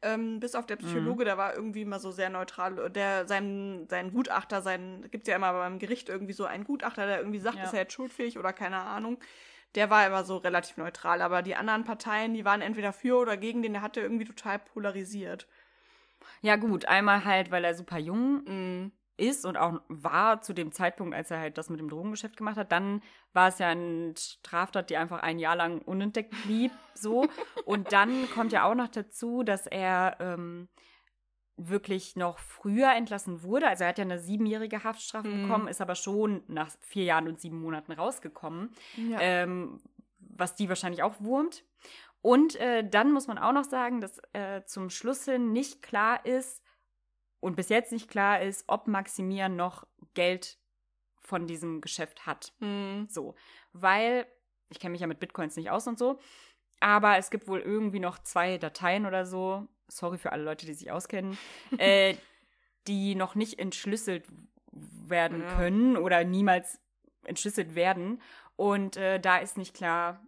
Ähm, 0.01 0.39
bis 0.39 0.56
auf 0.56 0.66
der 0.66 0.78
Psychologe, 0.78 1.25
der 1.25 1.38
war 1.38 1.56
irgendwie 1.56 1.82
immer 1.82 2.00
so 2.00 2.12
sehr 2.12 2.30
neutral. 2.30 2.89
Der, 2.92 3.28
sein, 3.28 3.86
sein 3.89 4.12
Gutachter, 4.13 4.62
sein, 4.62 5.08
gibt's 5.12 5.28
ja 5.28 5.36
immer 5.36 5.51
beim 5.51 5.80
Gericht 5.80 6.08
irgendwie 6.08 6.34
so 6.34 6.46
einen 6.46 6.63
Gutachter, 6.66 7.06
der 7.08 7.18
irgendwie 7.18 7.39
sagt, 7.39 7.58
Ja. 7.58 7.63
ist 7.63 7.74
er 7.74 7.80
jetzt 7.82 7.94
schuldfähig 7.94 8.38
oder 8.38 8.54
keine 8.54 8.78
Ahnung. 8.78 9.18
Der 9.75 9.89
war 9.89 10.06
immer 10.08 10.24
so 10.24 10.38
relativ 10.38 10.78
neutral, 10.78 11.22
aber 11.22 11.42
die 11.42 11.56
anderen 11.56 11.84
Parteien, 11.84 12.34
die 12.34 12.46
waren 12.46 12.62
entweder 12.62 12.94
für 12.94 13.18
oder 13.18 13.38
gegen 13.38 13.62
den, 13.62 13.74
der 13.74 13.82
hatte 13.82 14.00
irgendwie 14.01 14.25
total 14.25 14.60
polarisiert. 14.60 15.48
Ja, 16.42 16.56
gut, 16.56 16.86
einmal 16.86 17.26
halt, 17.26 17.52
weil 17.52 17.64
er 17.64 17.74
super 17.76 17.98
jung 17.98 18.44
Mm. 18.46 18.92
ist 19.18 19.46
und 19.46 19.58
auch 19.58 19.82
war 19.90 20.42
zu 20.42 20.54
dem 20.54 20.72
Zeitpunkt, 20.72 21.14
als 21.14 21.30
er 21.30 21.40
halt 21.40 21.58
das 21.58 21.70
mit 21.70 21.80
dem 21.80 21.90
Drogengeschäft 21.90 22.38
gemacht 22.38 22.56
hat. 22.58 22.72
Dann 22.72 23.02
war 23.34 23.50
es 23.50 23.60
ja 23.60 23.68
eine 23.68 24.14
Straftat, 24.18 24.90
die 24.90 24.96
einfach 24.98 25.20
ein 25.22 25.40
Jahr 25.40 25.56
lang 25.58 25.82
unentdeckt 25.82 26.34
blieb, 26.44 26.72
so. 26.94 27.28
und 27.66 27.92
dann 27.92 28.30
kommt 28.30 28.54
ja 28.54 28.64
auch 28.64 28.76
noch 28.76 28.88
dazu, 28.88 29.44
dass 29.44 29.68
er 29.68 30.16
ähm, 30.22 30.70
wirklich 31.58 32.16
noch 32.16 32.40
früher 32.40 32.94
entlassen 32.94 33.44
wurde. 33.44 33.68
Also 33.68 33.84
er 33.84 33.90
hat 33.90 33.98
ja 33.98 34.06
eine 34.06 34.20
siebenjährige 34.20 34.84
Haftstrafe 34.86 35.28
Mhm. 35.28 35.42
bekommen, 35.42 35.68
ist 35.68 35.82
aber 35.82 35.96
schon 35.96 36.44
nach 36.48 36.72
vier 36.80 37.04
Jahren 37.04 37.28
und 37.28 37.42
sieben 37.42 37.60
Monaten 37.62 37.92
rausgekommen 37.92 38.72
Ja. 38.96 39.18
ähm, 39.20 39.82
was 40.20 40.56
die 40.56 40.70
wahrscheinlich 40.70 41.04
auch 41.04 41.16
wurmt. 41.20 41.66
Und 42.22 42.56
äh, 42.58 42.88
dann 42.88 43.12
muss 43.12 43.28
man 43.28 43.38
auch 43.38 43.54
noch 43.54 43.64
sagen, 43.64 44.02
dass 44.02 44.20
äh, 44.34 44.63
zum 44.65 44.89
Schluss 44.89 45.26
hin 45.26 45.52
nicht 45.54 45.82
klar 45.82 46.26
ist 46.26 46.62
und 47.39 47.56
bis 47.56 47.70
jetzt 47.70 47.91
nicht 47.91 48.10
klar 48.10 48.41
ist, 48.41 48.65
ob 48.67 48.88
Maximilian 48.88 49.56
noch 49.56 49.88
Geld 50.13 50.58
von 51.22 51.48
diesem 51.48 51.80
Geschäft 51.80 52.26
hat. 52.26 52.54
Mm. 52.60 53.06
So, 53.08 53.36
weil 53.72 54.26
ich 54.70 54.80
kenne 54.80 54.91
mich 54.91 55.02
ja 55.02 55.08
mit 55.08 55.20
Bitcoins 55.20 55.56
nicht 55.56 55.70
aus 55.70 55.88
und 55.88 55.98
so, 55.98 56.20
aber 56.80 57.17
es 57.17 57.30
gibt 57.30 57.48
wohl 57.48 57.60
irgendwie 57.62 58.00
noch 58.00 58.20
zwei 58.20 58.58
Dateien 58.58 59.06
oder 59.06 59.26
so. 59.26 59.67
Sorry 59.88 60.17
für 60.17 60.32
alle 60.32 60.43
Leute, 60.43 60.65
die 60.65 60.74
sich 60.74 60.91
auskennen, 60.91 61.38
äh, 61.78 62.15
die 62.88 63.15
noch 63.15 63.36
nicht 63.36 63.60
entschlüsselt 63.60 64.26
werden 64.72 65.41
Ja. 65.41 65.56
können 65.56 65.98
oder 65.98 66.24
niemals 66.24 66.80
entschlüsselt 67.24 67.76
werden. 67.76 68.22
Und 68.56 68.98
äh, 68.98 69.20
da 69.20 69.38
ist 69.38 69.58
nicht 69.58 69.74
klar, 69.74 70.22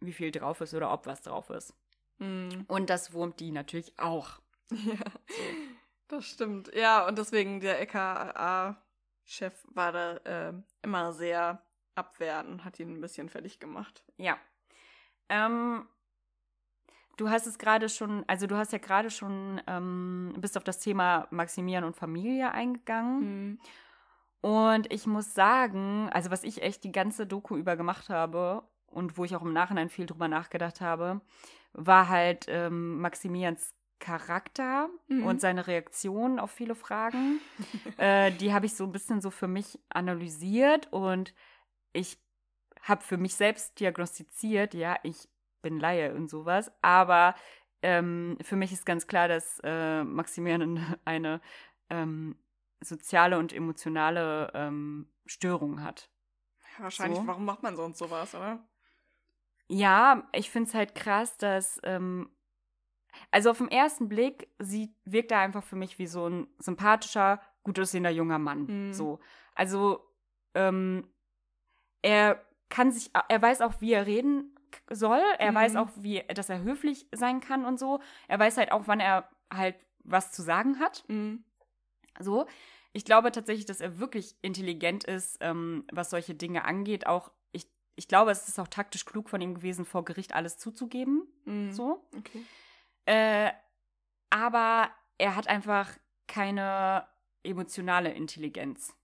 wie 0.00 0.12
viel 0.12 0.30
drauf 0.30 0.60
ist 0.60 0.74
oder 0.74 0.92
ob 0.92 1.06
was 1.06 1.22
drauf 1.22 1.50
ist. 1.50 1.74
Mm. 2.18 2.48
Und 2.66 2.90
das 2.90 3.12
wurmt 3.12 3.40
die 3.40 3.52
natürlich 3.52 3.98
auch. 3.98 4.40
Ja, 4.70 4.96
das 6.08 6.26
stimmt. 6.26 6.74
Ja, 6.74 7.06
und 7.06 7.18
deswegen 7.18 7.60
der 7.60 7.78
LKA-Chef 7.80 9.64
war 9.72 9.92
da 9.92 10.16
äh, 10.18 10.52
immer 10.82 11.12
sehr 11.12 11.62
abwertend, 11.94 12.64
hat 12.64 12.78
ihn 12.78 12.94
ein 12.94 13.00
bisschen 13.00 13.28
fertig 13.28 13.58
gemacht. 13.58 14.04
Ja. 14.16 14.38
Ähm, 15.28 15.86
du 17.16 17.28
hast 17.28 17.46
es 17.46 17.58
gerade 17.58 17.88
schon, 17.88 18.24
also 18.28 18.46
du 18.46 18.56
hast 18.56 18.72
ja 18.72 18.78
gerade 18.78 19.10
schon, 19.10 19.60
ähm, 19.66 20.34
bist 20.38 20.56
auf 20.56 20.64
das 20.64 20.78
Thema 20.78 21.26
Maximilian 21.30 21.84
und 21.84 21.96
Familie 21.96 22.52
eingegangen. 22.52 23.20
Hm. 23.20 23.60
Und 24.40 24.92
ich 24.92 25.06
muss 25.06 25.34
sagen, 25.34 26.08
also 26.12 26.30
was 26.30 26.44
ich 26.44 26.62
echt 26.62 26.84
die 26.84 26.92
ganze 26.92 27.26
Doku 27.26 27.56
über 27.56 27.76
gemacht 27.76 28.08
habe 28.08 28.62
und 28.90 29.16
wo 29.18 29.24
ich 29.24 29.34
auch 29.36 29.42
im 29.42 29.52
Nachhinein 29.52 29.88
viel 29.88 30.06
drüber 30.06 30.28
nachgedacht 30.28 30.80
habe, 30.80 31.20
war 31.72 32.08
halt 32.08 32.46
ähm, 32.48 33.00
Maximilians 33.00 33.74
Charakter 34.00 34.88
Mhm. 35.08 35.24
und 35.24 35.40
seine 35.40 35.66
Reaktion 35.66 36.38
auf 36.38 36.50
viele 36.50 36.74
Fragen. 36.74 37.40
äh, 37.98 38.30
die 38.32 38.52
habe 38.52 38.66
ich 38.66 38.74
so 38.74 38.84
ein 38.84 38.92
bisschen 38.92 39.20
so 39.20 39.30
für 39.30 39.48
mich 39.48 39.78
analysiert 39.88 40.88
und 40.92 41.34
ich 41.92 42.18
habe 42.82 43.02
für 43.02 43.16
mich 43.16 43.34
selbst 43.34 43.80
diagnostiziert, 43.80 44.72
ja, 44.74 44.96
ich 45.02 45.28
bin 45.62 45.80
Laie 45.80 46.14
und 46.14 46.30
sowas, 46.30 46.70
aber 46.80 47.34
ähm, 47.82 48.38
für 48.40 48.54
mich 48.56 48.72
ist 48.72 48.86
ganz 48.86 49.06
klar, 49.08 49.26
dass 49.28 49.60
äh, 49.64 50.04
Maximilian 50.04 50.96
eine 51.04 51.40
ähm, 51.90 52.38
soziale 52.80 53.38
und 53.38 53.52
emotionale 53.52 54.50
ähm, 54.54 55.12
Störung 55.26 55.82
hat. 55.82 56.08
Wahrscheinlich, 56.78 57.18
So. 57.18 57.26
warum 57.26 57.44
macht 57.44 57.62
man 57.64 57.74
sonst 57.76 57.98
sowas, 57.98 58.34
oder? 58.34 58.64
Ja, 59.68 60.28
ich 60.32 60.50
finde 60.50 60.68
es 60.68 60.74
halt 60.74 60.94
krass, 60.94 61.36
dass, 61.36 61.78
ähm, 61.84 62.30
also 63.30 63.50
auf 63.50 63.58
den 63.58 63.70
ersten 63.70 64.08
Blick 64.08 64.48
sieht, 64.58 64.94
wirkt 65.04 65.32
er 65.32 65.40
einfach 65.40 65.62
für 65.64 65.76
mich 65.76 65.98
wie 65.98 66.06
so 66.06 66.28
ein 66.28 66.46
sympathischer, 66.58 67.40
gut 67.62 67.78
aussehender 67.78 68.10
junger 68.10 68.38
Mann. 68.38 68.88
Mhm. 68.88 68.92
So. 68.94 69.20
Also, 69.54 70.00
ähm, 70.54 71.06
er 72.02 72.42
kann 72.68 72.92
sich, 72.92 73.10
er 73.28 73.42
weiß 73.42 73.60
auch, 73.60 73.80
wie 73.80 73.92
er 73.92 74.06
reden 74.06 74.54
soll. 74.90 75.20
Er 75.38 75.50
Mhm. 75.52 75.56
weiß 75.56 75.76
auch, 75.76 75.88
wie, 75.96 76.22
dass 76.34 76.48
er 76.48 76.62
höflich 76.62 77.06
sein 77.12 77.40
kann 77.40 77.64
und 77.64 77.78
so. 77.78 78.00
Er 78.28 78.38
weiß 78.38 78.56
halt 78.56 78.72
auch, 78.72 78.82
wann 78.86 79.00
er 79.00 79.28
halt 79.52 79.76
was 80.04 80.32
zu 80.32 80.42
sagen 80.42 80.78
hat. 80.78 81.04
Mhm. 81.08 81.44
So. 82.20 82.46
Ich 82.92 83.04
glaube 83.04 83.32
tatsächlich, 83.32 83.66
dass 83.66 83.80
er 83.80 83.98
wirklich 83.98 84.36
intelligent 84.42 85.04
ist, 85.04 85.38
ähm, 85.40 85.84
was 85.92 86.10
solche 86.10 86.34
Dinge 86.34 86.64
angeht. 86.64 87.06
Auch, 87.06 87.30
ich, 87.98 88.08
glaube, 88.08 88.30
es 88.30 88.48
ist 88.48 88.58
auch 88.58 88.68
taktisch 88.68 89.04
klug 89.04 89.28
von 89.28 89.40
ihm 89.40 89.54
gewesen, 89.54 89.84
vor 89.84 90.04
Gericht 90.04 90.34
alles 90.34 90.58
zuzugeben. 90.58 91.26
Mhm. 91.44 91.72
So. 91.72 92.08
Okay. 92.16 92.44
Äh, 93.06 93.50
aber 94.30 94.90
er 95.18 95.36
hat 95.36 95.48
einfach 95.48 95.90
keine 96.26 97.06
emotionale 97.42 98.12
Intelligenz. 98.12 98.94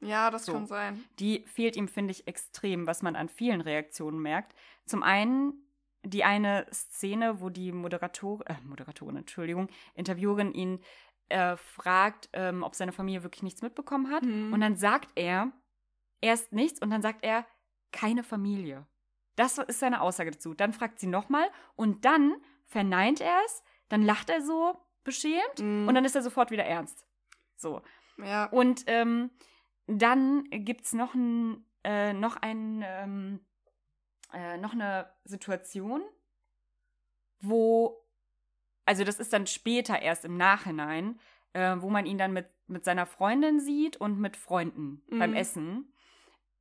Ja, 0.00 0.30
das 0.30 0.44
So. 0.44 0.52
kann 0.52 0.66
sein. 0.66 1.04
Die 1.18 1.40
fehlt 1.46 1.76
ihm, 1.76 1.88
finde 1.88 2.12
ich, 2.12 2.26
extrem, 2.26 2.86
was 2.86 3.02
man 3.02 3.16
an 3.16 3.28
vielen 3.28 3.60
Reaktionen 3.60 4.20
merkt. 4.20 4.54
Zum 4.84 5.02
einen 5.02 5.64
die 6.06 6.24
eine 6.24 6.66
Szene, 6.70 7.40
wo 7.40 7.48
die 7.48 7.72
Moderator, 7.72 8.42
äh, 8.46 8.56
Moderatorin, 8.62 9.16
Entschuldigung, 9.16 9.68
Interviewerin 9.94 10.52
ihn 10.52 10.80
äh, 11.28 11.56
fragt, 11.56 12.28
ähm, 12.34 12.62
ob 12.62 12.74
seine 12.74 12.92
Familie 12.92 13.22
wirklich 13.22 13.42
nichts 13.42 13.62
mitbekommen 13.62 14.10
hat. 14.10 14.22
Mhm. 14.22 14.52
Und 14.52 14.60
dann 14.60 14.76
sagt 14.76 15.10
er 15.14 15.50
erst 16.20 16.52
nichts 16.52 16.80
und 16.80 16.90
dann 16.90 17.02
sagt 17.02 17.24
er, 17.24 17.46
keine 17.94 18.22
Familie. 18.24 18.86
Das 19.36 19.58
ist 19.58 19.80
seine 19.80 20.00
Aussage 20.00 20.30
dazu. 20.32 20.52
Dann 20.54 20.72
fragt 20.72 20.98
sie 21.00 21.06
nochmal 21.06 21.48
und 21.76 22.04
dann 22.04 22.34
verneint 22.66 23.20
er 23.20 23.38
es, 23.46 23.62
dann 23.88 24.02
lacht 24.02 24.28
er 24.30 24.42
so 24.42 24.76
beschämt 25.04 25.58
Mhm. 25.60 25.88
und 25.88 25.94
dann 25.94 26.04
ist 26.04 26.14
er 26.16 26.22
sofort 26.22 26.50
wieder 26.50 26.64
ernst. 26.64 27.06
So. 27.56 27.80
Ja. 28.18 28.46
Und 28.46 28.84
ähm, 28.86 29.30
dann 29.86 30.44
gibt's 30.50 30.92
noch 30.92 31.14
ein, 31.14 31.64
äh, 31.84 32.12
noch 32.12 32.36
ein, 32.36 32.82
ähm, 32.86 33.40
äh, 34.32 34.56
noch 34.58 34.72
eine 34.72 35.10
Situation, 35.24 36.02
wo, 37.40 38.02
also 38.86 39.04
das 39.04 39.18
ist 39.18 39.32
dann 39.32 39.46
später 39.46 40.00
erst 40.00 40.24
im 40.24 40.36
Nachhinein, 40.36 41.18
äh, 41.52 41.76
wo 41.78 41.90
man 41.90 42.06
ihn 42.06 42.18
dann 42.18 42.32
mit, 42.32 42.48
mit 42.66 42.84
seiner 42.84 43.06
Freundin 43.06 43.60
sieht 43.60 43.96
und 43.96 44.18
mit 44.18 44.36
Freunden 44.36 45.02
Mhm. 45.08 45.18
beim 45.18 45.34
Essen. 45.34 45.92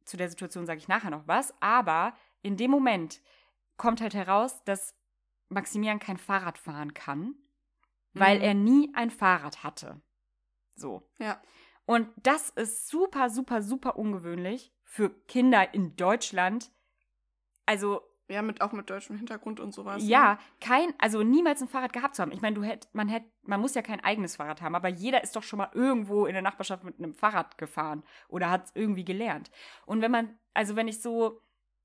Zu 0.06 0.18
der 0.18 0.30
Situation 0.30 0.66
sage 0.66 0.80
ich 0.80 0.88
nachher 0.88 1.10
noch 1.10 1.28
was. 1.28 1.54
Aber 1.62 2.16
in 2.42 2.58
dem 2.58 2.72
Moment 2.72 3.22
kommt 3.78 4.02
halt 4.02 4.14
heraus, 4.14 4.64
dass 4.66 4.96
Maximilian 5.50 6.00
kein 6.00 6.18
Fahrrad 6.18 6.58
fahren 6.58 6.94
kann, 6.94 7.36
weil 8.14 8.38
Mhm. 8.38 8.44
er 8.44 8.54
nie 8.54 8.92
ein 8.96 9.12
Fahrrad 9.12 9.64
hatte. 9.64 10.02
So. 10.76 11.08
Ja. 11.20 11.42
Und 11.86 12.10
das 12.18 12.50
ist 12.50 12.88
super, 12.88 13.30
super, 13.30 13.62
super 13.62 13.98
ungewöhnlich 13.98 14.74
für 14.84 15.10
Kinder 15.26 15.74
in 15.74 15.96
Deutschland. 15.96 16.72
Also 17.66 18.02
Ja, 18.34 18.42
mit, 18.42 18.62
auch 18.62 18.72
mit 18.72 18.90
deutschem 18.90 19.16
Hintergrund 19.18 19.60
und 19.60 19.74
sowas. 19.74 20.04
ne? 20.04 20.10
ja, 20.10 20.40
kein, 20.60 20.94
also 20.98 21.24
niemals 21.24 21.62
ein 21.62 21.68
Fahrrad 21.68 21.94
gehabt 21.94 22.16
zu 22.16 22.22
haben. 22.22 22.32
Ich 22.32 22.42
meine, 22.42 22.56
du 22.56 22.64
hätt, 22.64 22.88
man 22.94 23.08
hätt, 23.08 23.24
man 23.44 23.62
muss 23.62 23.76
ja 23.76 23.82
kein 23.82 24.00
eigenes 24.04 24.36
Fahrrad 24.38 24.62
haben, 24.62 24.76
aber 24.76 24.90
jeder 24.90 25.24
ist 25.24 25.36
doch 25.36 25.44
schon 25.44 25.58
mal 25.58 25.70
irgendwo 25.74 26.26
in 26.26 26.34
der 26.34 26.42
Nachbarschaft 26.42 26.84
mit 26.84 26.98
einem 26.98 27.14
Fahrrad 27.14 27.58
gefahren 27.58 28.04
oder 28.28 28.50
hat 28.50 28.66
es 28.66 28.72
irgendwie 28.76 29.06
gelernt. 29.06 29.52
Und 29.86 30.02
wenn 30.02 30.12
man, 30.12 30.38
also 30.54 30.76
wenn 30.76 30.88
ich 30.88 31.02
so, 31.02 31.42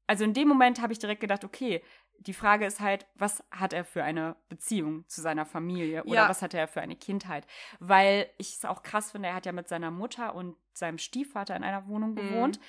also 0.07 0.25
in 0.25 0.33
dem 0.35 0.49
Moment 0.49 0.81
habe 0.81 0.93
ich 0.93 0.99
direkt 0.99 1.21
gedacht, 1.21 1.45
okay, 1.45 1.83
die 2.21 2.35
Frage 2.35 2.67
ist 2.67 2.81
halt, 2.81 3.07
was 3.15 3.45
hat 3.53 3.73
er 3.73 3.85
für 3.85 4.03
eine 4.03 4.35
Beziehung 4.49 5.07
zu 5.07 5.21
seiner 5.21 5.47
Familie 5.47 6.03
oder 6.05 6.15
Ja. 6.23 6.29
was 6.29 6.43
hat 6.43 6.53
er 6.55 6.67
für 6.67 6.81
eine 6.81 6.97
Kindheit? 6.97 7.47
Weil 7.79 8.29
ich 8.39 8.57
es 8.57 8.65
auch 8.65 8.83
krass 8.83 9.13
finde, 9.13 9.29
er 9.29 9.35
hat 9.37 9.47
ja 9.47 9.53
mit 9.53 9.69
seiner 9.69 9.91
Mutter 9.93 10.35
und 10.35 10.57
seinem 10.73 10.99
Stiefvater 10.99 11.55
in 11.55 11.63
einer 11.63 11.87
Wohnung 11.87 12.13
Mhm. 12.13 12.17
gewohnt 12.17 12.61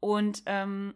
und 0.00 0.42
ähm, 0.46 0.94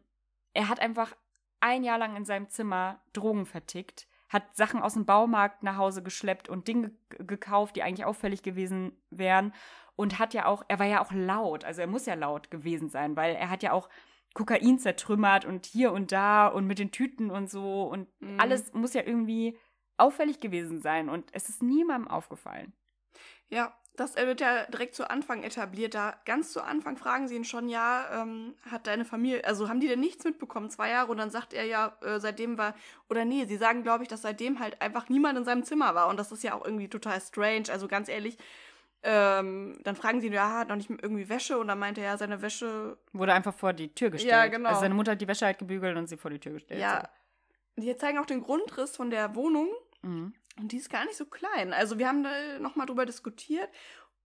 er 0.55 0.68
hat 0.68 0.81
einfach 0.81 1.14
ein 1.61 1.85
Jahr 1.85 1.99
lang 1.99 2.16
in 2.16 2.25
seinem 2.25 2.49
Zimmer 2.49 3.01
Drogen 3.12 3.46
vertickt, 3.46 4.09
hat 4.29 4.57
Sachen 4.57 4.81
aus 4.83 4.94
dem 4.94 5.07
Baumarkt 5.07 5.62
nach 5.62 5.77
Hause 5.77 6.03
geschleppt 6.03 6.49
und 6.49 6.68
Dinge 6.68 6.92
gekauft, 7.11 7.77
die 7.77 7.83
eigentlich 7.83 8.05
auffällig 8.05 8.42
gewesen 8.42 8.92
wären. 9.11 9.53
Und 9.96 10.18
hat 10.18 10.33
ja 10.33 10.46
auch, 10.46 10.64
er 10.68 10.79
war 10.79 10.87
ja 10.87 11.05
auch 11.05 11.12
laut, 11.12 11.64
also 11.64 11.83
er 11.83 11.87
muss 11.87 12.07
ja 12.07 12.14
laut 12.14 12.51
gewesen 12.51 12.88
sein, 12.88 13.16
weil 13.16 13.35
er 13.35 13.51
hat 13.51 13.62
ja 13.62 13.73
auch 13.73 13.90
Kokain 14.33 14.79
zertrümmert 14.79 15.44
und 15.44 15.66
hier 15.66 15.92
und 15.92 16.12
da 16.12 16.46
und 16.46 16.66
mit 16.66 16.79
den 16.79 16.90
Tüten 16.92 17.31
und 17.31 17.51
so 17.51 17.83
und 17.83 18.09
Mhm. 18.20 18.40
alles 18.40 18.73
muss 18.73 18.94
ja 18.94 19.03
irgendwie 19.05 19.59
auffällig 19.99 20.40
gewesen 20.40 20.81
sein 20.81 21.09
und 21.11 21.29
es 21.35 21.49
ist 21.49 21.62
niemandem 21.62 22.09
aufgefallen. 22.11 22.73
Ja, 23.49 23.75
das 23.96 24.16
wird 24.16 24.40
ja 24.40 24.64
direkt 24.66 24.94
zu 24.94 25.11
Anfang 25.11 25.42
etabliert. 25.42 25.94
Da 25.94 26.14
ganz 26.24 26.53
zu 26.53 26.62
Anfang 26.62 26.96
fragen 26.96 27.29
sie 27.29 27.37
ihn 27.37 27.44
schon, 27.44 27.68
ja, 27.68 28.22
ähm, 28.22 28.55
hat 28.70 28.87
deine 28.87 29.05
Familie, 29.05 29.44
also 29.44 29.68
haben 29.68 29.81
die 29.81 29.88
denn 29.88 30.00
nichts 30.00 30.24
mitbekommen, 30.24 30.70
zwei 30.70 30.90
Jahre? 30.90 31.11
Und 31.11 31.18
dann 31.18 31.31
sagt 31.31 31.53
er 31.53 31.64
ja, 31.64 31.96
äh, 32.03 32.18
seitdem 32.18 32.57
war, 32.57 32.74
oder 33.09 33.24
nee, 33.24 33.44
sie 33.46 33.57
sagen, 33.57 33.83
glaube 33.83 34.05
ich, 34.05 34.09
dass 34.09 34.22
seitdem 34.22 34.59
halt 34.61 34.81
einfach 34.81 35.09
niemand 35.09 35.38
in 35.38 35.44
seinem 35.44 35.64
Zimmer 35.64 35.94
war. 35.94 36.09
Und 36.09 36.18
das 36.18 36.33
ist 36.33 36.42
ja 36.42 36.55
auch 36.55 36.64
irgendwie 36.64 36.88
total 36.88 37.20
strange. 37.20 37.64
Also 37.70 37.88
ganz 37.88 38.09
ehrlich, 38.09 38.38
ähm, 39.03 39.79
dann 39.83 39.96
fragen 39.96 40.20
sie 40.20 40.29
ihn, 40.29 40.33
ja, 40.33 40.59
hat 40.59 40.68
noch 40.68 40.76
nicht 40.76 40.90
irgendwie 40.90 41.29
Wäsche? 41.29 41.59
Und 41.59 41.68
dann 41.68 41.79
meinte 41.79 42.00
er, 42.00 42.12
ja, 42.12 42.16
seine 42.16 42.42
Wäsche, 42.42 42.96
Wurde 43.12 43.33
einfach 43.33 43.55
vor 43.55 43.72
die 43.72 43.94
Tür 43.94 44.11
gestellt. 44.11 44.33
Ja, 44.33 44.46
genau. 44.46 44.68
Also 44.70 44.81
seine 44.83 44.94
Mutter 44.94 45.12
hat 45.12 45.20
die 45.20 45.29
Wäsche 45.29 45.46
halt 45.46 45.59
gebügelt 45.59 45.96
und 45.96 46.07
sie 46.07 46.16
vor 46.16 46.31
die 46.31 46.38
Tür 46.38 46.53
gestellt. 46.53 46.81
ja. 46.81 47.09
Die 47.76 47.96
zeigen 47.96 48.18
auch 48.18 48.26
den 48.26 48.42
Grundriss 48.42 48.96
von 48.96 49.11
der 49.11 49.35
Wohnung. 49.35 49.68
Mhm. 50.03 50.35
Und 50.61 50.73
die 50.73 50.77
ist 50.77 50.90
gar 50.90 51.05
nicht 51.05 51.16
so 51.16 51.25
klein. 51.27 51.73
Also 51.73 51.99
wir 51.99 52.07
haben 52.09 52.23
da 52.23 52.59
nochmal 52.59 52.87
drüber 52.87 53.07
diskutiert. 53.07 53.68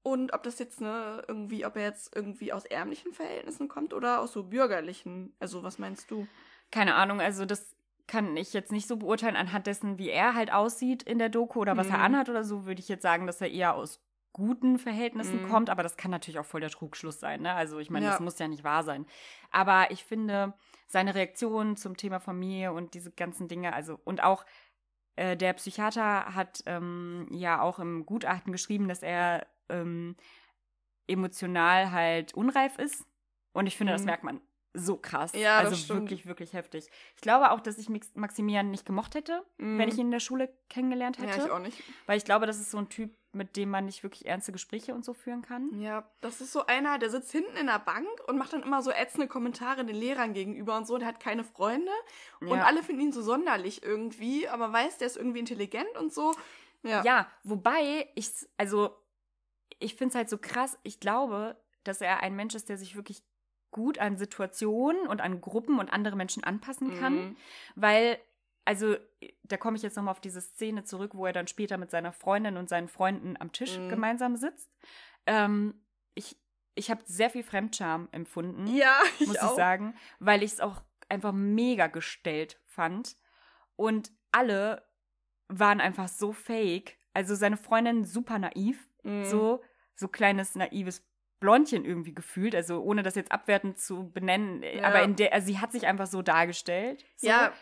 Und 0.03 0.33
ob 0.33 0.43
das 0.43 0.59
jetzt 0.59 0.81
ne, 0.81 1.23
irgendwie, 1.27 1.65
ob 1.65 1.75
er 1.77 1.83
jetzt 1.83 2.15
irgendwie 2.15 2.53
aus 2.53 2.65
ärmlichen 2.65 3.13
Verhältnissen 3.13 3.67
kommt 3.67 3.93
oder 3.93 4.19
aus 4.19 4.33
so 4.33 4.43
bürgerlichen. 4.43 5.33
Also 5.39 5.63
was 5.63 5.79
meinst 5.79 6.11
du? 6.11 6.27
Keine 6.71 6.93
Ahnung, 6.95 7.21
also 7.21 7.45
das 7.45 7.75
kann 8.07 8.37
ich 8.37 8.53
jetzt 8.53 8.71
nicht 8.71 8.87
so 8.87 8.97
beurteilen 8.97 9.35
anhand 9.35 9.65
dessen, 9.65 9.97
wie 9.97 10.09
er 10.09 10.35
halt 10.35 10.53
aussieht 10.53 11.01
in 11.01 11.17
der 11.17 11.29
Doku 11.29 11.59
oder 11.61 11.75
was 11.75 11.87
er 11.89 11.97
Mhm. 11.97 12.03
anhat 12.03 12.29
oder 12.29 12.43
so, 12.43 12.65
würde 12.65 12.81
ich 12.81 12.87
jetzt 12.87 13.01
sagen, 13.01 13.25
dass 13.25 13.41
er 13.41 13.49
eher 13.49 13.73
aus 13.73 13.99
guten 14.31 14.77
Verhältnissen 14.77 15.41
Mhm. 15.41 15.47
kommt, 15.49 15.69
aber 15.71 15.81
das 15.81 15.95
kann 15.97 16.11
natürlich 16.11 16.37
auch 16.37 16.45
voll 16.45 16.59
der 16.61 16.69
Trugschluss 16.69 17.19
sein, 17.19 17.41
ne? 17.41 17.53
Also 17.53 17.79
ich 17.79 17.89
meine, 17.89 18.05
Ja. 18.05 18.11
das 18.11 18.19
muss 18.19 18.37
ja 18.37 18.47
nicht 18.47 18.63
wahr 18.63 18.83
sein. 18.83 19.07
Aber 19.49 19.89
ich 19.91 20.03
finde 20.03 20.53
seine 20.87 21.15
Reaktion 21.15 21.77
zum 21.77 21.97
Thema 21.97 22.19
Familie 22.19 22.73
und 22.73 22.93
diese 22.93 23.11
ganzen 23.11 23.47
Dinge, 23.47 23.73
also 23.73 23.97
und 24.03 24.21
auch 24.21 24.45
äh, 25.15 25.35
der 25.37 25.53
Psychiater 25.53 26.35
hat 26.35 26.61
ähm, 26.65 27.27
ja 27.31 27.61
auch 27.61 27.79
im 27.79 28.05
Gutachten 28.05 28.51
geschrieben, 28.51 28.87
dass 28.87 29.01
er 29.03 29.47
ähm, 29.69 30.15
emotional 31.07 31.91
halt 31.91 32.33
unreif 32.33 32.77
ist. 32.77 33.05
Und 33.53 33.67
ich 33.67 33.77
finde, 33.77 33.93
das 33.93 34.01
Mhm. 34.01 34.05
merkt 34.07 34.23
man 34.23 34.41
so 34.73 34.97
krass. 34.97 35.31
Ja, 35.33 35.61
das 35.61 35.71
also 35.71 35.83
stimmt. 35.83 36.01
wirklich, 36.01 36.25
wirklich 36.25 36.51
heftig. 36.53 36.89
Ich 37.15 37.21
glaube 37.21 37.51
auch, 37.51 37.61
dass 37.61 37.77
ich 37.77 37.87
Maximilian 38.15 38.71
nicht 38.71 38.85
gemocht 38.85 39.15
hätte, 39.15 39.45
Mhm. 39.57 39.77
wenn 39.77 39.87
ich 39.87 39.95
ihn 39.95 40.07
in 40.07 40.11
der 40.11 40.19
Schule 40.19 40.53
kennengelernt 40.69 41.17
hätte. 41.19 41.37
Ja, 41.39 41.45
ich 41.45 41.51
auch 41.51 41.59
nicht. 41.59 41.81
Weil 42.07 42.17
ich 42.17 42.25
glaube, 42.25 42.45
das 42.45 42.59
ist 42.59 42.71
so 42.71 42.77
ein 42.79 42.89
Typ, 42.89 43.15
mit 43.35 43.55
dem 43.57 43.69
man 43.69 43.85
nicht 43.85 44.01
wirklich 44.03 44.25
ernste 44.25 44.51
Gespräche 44.51 44.93
und 44.95 45.03
so 45.05 45.13
führen 45.13 45.41
kann. 45.41 45.69
Ja, 45.79 46.09
das 46.21 46.41
ist 46.41 46.51
so 46.53 46.65
einer, 46.65 46.97
der 46.97 47.09
sitzt 47.09 47.31
hinten 47.31 47.55
in 47.57 47.67
der 47.67 47.79
Bank 47.79 48.07
und 48.27 48.37
macht 48.37 48.53
dann 48.53 48.63
immer 48.63 48.81
so 48.81 48.91
ätzende 48.91 49.27
Kommentare 49.27 49.85
den 49.85 49.95
Lehrern 49.95 50.33
gegenüber 50.33 50.77
und 50.77 50.87
so. 50.87 50.97
Der 50.97 51.07
hat 51.07 51.19
keine 51.19 51.43
Freunde 51.43 51.91
und 52.39 52.47
Ja. 52.49 52.63
alle 52.63 52.81
finden 52.81 53.01
ihn 53.01 53.11
so 53.11 53.21
sonderlich 53.21 53.83
irgendwie, 53.83 54.47
aber 54.47 54.71
weiß, 54.71 54.97
der 54.97 55.07
ist 55.07 55.17
irgendwie 55.17 55.39
intelligent 55.39 55.97
und 55.99 56.13
so. 56.13 56.33
Ja. 56.83 57.03
Ja, 57.03 57.27
wobei 57.43 58.09
ich, 58.15 58.29
also, 58.57 58.95
ich 59.79 59.95
finde 59.95 60.09
es 60.11 60.15
halt 60.15 60.29
so 60.29 60.37
krass. 60.37 60.77
Ich 60.83 60.99
glaube, 60.99 61.57
dass 61.83 62.01
er 62.01 62.21
ein 62.23 62.35
Mensch 62.35 62.55
ist, 62.55 62.69
der 62.69 62.77
sich 62.77 62.95
wirklich 62.95 63.23
gut 63.71 63.99
an 63.99 64.17
Situationen 64.17 65.07
und 65.07 65.19
an 65.19 65.41
Gruppen 65.41 65.79
und 65.79 65.91
andere 65.91 66.15
Menschen 66.15 66.43
anpassen 66.43 66.97
kann. 66.97 67.15
Mhm. 67.15 67.37
Weil, 67.75 68.17
also, 68.65 68.97
da 69.43 69.57
komme 69.57 69.77
ich 69.77 69.83
jetzt 69.83 69.95
nochmal 69.95 70.11
auf 70.11 70.19
diese 70.21 70.41
Szene 70.41 70.83
zurück, 70.83 71.11
wo 71.13 71.25
er 71.25 71.33
dann 71.33 71.47
später 71.47 71.77
mit 71.77 71.91
seiner 71.91 72.11
Freundin 72.11 72.57
und 72.57 72.67
seinen 72.67 72.87
Freunden 72.87 73.35
am 73.39 73.51
Tisch 73.51 73.77
Mhm. 73.77 73.89
gemeinsam 73.89 74.35
sitzt. 74.35 74.69
Ähm, 75.25 75.85
ich 76.15 76.37
ich 76.77 76.91
habe 76.91 77.01
sehr 77.05 77.29
viel 77.29 77.43
Fremdscham 77.43 78.09
empfunden, 78.11 78.67
Ja, 78.67 78.99
ich 79.19 79.27
muss 79.27 79.37
auch. 79.37 79.51
ich 79.51 79.55
sagen, 79.55 79.95
weil 80.19 80.43
ich 80.43 80.51
es 80.53 80.59
auch 80.59 80.81
einfach 81.07 81.31
mega 81.31 81.87
gestellt 81.87 82.59
fand. 82.65 83.15
Und 83.77 84.11
alle 84.31 84.85
waren 85.47 85.79
einfach 85.79 86.07
so 86.09 86.33
fake. 86.33 86.97
Also 87.13 87.33
seine 87.35 87.55
Freundin 87.57 88.03
super 88.03 88.39
naiv, 88.39 88.89
Mhm. 89.03 89.23
so, 89.23 89.63
so 89.95 90.07
kleines 90.09 90.55
naives 90.55 91.07
Blondchen 91.39 91.85
irgendwie 91.85 92.13
gefühlt, 92.13 92.55
also 92.55 92.81
ohne 92.81 93.03
das 93.03 93.15
jetzt 93.15 93.31
abwertend 93.31 93.77
zu 93.79 94.11
benennen, 94.11 94.63
äh, 94.63 94.79
Ja. 94.79 94.83
aber 94.85 95.03
in 95.03 95.15
der, 95.15 95.31
also 95.33 95.45
sie 95.47 95.59
hat 95.59 95.71
sich 95.71 95.85
einfach 95.85 96.07
so 96.07 96.21
dargestellt. 96.23 97.05
So. 97.17 97.27
Ja, 97.27 97.53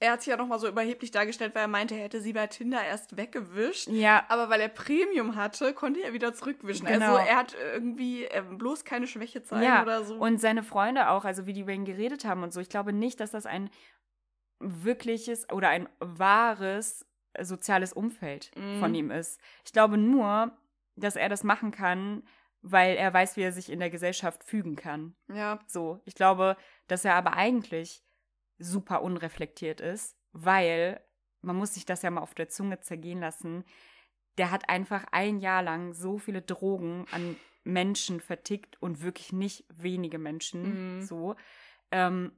er 0.00 0.12
hat 0.12 0.22
sich 0.22 0.30
ja 0.30 0.36
nochmal 0.36 0.58
so 0.60 0.68
überheblich 0.68 1.10
dargestellt, 1.10 1.54
weil 1.54 1.62
er 1.62 1.68
meinte, 1.68 1.94
er 1.96 2.02
hätte 2.04 2.20
sie 2.20 2.32
bei 2.32 2.46
Tinder 2.46 2.84
erst 2.84 3.16
weggewischt. 3.16 3.88
Ja, 3.88 4.24
Aber 4.28 4.48
weil 4.48 4.60
er 4.60 4.68
Premium 4.68 5.34
hatte, 5.36 5.74
konnte 5.74 6.00
er 6.02 6.12
wieder 6.12 6.32
zurückwischen. 6.34 6.86
Genau. 6.86 7.16
Also 7.16 7.28
er 7.28 7.36
hat 7.36 7.56
irgendwie 7.74 8.24
äh, 8.24 8.42
bloß 8.42 8.84
keine 8.84 9.06
Schwäche 9.08 9.42
zeigen 9.42 9.64
ja. 9.64 9.82
oder 9.82 10.04
so. 10.04 10.16
Und 10.16 10.40
seine 10.40 10.62
Freunde 10.62 11.08
auch, 11.10 11.24
also 11.24 11.46
wie 11.46 11.52
die 11.52 11.62
über 11.62 11.72
ihn 11.72 11.84
geredet 11.84 12.24
haben 12.24 12.42
und 12.44 12.52
so. 12.52 12.60
Ich 12.60 12.68
glaube 12.68 12.92
nicht, 12.92 13.18
dass 13.20 13.32
das 13.32 13.44
ein 13.46 13.70
wirkliches 14.60 15.50
oder 15.50 15.68
ein 15.68 15.88
wahres 16.00 17.04
soziales 17.40 17.92
Umfeld 17.92 18.50
Mhm. 18.56 18.80
von 18.80 18.94
ihm 18.94 19.10
ist. 19.10 19.40
Ich 19.64 19.72
glaube 19.72 19.96
nur, 19.98 20.56
dass 20.96 21.16
er 21.16 21.28
das 21.28 21.44
machen 21.44 21.70
kann, 21.70 22.24
weil 22.60 22.96
er 22.96 23.12
weiß, 23.14 23.36
wie 23.36 23.42
er 23.42 23.52
sich 23.52 23.70
in 23.70 23.78
der 23.78 23.90
Gesellschaft 23.90 24.42
fügen 24.42 24.74
kann. 24.74 25.14
ja, 25.28 25.60
So, 25.68 26.00
ich 26.04 26.14
glaube, 26.16 26.56
dass 26.88 27.04
er 27.04 27.14
aber 27.14 27.34
eigentlich 27.34 28.02
super 28.58 29.02
unreflektiert 29.02 29.80
ist, 29.80 30.16
weil 30.32 31.00
man 31.42 31.56
muss 31.56 31.74
sich 31.74 31.86
das 31.86 32.02
ja 32.02 32.10
mal 32.10 32.20
auf 32.20 32.34
der 32.34 32.48
Zunge 32.48 32.80
zergehen 32.80 33.20
lassen. 33.20 33.64
Der 34.38 34.50
hat 34.50 34.68
einfach 34.68 35.04
ein 35.12 35.40
Jahr 35.40 35.62
lang 35.62 35.94
so 35.94 36.18
viele 36.18 36.42
Drogen 36.42 37.06
an 37.10 37.36
Menschen 37.64 38.20
vertickt 38.20 38.80
und 38.82 39.02
wirklich 39.02 39.32
nicht 39.32 39.64
wenige 39.68 40.18
Menschen. 40.18 40.96
Mhm. 40.98 41.02
So. 41.02 41.36
Ähm, 41.90 42.32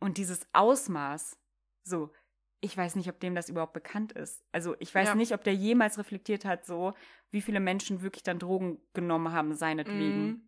und 0.00 0.18
dieses 0.18 0.46
Ausmaß, 0.52 1.38
so, 1.84 2.12
ich 2.60 2.76
weiß 2.76 2.96
nicht, 2.96 3.08
ob 3.08 3.20
dem 3.20 3.34
das 3.34 3.48
überhaupt 3.48 3.72
bekannt 3.72 4.12
ist. 4.12 4.42
Also 4.52 4.74
ich 4.78 4.94
weiß 4.94 5.08
Ja. 5.08 5.14
nicht, 5.14 5.32
ob 5.32 5.44
der 5.44 5.54
jemals 5.54 5.98
reflektiert 5.98 6.44
hat, 6.44 6.64
so, 6.64 6.94
wie 7.30 7.40
viele 7.40 7.60
Menschen 7.60 8.02
wirklich 8.02 8.22
dann 8.22 8.38
Drogen 8.38 8.80
genommen 8.94 9.32
haben, 9.32 9.54
seinetwegen. 9.54 10.26
Mhm. 10.26 10.47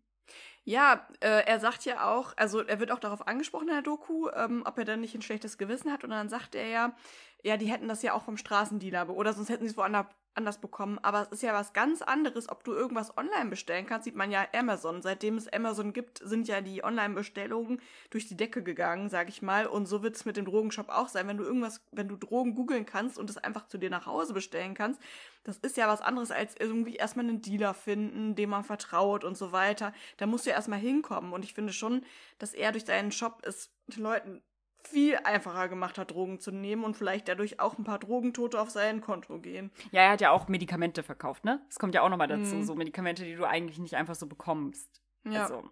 Ja, 0.63 1.07
äh, 1.21 1.43
er 1.45 1.59
sagt 1.59 1.85
ja 1.85 2.07
auch, 2.11 2.33
also 2.37 2.61
er 2.61 2.79
wird 2.79 2.91
auch 2.91 2.99
darauf 2.99 3.27
angesprochen 3.27 3.67
in 3.69 3.73
der 3.73 3.81
Doku, 3.81 4.29
ähm, 4.29 4.61
ob 4.65 4.77
er 4.77 4.85
dann 4.85 5.01
nicht 5.01 5.15
ein 5.15 5.21
schlechtes 5.23 5.57
Gewissen 5.57 5.91
hat. 5.91 6.03
Und 6.03 6.11
dann 6.11 6.29
sagt 6.29 6.53
er 6.53 6.67
ja, 6.67 6.95
ja, 7.43 7.57
die 7.57 7.65
hätten 7.65 7.87
das 7.87 8.03
ja 8.03 8.13
auch 8.13 8.23
vom 8.23 8.37
Straßendealer 8.37 9.09
oder 9.09 9.33
sonst 9.33 9.49
hätten 9.49 9.63
sie 9.65 9.71
es 9.71 9.77
woanders 9.77 10.05
anders 10.33 10.59
bekommen. 10.59 10.99
Aber 11.01 11.21
es 11.21 11.29
ist 11.29 11.43
ja 11.43 11.53
was 11.53 11.73
ganz 11.73 12.01
anderes, 12.01 12.49
ob 12.49 12.63
du 12.63 12.73
irgendwas 12.73 13.17
online 13.17 13.49
bestellen 13.49 13.85
kannst. 13.85 14.05
Sieht 14.05 14.15
man 14.15 14.31
ja 14.31 14.45
Amazon. 14.53 15.01
Seitdem 15.01 15.37
es 15.37 15.51
Amazon 15.51 15.93
gibt, 15.93 16.19
sind 16.23 16.47
ja 16.47 16.61
die 16.61 16.83
Online-Bestellungen 16.83 17.81
durch 18.09 18.27
die 18.27 18.37
Decke 18.37 18.63
gegangen, 18.63 19.09
sag 19.09 19.29
ich 19.29 19.41
mal. 19.41 19.67
Und 19.67 19.85
so 19.87 20.03
wird 20.03 20.15
es 20.15 20.25
mit 20.25 20.37
dem 20.37 20.45
Drogenshop 20.45 20.89
auch 20.89 21.07
sein. 21.07 21.27
Wenn 21.27 21.37
du 21.37 21.43
irgendwas, 21.43 21.81
wenn 21.91 22.07
du 22.07 22.15
Drogen 22.15 22.55
googeln 22.55 22.85
kannst 22.85 23.17
und 23.17 23.29
es 23.29 23.37
einfach 23.37 23.67
zu 23.67 23.77
dir 23.77 23.89
nach 23.89 24.05
Hause 24.05 24.33
bestellen 24.33 24.73
kannst, 24.73 25.01
das 25.43 25.57
ist 25.57 25.77
ja 25.77 25.87
was 25.87 26.01
anderes 26.01 26.31
als 26.31 26.55
irgendwie 26.57 26.95
erstmal 26.95 27.25
einen 27.25 27.41
Dealer 27.41 27.73
finden, 27.73 28.35
dem 28.35 28.51
man 28.51 28.63
vertraut 28.63 29.23
und 29.23 29.37
so 29.37 29.51
weiter. 29.51 29.93
Da 30.17 30.27
musst 30.27 30.45
du 30.45 30.51
ja 30.51 30.55
erstmal 30.55 30.79
hinkommen. 30.79 31.33
Und 31.33 31.43
ich 31.43 31.53
finde 31.53 31.73
schon, 31.73 32.05
dass 32.37 32.53
er 32.53 32.71
durch 32.71 32.85
seinen 32.85 33.11
Shop 33.11 33.41
es 33.45 33.71
Leuten 33.95 34.41
viel 34.87 35.15
einfacher 35.23 35.69
gemacht 35.69 35.97
hat, 35.97 36.11
Drogen 36.11 36.39
zu 36.39 36.51
nehmen 36.51 36.83
und 36.83 36.95
vielleicht 36.97 37.27
dadurch 37.27 37.59
auch 37.59 37.77
ein 37.77 37.83
paar 37.83 37.99
Drogentote 37.99 38.59
auf 38.59 38.69
sein 38.69 39.01
Konto 39.01 39.39
gehen. 39.39 39.71
Ja, 39.91 40.01
er 40.01 40.11
hat 40.11 40.21
ja 40.21 40.31
auch 40.31 40.47
Medikamente 40.47 41.03
verkauft, 41.03 41.45
ne? 41.45 41.61
Das 41.67 41.79
kommt 41.79 41.95
ja 41.95 42.01
auch 42.01 42.09
nochmal 42.09 42.27
dazu, 42.27 42.55
Mhm. 42.55 42.63
so 42.63 42.75
Medikamente, 42.75 43.23
die 43.23 43.35
du 43.35 43.45
eigentlich 43.45 43.79
nicht 43.79 43.95
einfach 43.95 44.15
so 44.15 44.27
bekommst. 44.27 45.01
Ja. 45.23 45.43
Also, 45.43 45.63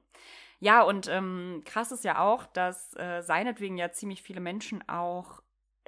ja, 0.59 0.81
und 0.83 1.07
ähm, 1.07 1.61
krass 1.65 1.91
ist 1.91 2.03
ja 2.03 2.19
auch, 2.19 2.45
dass 2.45 2.93
äh, 2.97 3.21
seinetwegen 3.21 3.77
ja 3.77 3.91
ziemlich 3.91 4.21
viele 4.21 4.41
Menschen 4.41 4.87
auch 4.89 5.41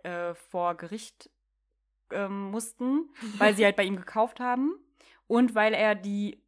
äh, 0.04 0.34
vor 0.34 0.76
Gericht 0.76 1.30
ähm, 2.12 2.52
mussten, 2.52 3.10
weil 3.38 3.56
sie 3.56 3.66
halt 3.66 3.76
bei 3.76 3.84
ihm 3.84 3.98
gekauft 3.98 4.40
haben 4.40 4.74
und 5.28 5.56
weil 5.56 5.74
er 5.74 5.96
die 5.96 6.42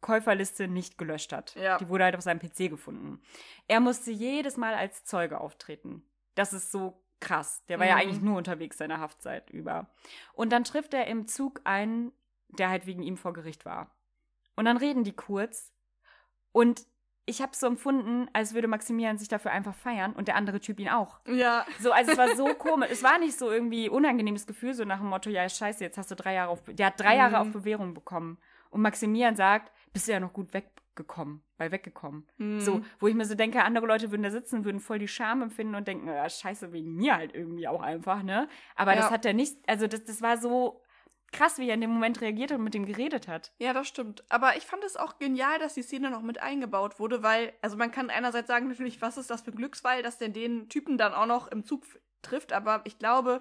Käuferliste 0.00 0.66
nicht 0.68 0.96
gelöscht 0.96 1.32
hat. 1.32 1.54
Ja. 1.56 1.76
Die 1.78 1.88
wurde 1.90 2.04
halt 2.04 2.16
auf 2.16 2.22
seinem 2.22 2.38
PC 2.38 2.70
gefunden. 2.70 3.20
Er 3.68 3.80
musste 3.80 4.10
jedes 4.10 4.56
Mal 4.56 4.74
als 4.74 5.04
Zeuge 5.04 5.38
auftreten. 5.40 6.02
Das 6.40 6.54
ist 6.54 6.72
so 6.72 7.04
krass. 7.20 7.62
Der 7.68 7.78
war 7.78 7.86
ja 7.86 7.96
Mhm. 7.96 8.00
eigentlich 8.00 8.22
nur 8.22 8.38
unterwegs 8.38 8.78
seine 8.78 8.98
Haftzeit 8.98 9.50
über. 9.50 9.90
Und 10.32 10.50
dann 10.50 10.64
trifft 10.64 10.94
er 10.94 11.06
im 11.06 11.26
Zug 11.26 11.60
einen, 11.64 12.12
der 12.48 12.70
halt 12.70 12.86
wegen 12.86 13.02
ihm 13.02 13.18
vor 13.18 13.34
Gericht 13.34 13.66
war. 13.66 13.94
Und 14.56 14.64
dann 14.64 14.78
reden 14.78 15.04
die 15.04 15.12
kurz. 15.12 15.70
Und 16.52 16.86
ich 17.26 17.42
habe 17.42 17.54
so 17.54 17.66
empfunden, 17.66 18.28
als 18.32 18.54
würde 18.54 18.68
Maximilian 18.68 19.18
sich 19.18 19.28
dafür 19.28 19.50
einfach 19.50 19.74
feiern 19.74 20.14
und 20.14 20.28
der 20.28 20.34
andere 20.36 20.60
Typ 20.60 20.80
ihn 20.80 20.88
auch. 20.88 21.20
Ja. 21.26 21.66
So, 21.78 21.92
also 21.92 22.12
es 22.12 22.16
war 22.18 22.34
so 22.34 22.46
komisch. 22.54 22.88
Es 22.90 23.02
war 23.02 23.18
nicht 23.18 23.38
so 23.38 23.50
irgendwie 23.50 23.90
unangenehmes 23.90 24.46
Gefühl, 24.46 24.72
so 24.72 24.84
nach 24.86 24.98
dem 25.00 25.08
Motto, 25.10 25.28
ja, 25.28 25.46
scheiße, 25.46 25.84
jetzt 25.84 25.98
hast 25.98 26.10
du 26.10 26.14
drei 26.16 26.32
Jahre 26.32 26.50
auf, 26.50 26.62
der 26.66 26.86
hat 26.86 26.98
drei 26.98 27.16
Jahre 27.16 27.36
Mhm. 27.36 27.42
auf 27.42 27.52
Bewährung 27.52 27.92
bekommen. 27.92 28.38
Und 28.70 28.80
Maximilian 28.80 29.36
sagt, 29.36 29.70
bist 29.92 30.08
du 30.08 30.12
ja 30.12 30.20
noch 30.20 30.32
gut 30.32 30.54
weggekommen, 31.00 31.42
bei 31.56 31.70
weggekommen. 31.72 32.26
Mhm. 32.36 32.60
So, 32.60 32.80
wo 32.98 33.08
ich 33.08 33.14
mir 33.14 33.24
so 33.24 33.34
denke, 33.34 33.62
andere 33.62 33.86
Leute 33.86 34.10
würden 34.10 34.22
da 34.22 34.30
sitzen, 34.30 34.64
würden 34.64 34.80
voll 34.80 34.98
die 34.98 35.08
Scham 35.08 35.42
empfinden 35.42 35.74
und 35.74 35.88
denken, 35.88 36.08
ja, 36.08 36.28
scheiße, 36.28 36.72
wegen 36.72 36.94
mir 36.94 37.16
halt 37.16 37.34
irgendwie 37.34 37.68
auch 37.68 37.82
einfach, 37.82 38.22
ne? 38.22 38.48
Aber 38.76 38.94
das 38.94 39.06
Ja. 39.06 39.12
hat 39.12 39.24
er 39.24 39.32
nicht, 39.32 39.56
also 39.66 39.86
das, 39.86 40.04
das 40.04 40.22
war 40.22 40.36
so 40.38 40.82
krass, 41.32 41.58
wie 41.58 41.68
er 41.68 41.74
in 41.74 41.80
dem 41.80 41.90
Moment 41.90 42.20
reagiert 42.20 42.50
und 42.52 42.62
mit 42.62 42.74
dem 42.74 42.84
geredet 42.84 43.28
hat. 43.28 43.52
Ja, 43.58 43.72
das 43.72 43.86
stimmt. 43.86 44.24
Aber 44.28 44.56
ich 44.56 44.66
fand 44.66 44.82
es 44.84 44.96
auch 44.96 45.18
genial, 45.18 45.58
dass 45.58 45.74
die 45.74 45.82
Szene 45.82 46.10
noch 46.10 46.22
mit 46.22 46.42
eingebaut 46.42 46.98
wurde, 46.98 47.22
weil, 47.22 47.52
also 47.62 47.76
man 47.76 47.92
kann 47.92 48.10
einerseits 48.10 48.48
sagen, 48.48 48.68
natürlich, 48.68 49.00
was 49.00 49.16
ist 49.16 49.30
das 49.30 49.42
für 49.42 49.52
ein 49.52 49.56
Glücksfall, 49.56 50.02
dass 50.02 50.18
der 50.18 50.28
den 50.28 50.68
Typen 50.68 50.98
dann 50.98 51.14
auch 51.14 51.26
noch 51.26 51.46
im 51.48 51.64
Zug 51.64 51.84
trifft, 52.22 52.52
aber 52.52 52.82
ich 52.84 52.98
glaube, 52.98 53.40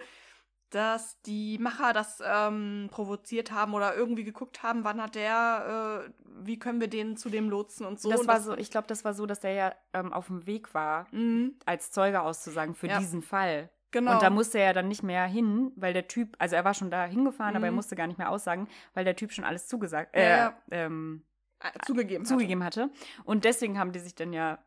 dass 0.70 1.22
die 1.24 1.58
Macher 1.60 1.94
das 1.94 2.22
ähm, 2.26 2.90
provoziert 2.92 3.52
haben 3.52 3.74
oder 3.74 3.96
irgendwie 3.96 4.24
geguckt 4.24 4.62
haben, 4.64 4.84
wann 4.84 5.02
hat 5.02 5.16
der, 5.16 6.06
äh, 6.08 6.12
wie 6.46 6.60
können 6.60 6.80
wir 6.80 6.88
den 6.88 7.18
zu 7.18 7.30
dem 7.30 7.50
lotsen 7.50 7.86
und 7.86 8.00
so. 8.00 8.10
das 8.10 8.22
und 8.22 8.28
war 8.28 8.40
so, 8.42 8.56
ich 8.58 8.70
glaube, 8.72 8.88
das 8.88 9.04
war 9.04 9.14
so, 9.14 9.26
dass 9.26 9.40
der 9.40 9.54
ja 9.54 9.74
ähm, 9.94 10.14
auf 10.14 10.28
dem 10.28 10.46
Weg 10.46 10.74
war, 10.74 11.08
Mhm, 11.12 11.56
als 11.66 11.92
Zeuge 11.92 12.22
auszusagen 12.22 12.76
für 12.76 12.88
Ja. 12.88 13.00
diesen 13.00 13.22
Fall. 13.22 13.70
genau. 13.92 14.14
Und 14.14 14.22
da 14.22 14.30
musste 14.30 14.60
er 14.60 14.66
ja 14.68 14.74
dann 14.74 14.88
nicht 14.88 15.02
mehr 15.04 15.26
hin, 15.26 15.72
weil 15.76 15.94
der 15.94 16.08
Typ, 16.08 16.36
also 16.40 16.56
er 16.56 16.64
war 16.66 16.74
schon 16.76 16.92
da 16.92 17.06
hingefahren, 17.06 17.56
aber 17.56 17.66
er 17.66 17.72
Mhm. 17.72 17.76
musste 17.78 17.96
gar 17.96 18.06
nicht 18.08 18.18
mehr 18.20 18.30
aussagen, 18.30 18.68
weil 18.94 19.04
der 19.06 19.16
Typ 19.16 19.32
schon 19.32 19.46
alles 19.46 19.68
zugesagt, 19.68 20.16
äh, 20.16 20.30
ja. 20.30 20.54
ähm, 20.72 21.24
Äh, 21.60 21.72
zugegeben. 21.86 22.24
hatte. 22.26 22.34
zugegeben 22.36 22.64
hatte. 22.64 22.90
Und 23.26 23.44
deswegen 23.44 23.80
haben 23.80 23.92
die 23.92 24.00
sich 24.00 24.14
dann 24.16 24.32
ja 24.34 24.60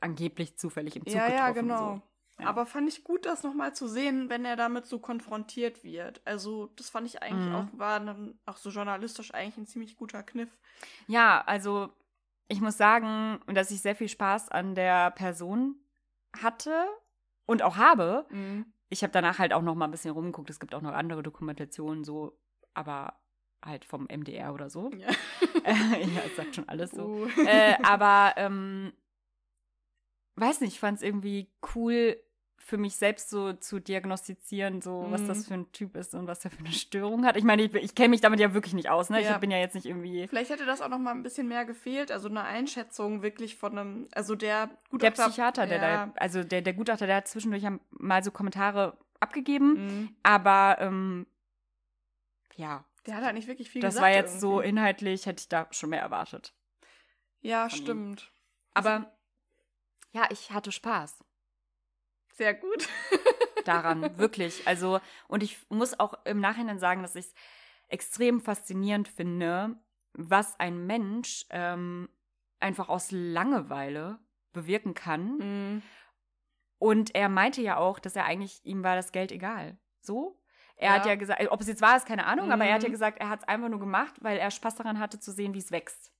angeblich 0.00 0.58
zufällig 0.58 0.96
im 0.96 1.06
Zug 1.06 1.14
Ja, 1.14 1.26
getroffen. 1.26 1.46
ja, 1.46 1.50
genau. 1.52 1.94
So. 1.96 2.02
Ja. 2.40 2.46
Aber 2.48 2.66
fand 2.66 2.88
ich 2.88 3.04
gut, 3.04 3.26
das 3.26 3.42
nochmal 3.42 3.74
zu 3.74 3.86
sehen, 3.86 4.28
wenn 4.30 4.44
er 4.44 4.56
damit 4.56 4.86
so 4.86 4.98
konfrontiert 4.98 5.84
wird. 5.84 6.20
Also, 6.24 6.68
das 6.76 6.88
fand 6.90 7.06
ich 7.06 7.22
eigentlich 7.22 7.48
Mhm. 7.48 7.54
auch, 7.54 7.66
war 7.78 8.00
dann 8.00 8.38
auch 8.46 8.56
so 8.56 8.70
journalistisch 8.70 9.32
eigentlich 9.34 9.58
ein 9.58 9.66
ziemlich 9.66 9.96
guter 9.96 10.22
Kniff. 10.22 10.50
Ja, 11.06 11.42
also 11.46 11.90
ich 12.48 12.60
muss 12.60 12.76
sagen, 12.76 13.40
dass 13.46 13.70
ich 13.70 13.80
sehr 13.82 13.94
viel 13.94 14.08
Spaß 14.08 14.48
an 14.50 14.74
der 14.74 15.10
Person 15.12 15.76
hatte 16.40 16.86
und 17.46 17.62
auch 17.62 17.76
habe. 17.76 18.26
Ich 18.88 19.02
habe 19.02 19.12
danach 19.12 19.38
halt 19.38 19.52
auch 19.52 19.62
noch 19.62 19.74
mal 19.74 19.84
ein 19.86 19.90
bisschen 19.90 20.12
rumgeguckt. 20.12 20.50
Es 20.50 20.58
gibt 20.60 20.74
auch 20.74 20.82
noch 20.82 20.92
andere 20.92 21.22
Dokumentationen 21.22 22.02
so, 22.04 22.38
aber 22.74 23.20
halt 23.64 23.84
vom 23.84 24.06
MDR 24.08 24.52
oder 24.52 24.68
so. 24.70 24.90
Ja. 24.96 25.08
ja, 25.64 26.20
es 26.26 26.36
sagt 26.36 26.56
schon 26.56 26.68
alles 26.68 26.90
so. 26.90 27.04
Uh. 27.04 27.28
äh, 27.46 27.76
aber 27.84 28.32
ähm, 28.36 28.92
weiß 30.36 30.60
nicht, 30.60 30.72
ich 30.74 30.80
fand 30.80 30.98
es 30.98 31.02
irgendwie 31.02 31.50
cool 31.74 32.16
für 32.58 32.78
mich 32.78 32.94
selbst 32.94 33.28
so 33.28 33.52
zu 33.54 33.80
diagnostizieren, 33.80 34.80
so 34.82 35.06
was 35.10 35.22
Mhm. 35.22 35.26
das 35.28 35.46
für 35.48 35.54
ein 35.54 35.72
Typ 35.72 35.96
ist 35.96 36.14
und 36.14 36.28
was 36.28 36.44
er 36.44 36.52
für 36.52 36.60
eine 36.60 36.70
Störung 36.72 37.26
hat. 37.26 37.36
Ich 37.36 37.42
meine, 37.42 37.62
ich, 37.62 37.74
ich 37.74 37.94
kenne 37.96 38.10
mich 38.10 38.20
damit 38.20 38.38
ja 38.38 38.54
wirklich 38.54 38.72
nicht 38.72 38.88
aus, 38.88 39.10
ne? 39.10 39.20
Ja. 39.20 39.32
Ich 39.32 39.36
bin 39.38 39.50
ja 39.50 39.58
jetzt 39.58 39.74
nicht 39.74 39.84
irgendwie 39.86 40.28
Vielleicht 40.28 40.50
hätte 40.50 40.64
das 40.64 40.80
auch 40.80 40.88
noch 40.88 41.00
mal 41.00 41.10
ein 41.10 41.24
bisschen 41.24 41.48
mehr 41.48 41.64
gefehlt, 41.64 42.12
also 42.12 42.28
eine 42.28 42.44
Einschätzung 42.44 43.20
wirklich 43.22 43.56
von 43.56 43.76
einem, 43.76 44.08
also 44.12 44.36
der 44.36 44.68
der 44.68 44.76
Gutachter. 44.90 45.24
Psychiater, 45.26 45.66
der 45.66 45.78
ja, 45.82 46.06
da, 46.06 46.12
also 46.16 46.44
der, 46.44 46.62
der 46.62 46.72
Gutachter, 46.72 47.06
der 47.08 47.16
hat 47.16 47.26
zwischendurch 47.28 47.64
mal 47.90 48.22
so 48.22 48.30
Kommentare 48.30 48.96
abgegeben, 49.18 49.72
Mhm. 49.72 50.16
aber 50.22 50.76
ähm, 50.80 51.26
ja, 52.54 52.84
Der 53.06 53.16
hat 53.16 53.24
halt 53.24 53.34
nicht 53.34 53.48
wirklich 53.48 53.70
viel 53.70 53.82
das 53.82 53.94
gesagt. 53.94 54.04
war 54.04 54.14
jetzt 54.14 54.40
so 54.40 54.60
irgendwie. 54.60 54.68
inhaltlich, 54.68 55.26
hätte 55.26 55.40
ich 55.40 55.48
da 55.48 55.66
schon 55.72 55.90
mehr 55.90 56.02
erwartet. 56.02 56.54
Ja, 57.40 57.68
von 57.68 57.76
ihm. 57.78 57.82
stimmt. 57.82 58.32
Aber 58.74 59.12
ja, 60.12 60.26
ich 60.30 60.50
hatte 60.52 60.72
Spaß. 60.72 61.24
Sehr 62.34 62.54
gut. 62.54 62.88
daran, 63.64 64.18
wirklich. 64.18 64.66
Also, 64.66 65.00
und 65.28 65.42
ich 65.42 65.58
muss 65.68 65.98
auch 66.00 66.14
im 66.24 66.40
Nachhinein 66.40 66.78
sagen, 66.78 67.02
dass 67.02 67.14
ich 67.14 67.26
es 67.26 67.34
extrem 67.88 68.40
faszinierend 68.40 69.08
finde, 69.08 69.76
was 70.14 70.58
ein 70.58 70.86
Mensch 70.86 71.44
ähm, 71.50 72.08
einfach 72.58 72.88
aus 72.88 73.10
Langeweile 73.10 74.18
bewirken 74.52 74.94
kann. 74.94 75.36
Mhm. 75.38 75.82
Und 76.78 77.14
er 77.14 77.28
meinte 77.28 77.62
ja 77.62 77.76
auch, 77.76 77.98
dass 77.98 78.16
er 78.16 78.24
eigentlich, 78.24 78.64
ihm 78.64 78.82
war 78.82 78.96
das 78.96 79.12
Geld 79.12 79.30
egal. 79.30 79.78
So? 80.00 80.40
Er 80.76 80.92
hat 80.94 81.04
Ja. 81.04 81.12
ja 81.12 81.16
gesagt, 81.16 81.46
ob 81.50 81.60
es 81.60 81.68
jetzt 81.68 81.80
war, 81.82 81.96
ist 81.96 82.06
keine 82.06 82.26
Ahnung, 82.26 82.50
aber 82.50 82.64
er 82.64 82.74
hat 82.74 82.82
ja 82.82 82.88
Mhm. 82.88 82.92
gesagt, 82.92 83.18
er 83.20 83.28
hat 83.28 83.40
es 83.42 83.48
einfach 83.48 83.68
nur 83.68 83.78
gemacht, 83.78 84.14
weil 84.20 84.38
er 84.38 84.50
Spaß 84.50 84.74
daran 84.76 84.98
hatte 84.98 85.20
zu 85.20 85.30
sehen, 85.30 85.54
wie 85.54 85.58
es 85.58 85.70
wächst. 85.70 86.12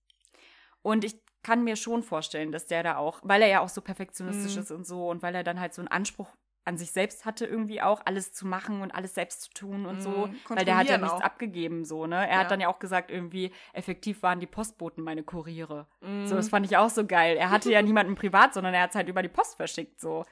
Und 0.83 1.05
ich 1.05 1.17
kann 1.43 1.65
mir 1.65 1.77
schon 1.77 2.03
vorstellen, 2.03 2.53
dass 2.53 2.67
der 2.67 2.83
da 2.83 2.97
auch, 2.97 3.21
weil 3.23 3.43
er 3.43 3.49
ja 3.49 3.61
auch 3.61 3.69
so 3.69 3.81
perfektionistisch 3.81 4.55
Mhm. 4.57 4.63
ist 4.63 4.71
und 4.71 4.87
so 4.87 5.09
und 5.09 5.23
weil 5.23 5.35
er 5.35 5.43
dann 5.45 5.59
halt 5.61 5.75
so 5.75 5.81
einen 5.83 5.89
Anspruch 5.89 6.29
an 6.65 6.77
sich 6.79 6.93
selbst 6.93 7.25
hatte 7.25 7.45
irgendwie 7.45 7.83
auch, 7.83 8.03
alles 8.05 8.33
zu 8.33 8.47
machen 8.47 8.83
und 8.83 8.93
alles 8.95 9.15
selbst 9.17 9.43
zu 9.43 9.51
tun 9.53 9.85
und 9.85 10.01
so, 10.01 10.29
Mhm. 10.29 10.37
weil 10.51 10.65
der 10.65 10.77
hat 10.77 10.89
ja 10.89 10.97
nichts 10.99 11.15
auch. 11.15 11.21
abgegeben 11.21 11.85
so, 11.85 12.07
ne? 12.07 12.15
Er 12.29 12.35
Ja. 12.35 12.39
hat 12.39 12.53
dann 12.53 12.61
ja 12.61 12.69
auch 12.69 12.79
gesagt 12.79 13.11
irgendwie, 13.11 13.53
effektiv 13.73 14.23
waren 14.23 14.39
die 14.39 14.47
Postboten 14.47 15.03
meine 15.03 15.25
Kuriere. 15.25 15.89
Mhm. 16.01 16.25
So, 16.27 16.37
das 16.37 16.49
fand 16.49 16.65
ich 16.67 16.77
auch 16.77 16.91
so 16.91 17.05
geil. 17.05 17.37
Er 17.37 17.51
hatte 17.51 17.73
ja 17.73 17.83
niemanden 17.83 18.15
privat, 18.15 18.55
sondern 18.55 18.75
er 18.75 18.83
hat 18.83 18.91
es 18.91 18.95
halt 18.97 19.09
über 19.09 19.23
die 19.23 19.29
Post 19.29 19.57
verschickt, 19.57 20.01
so. 20.01 20.25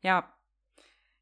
Ja, 0.00 0.32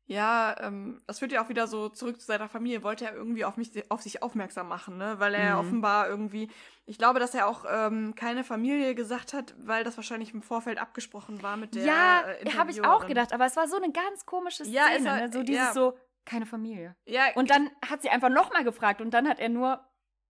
Ja, 0.08 0.54
ähm, 0.60 1.00
das 1.08 1.18
führt 1.18 1.32
ja 1.32 1.42
auch 1.44 1.48
wieder 1.48 1.66
so 1.66 1.88
zurück 1.88 2.20
zu 2.20 2.26
seiner 2.26 2.48
Familie. 2.48 2.84
Wollte 2.84 3.06
er 3.06 3.14
irgendwie 3.14 3.44
auf 3.44 3.56
mich, 3.56 3.90
auf 3.90 4.02
sich 4.02 4.22
aufmerksam 4.22 4.68
machen, 4.68 4.98
ne? 4.98 5.18
Weil 5.18 5.34
er 5.34 5.54
Mhm. 5.54 5.58
offenbar 5.60 6.08
irgendwie, 6.08 6.48
ich 6.84 6.96
glaube, 6.96 7.18
dass 7.18 7.34
er 7.34 7.48
auch 7.48 7.64
ähm, 7.68 8.14
keine 8.14 8.44
Familie 8.44 8.94
gesagt 8.94 9.32
hat, 9.32 9.54
weil 9.58 9.82
das 9.82 9.96
wahrscheinlich 9.96 10.32
im 10.32 10.42
Vorfeld 10.42 10.78
abgesprochen 10.78 11.42
war 11.42 11.56
mit 11.56 11.74
der. 11.74 11.84
ja, 11.84 12.22
äh, 12.40 12.50
habe 12.56 12.70
ich 12.70 12.84
auch 12.84 13.06
gedacht, 13.06 13.32
aber 13.32 13.46
es 13.46 13.56
war 13.56 13.66
so 13.66 13.76
eine 13.76 13.90
ganz 13.90 14.24
komische 14.26 14.62
Szene, 14.64 14.76
Ja, 14.76 14.86
es 14.96 15.04
war- 15.04 15.16
ne? 15.16 15.30
so 15.32 15.42
dieses 15.42 15.64
ja. 15.66 15.72
so, 15.72 15.98
keine 16.24 16.46
Familie. 16.46 16.94
Ja, 17.06 17.24
Und 17.34 17.50
dann 17.50 17.70
hat 17.88 18.02
sie 18.02 18.10
einfach 18.10 18.28
nochmal 18.30 18.62
gefragt 18.62 19.00
und 19.00 19.10
dann 19.12 19.28
hat 19.28 19.40
er 19.40 19.48
nur 19.48 19.84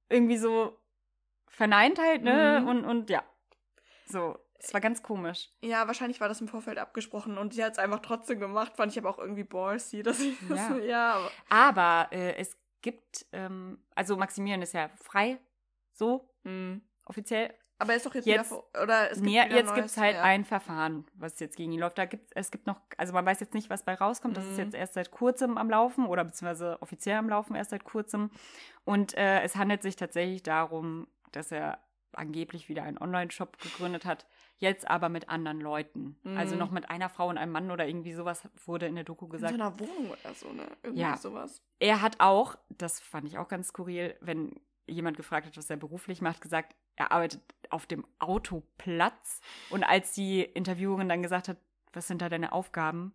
irgendwie 0.08 0.36
so 0.38 0.78
verneint 1.48 1.98
halt, 1.98 2.22
ne? 2.22 2.60
Mhm. 2.62 2.68
Und, 2.68 2.84
und 2.86 3.10
ja. 3.10 3.22
So, 4.06 4.38
es 4.58 4.72
war 4.74 4.80
ganz 4.80 5.02
komisch. 5.02 5.50
ja, 5.62 5.86
wahrscheinlich 5.86 6.20
war 6.20 6.28
das 6.28 6.40
im 6.40 6.48
Vorfeld 6.48 6.78
abgesprochen 6.78 7.38
und 7.38 7.54
sie 7.54 7.64
hat 7.64 7.72
es 7.72 7.78
einfach 7.78 8.00
trotzdem 8.00 8.40
gemacht. 8.40 8.72
Fand 8.76 8.92
ich 8.92 8.98
aber 8.98 9.10
auch 9.10 9.18
irgendwie 9.18 9.44
ballsy, 9.44 10.02
dass 10.02 10.18
sie 10.18 10.36
das. 10.48 10.58
Ja. 10.58 10.76
Ja, 10.86 11.14
aber, 11.14 11.30
Aber 11.48 12.12
äh, 12.12 12.36
es 12.36 12.56
gibt, 12.82 13.26
ähm, 13.32 13.78
also 13.94 14.16
Maximilian 14.16 14.62
ist 14.62 14.72
ja 14.74 14.88
frei, 15.02 15.38
so, 15.92 16.28
mh. 16.44 16.80
offiziell. 17.06 17.52
aber 17.78 17.92
er 17.92 17.96
ist 17.96 18.06
doch 18.06 18.14
jetzt, 18.14 18.26
Jetzt- 18.26 18.50
wieder. 18.52 18.82
Oder 18.82 19.10
es 19.10 19.18
gibt 19.18 19.26
Nee, 19.26 19.42
jetzt 19.54 19.74
gibt 19.74 19.86
es 19.86 19.96
halt 19.96 20.14
ja. 20.16 20.22
ein 20.22 20.44
Verfahren, 20.44 21.04
was 21.14 21.38
jetzt 21.40 21.56
gegen 21.56 21.72
ihn 21.72 21.80
läuft. 21.80 21.98
Da 21.98 22.04
gibt 22.04 22.30
es 22.34 22.50
gibt 22.50 22.66
noch, 22.66 22.80
also 22.96 23.12
man 23.12 23.26
weiß 23.26 23.40
jetzt 23.40 23.54
nicht, 23.54 23.68
was 23.70 23.82
bei 23.84 23.94
rauskommt. 23.94 24.36
Das 24.36 24.44
ist 24.44 24.52
Mhm. 24.52 24.64
jetzt 24.64 24.74
erst 24.74 24.94
seit 24.94 25.10
kurzem 25.10 25.58
am 25.58 25.68
Laufen 25.70 26.06
oder 26.06 26.24
beziehungsweise 26.24 26.80
offiziell 26.80 27.16
am 27.18 27.28
Laufen 27.28 27.54
erst 27.54 27.70
seit 27.70 27.84
kurzem. 27.84 28.30
Und 28.84 29.14
äh, 29.14 29.42
es 29.42 29.56
handelt 29.56 29.82
sich 29.82 29.96
tatsächlich 29.96 30.42
darum, 30.42 31.08
dass 31.32 31.50
er 31.52 31.80
angeblich 32.12 32.68
wieder 32.70 32.82
einen 32.84 32.96
Online-Shop 32.98 33.58
gegründet 33.58 34.04
hat, 34.06 34.26
jetzt 34.58 34.88
aber 34.88 35.08
mit 35.08 35.28
anderen 35.28 35.60
Leuten. 35.60 36.18
Also 36.36 36.54
Mhm. 36.54 36.58
noch 36.60 36.70
mit 36.70 36.88
einer 36.88 37.08
Frau 37.08 37.28
und 37.28 37.36
einem 37.38 37.52
Mann 37.52 37.70
oder 37.70 37.86
irgendwie 37.86 38.14
sowas 38.14 38.42
wurde 38.64 38.86
in 38.86 38.94
der 38.94 39.04
Doku 39.04 39.26
In 39.26 39.30
gesagt. 39.32 39.54
so 39.54 39.60
einer 39.60 39.78
Wohnung 39.78 40.10
oder 40.10 40.34
so, 40.34 40.52
ne? 40.52 40.66
Irgendwie 40.82 41.02
Ja. 41.02 41.16
sowas. 41.16 41.60
Er 41.78 42.00
hat 42.00 42.20
auch, 42.20 42.56
das 42.70 42.98
fand 43.00 43.26
ich 43.28 43.36
auch 43.38 43.48
ganz 43.48 43.68
skurril, 43.68 44.16
wenn 44.20 44.58
jemand 44.86 45.16
gefragt 45.16 45.46
hat, 45.46 45.56
was 45.56 45.68
er 45.68 45.76
beruflich 45.76 46.20
macht, 46.22 46.40
gesagt, 46.40 46.74
er 46.94 47.12
arbeitet 47.12 47.42
auf 47.70 47.86
dem 47.86 48.06
Autoplatz. 48.18 49.40
Und 49.68 49.84
als 49.84 50.12
die 50.12 50.42
Interviewerin 50.42 51.08
dann 51.08 51.22
gesagt 51.22 51.48
hat, 51.48 51.58
was 51.92 52.06
sind 52.06 52.22
da 52.22 52.28
deine 52.28 52.52
Aufgaben, 52.52 53.12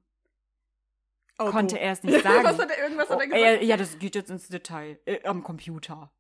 Auto. 1.38 1.52
konnte 1.52 1.80
er 1.80 1.94
es 1.94 2.04
nicht 2.04 2.14
sagen. 2.24 2.44
was 2.44 2.60
hat 2.60 2.70
er, 2.70 2.78
irgendwas 2.84 3.10
hat 3.10 3.18
Oh, 3.18 3.22
er 3.22 3.28
gesagt? 3.28 3.42
er, 3.44 3.64
ja, 3.64 3.78
das 3.78 3.98
geht 3.98 4.14
jetzt 4.16 4.30
ins 4.30 4.48
Detail. 4.50 5.00
Äh, 5.06 5.24
am 5.26 5.42
Computer. 5.44 6.12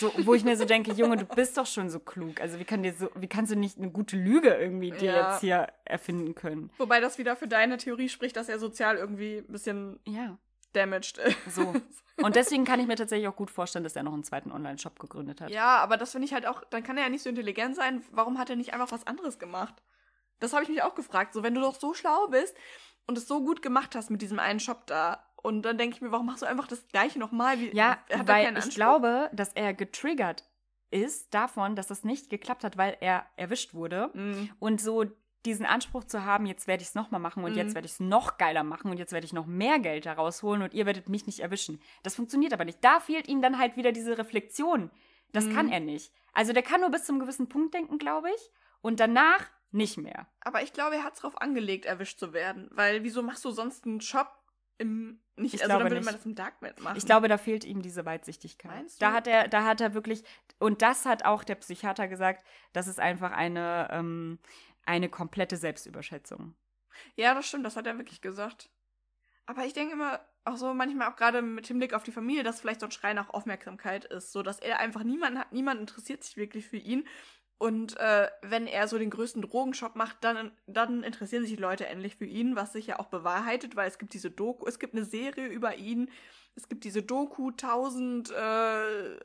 So, 0.00 0.12
wo 0.24 0.34
ich 0.34 0.42
mir 0.44 0.56
so 0.56 0.64
denke, 0.64 0.92
Junge, 0.92 1.16
du 1.16 1.24
bist 1.26 1.56
doch 1.56 1.66
schon 1.66 1.90
so 1.90 2.00
klug. 2.00 2.40
Also 2.40 2.58
wie 2.58 2.64
kann 2.64 2.82
dir 2.82 2.92
so, 2.94 3.10
wie 3.14 3.28
kannst 3.28 3.52
du 3.52 3.56
nicht 3.56 3.78
eine 3.78 3.90
gute 3.90 4.16
Lüge 4.16 4.48
irgendwie 4.54 4.90
dir 4.90 5.12
Ja. 5.12 5.30
jetzt 5.30 5.40
hier 5.40 5.68
erfinden 5.84 6.34
können? 6.34 6.70
Wobei 6.78 7.00
das 7.00 7.18
wieder 7.18 7.36
für 7.36 7.46
deine 7.46 7.76
Theorie 7.76 8.08
spricht, 8.08 8.36
dass 8.36 8.48
er 8.48 8.58
sozial 8.58 8.96
irgendwie 8.96 9.38
ein 9.38 9.52
bisschen 9.52 10.00
Ja. 10.06 10.38
damaged 10.72 11.18
ist. 11.18 11.36
So. 11.54 11.74
Und 12.22 12.34
deswegen 12.36 12.64
kann 12.64 12.80
ich 12.80 12.86
mir 12.86 12.96
tatsächlich 12.96 13.28
auch 13.28 13.36
gut 13.36 13.50
vorstellen, 13.50 13.84
dass 13.84 13.94
er 13.96 14.02
noch 14.02 14.14
einen 14.14 14.24
zweiten 14.24 14.50
Online-Shop 14.50 14.98
gegründet 14.98 15.40
hat. 15.42 15.50
Ja, 15.50 15.78
aber 15.78 15.96
das 15.98 16.12
finde 16.12 16.26
ich 16.26 16.32
halt 16.32 16.46
auch, 16.46 16.64
dann 16.64 16.82
kann 16.82 16.96
er 16.96 17.04
ja 17.04 17.10
nicht 17.10 17.22
so 17.22 17.28
intelligent 17.28 17.76
sein. 17.76 18.02
Warum 18.10 18.38
hat 18.38 18.48
er 18.50 18.56
nicht 18.56 18.72
einfach 18.72 18.90
was 18.90 19.06
anderes 19.06 19.38
gemacht? 19.38 19.74
Das 20.40 20.52
habe 20.52 20.62
ich 20.62 20.68
mich 20.70 20.82
auch 20.82 20.94
gefragt. 20.94 21.34
So, 21.34 21.42
wenn 21.42 21.54
du 21.54 21.60
doch 21.60 21.74
so 21.78 21.92
schlau 21.94 22.28
bist 22.28 22.56
und 23.06 23.16
es 23.18 23.28
so 23.28 23.42
gut 23.44 23.60
gemacht 23.62 23.94
hast 23.94 24.10
mit 24.10 24.22
diesem 24.22 24.38
einen 24.38 24.60
Shop 24.60 24.86
da. 24.86 25.25
Und 25.46 25.62
dann 25.62 25.78
denke 25.78 25.96
ich 25.96 26.02
mir, 26.02 26.10
warum 26.12 26.26
machst 26.26 26.42
du 26.42 26.46
einfach 26.46 26.66
das 26.66 26.86
gleiche 26.88 27.18
nochmal? 27.18 27.58
Wie, 27.60 27.74
Ja, 27.74 27.98
weil 28.24 28.56
ich 28.58 28.70
glaube, 28.74 29.30
dass 29.32 29.52
er 29.52 29.72
getriggert 29.74 30.44
ist 30.90 31.32
davon, 31.34 31.74
dass 31.76 31.86
das 31.86 32.04
nicht 32.04 32.30
geklappt 32.30 32.64
hat, 32.64 32.76
weil 32.76 32.96
er 33.00 33.26
erwischt 33.36 33.74
wurde. 33.74 34.10
Mm, 34.14 34.48
Und 34.58 34.80
so 34.80 35.04
diesen 35.44 35.66
Anspruch 35.66 36.04
zu 36.04 36.24
haben, 36.24 36.46
jetzt 36.46 36.66
werde 36.66 36.82
ich 36.82 36.88
es 36.88 36.94
nochmal 36.96 37.20
machen 37.20 37.44
und 37.44 37.52
Mhm. 37.52 37.58
jetzt 37.58 37.74
werde 37.74 37.86
ich 37.86 37.92
es 37.92 38.00
noch 38.00 38.36
geiler 38.38 38.64
machen 38.64 38.90
und 38.90 38.98
jetzt 38.98 39.12
werde 39.12 39.24
ich 39.24 39.32
noch 39.32 39.46
mehr 39.46 39.78
Geld 39.78 40.06
da 40.06 40.14
rausholen 40.14 40.62
und 40.62 40.74
ihr 40.74 40.86
werdet 40.86 41.08
mich 41.08 41.26
nicht 41.26 41.38
erwischen. 41.40 41.80
Das 42.02 42.16
funktioniert 42.16 42.52
aber 42.52 42.64
nicht. 42.64 42.82
Da 42.82 42.98
fehlt 43.00 43.28
ihm 43.28 43.42
dann 43.42 43.58
halt 43.58 43.76
wieder 43.76 43.92
diese 43.92 44.18
Reflexion. 44.18 44.90
Das 45.32 45.46
Mhm. 45.46 45.52
kann 45.54 45.68
er 45.70 45.80
nicht. 45.80 46.12
Also 46.32 46.52
der 46.52 46.62
kann 46.64 46.80
nur 46.80 46.90
bis 46.90 47.04
zum 47.04 47.18
gewissen 47.20 47.48
Punkt 47.48 47.74
denken, 47.74 47.98
glaube 47.98 48.28
ich. 48.30 48.50
Und 48.80 48.98
danach 49.00 49.46
nicht 49.72 49.96
mehr. 49.98 50.26
Aber 50.40 50.62
ich 50.62 50.72
glaube, 50.72 50.96
er 50.96 51.04
hat 51.04 51.14
es 51.14 51.20
darauf 51.20 51.40
angelegt, 51.40 51.84
erwischt 51.84 52.18
zu 52.18 52.32
werden. 52.32 52.68
Weil 52.72 53.02
wieso 53.04 53.22
machst 53.22 53.44
du 53.44 53.50
sonst 53.50 53.84
einen 53.84 54.00
Shop 54.00 54.35
im 54.78 55.20
nicht? 55.36 55.54
Ich 55.54 55.60
also 55.62 55.70
glaube 55.70 55.84
dann 55.84 55.92
würde 55.92 55.96
nicht. 55.96 56.04
man 56.06 56.14
das 56.14 56.26
im 56.26 56.34
Darknet 56.34 56.80
machen. 56.80 56.96
Ich 56.96 57.04
glaube, 57.04 57.28
da 57.28 57.36
fehlt 57.38 57.64
ihm 57.64 57.82
diese 57.82 58.04
Weitsichtigkeit. 58.04 58.72
Meinst 58.72 59.00
Da 59.02 59.10
du? 59.10 59.16
hat 59.16 59.26
er, 59.26 59.48
da 59.48 59.64
hat 59.64 59.80
er 59.80 59.94
wirklich, 59.94 60.24
und 60.58 60.82
das 60.82 61.04
hat 61.04 61.24
auch 61.24 61.44
der 61.44 61.56
Psychiater 61.56 62.08
gesagt, 62.08 62.44
das 62.72 62.86
ist 62.86 62.98
einfach 63.00 63.32
eine, 63.32 63.88
ähm, 63.90 64.38
eine 64.86 65.08
komplette 65.08 65.56
Selbstüberschätzung. 65.56 66.54
Ja, 67.16 67.34
das 67.34 67.46
stimmt, 67.46 67.66
das 67.66 67.76
hat 67.76 67.86
er 67.86 67.98
wirklich 67.98 68.22
gesagt. 68.22 68.70
Aber 69.44 69.64
ich 69.64 69.74
denke 69.74 69.92
immer, 69.92 70.20
auch 70.44 70.56
so 70.56 70.72
manchmal 70.74 71.10
auch 71.10 71.16
gerade 71.16 71.42
mit 71.42 71.66
Hinblick 71.66 71.92
auf 71.92 72.02
die 72.02 72.12
Familie, 72.12 72.42
dass 72.42 72.60
vielleicht 72.60 72.80
so 72.80 72.86
ein 72.86 72.92
Schrei 72.92 73.12
nach 73.12 73.30
Aufmerksamkeit 73.30 74.04
ist, 74.06 74.32
so 74.32 74.42
dass 74.42 74.58
er 74.58 74.78
einfach 74.78 75.02
niemanden 75.02 75.38
hat, 75.38 75.52
niemand 75.52 75.80
interessiert 75.80 76.24
sich 76.24 76.36
wirklich 76.36 76.66
für 76.66 76.76
ihn. 76.78 77.06
Und 77.58 77.96
äh, 77.98 78.28
wenn 78.42 78.66
er 78.66 78.86
so 78.86 78.98
den 78.98 79.08
größten 79.08 79.40
Drogenshop 79.40 79.96
macht, 79.96 80.18
dann, 80.20 80.52
dann 80.66 81.02
interessieren 81.02 81.42
sich 81.42 81.54
die 81.56 81.62
Leute 81.62 81.86
endlich 81.86 82.16
für 82.16 82.26
ihn, 82.26 82.54
was 82.54 82.74
sich 82.74 82.88
ja 82.88 82.98
auch 82.98 83.06
bewahrheitet, 83.06 83.76
weil 83.76 83.88
es 83.88 83.98
gibt 83.98 84.12
diese 84.12 84.30
Doku, 84.30 84.66
es 84.66 84.78
gibt 84.78 84.94
eine 84.94 85.04
Serie 85.04 85.46
über 85.46 85.76
ihn, 85.76 86.10
es 86.54 86.68
gibt 86.68 86.84
diese 86.84 87.02
Doku, 87.02 87.50
tausend 87.52 88.30
äh, 88.30 88.34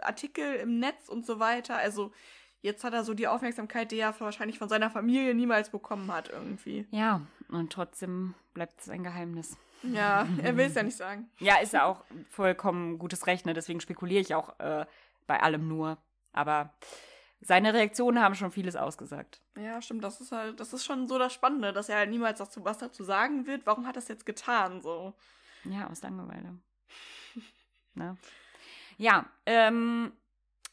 Artikel 0.02 0.56
im 0.56 0.80
Netz 0.80 1.10
und 1.10 1.26
so 1.26 1.40
weiter. 1.40 1.78
Also 1.78 2.14
jetzt 2.62 2.86
hat 2.86 2.94
er 2.94 3.04
so 3.04 3.14
die 3.14 3.28
Aufmerksamkeit, 3.28 3.92
die 3.92 4.00
er 4.00 4.18
wahrscheinlich 4.20 4.60
von 4.60 4.70
seiner 4.70 4.90
Familie 4.90 5.36
niemals 5.36 5.70
bekommen 5.70 6.12
hat 6.12 6.30
irgendwie. 6.30 6.88
Ja, 6.92 7.22
und 7.50 7.74
trotzdem 7.74 8.34
bleibt 8.54 8.80
es 8.80 8.90
ein 8.90 9.04
Geheimnis. 9.04 9.58
Ja, 9.84 10.28
er 10.42 10.56
will 10.56 10.68
es 10.68 10.76
ja 10.76 10.84
nicht 10.84 10.98
sagen. 10.98 11.30
Ja, 11.40 11.58
ist 11.58 11.74
ja 11.74 11.86
auch 11.86 12.06
vollkommen 12.30 12.98
gutes 13.00 13.28
Recht, 13.28 13.46
ne? 13.46 13.54
deswegen 13.54 13.82
spekuliere 13.82 14.22
ich 14.22 14.36
auch 14.36 14.58
äh, 14.60 14.86
bei 15.28 15.42
allem 15.42 15.68
nur. 15.68 15.98
Aber 16.34 16.74
seine 17.42 17.74
Reaktionen 17.74 18.20
haben 18.22 18.36
schon 18.36 18.52
vieles 18.52 18.76
ausgesagt. 18.76 19.42
Ja, 19.58 19.82
stimmt. 19.82 20.04
Das 20.04 20.22
ist 20.22 20.32
halt, 20.32 20.60
das 20.60 20.74
ist 20.74 20.86
schon 20.86 21.08
so 21.08 21.18
das 21.20 21.34
Spannende, 21.34 21.74
dass 21.74 21.90
er 21.90 21.98
halt 21.98 22.10
niemals 22.10 22.40
dazu, 22.40 22.64
was 22.64 22.78
dazu 22.78 23.04
sagen 23.04 23.46
wird. 23.48 23.66
Warum 23.66 23.86
hat 23.88 23.96
er 23.96 24.02
das 24.02 24.08
jetzt 24.08 24.26
getan? 24.26 24.82
So. 24.82 25.14
Ja, 25.66 25.90
aus 25.90 26.02
Langeweile. 26.02 26.58
ne? 27.96 28.18
Ja, 28.98 29.26
ähm, 29.46 30.12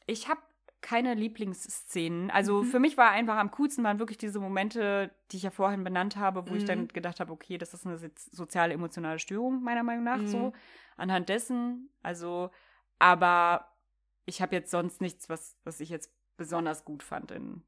ich 0.07 0.29
habe 0.29 0.41
keine 0.81 1.15
Lieblingsszenen. 1.15 2.31
Also 2.31 2.63
Mhm. 2.63 2.67
für 2.67 2.79
mich 2.79 2.97
war 2.97 3.11
einfach 3.11 3.37
am 3.37 3.51
coolsten 3.51 3.83
waren 3.83 3.99
wirklich 3.99 4.19
diese 4.19 4.39
Momente, 4.39 5.11
die 5.33 5.37
ich 5.39 5.43
ja 5.43 5.51
vorhin 5.51 5.83
benannt 5.83 6.17
habe, 6.17 6.49
wo 6.49 6.55
ich 6.55 6.63
Mhm. 6.63 6.67
dann 6.67 6.89
gedacht 6.89 7.19
habe, 7.21 7.33
okay, 7.33 7.59
das 7.59 7.75
ist 7.75 7.85
eine 7.87 7.99
so- 7.99 8.07
soziale 8.31 8.75
emotionale 8.75 9.19
Störung 9.19 9.63
meiner 9.63 9.83
Meinung 9.83 10.05
nach 10.05 10.19
Mhm. 10.19 10.27
so 10.29 10.53
anhand 10.97 11.29
dessen. 11.29 11.91
Also, 12.03 12.51
aber 12.99 13.73
ich 14.25 14.41
habe 14.41 14.55
jetzt 14.55 14.71
sonst 14.71 15.01
nichts, 15.01 15.29
was 15.29 15.57
was 15.65 15.81
ich 15.81 15.89
jetzt 15.89 16.13
besonders 16.39 16.85
gut 16.87 17.03
fand 17.03 17.31
in 17.33 17.63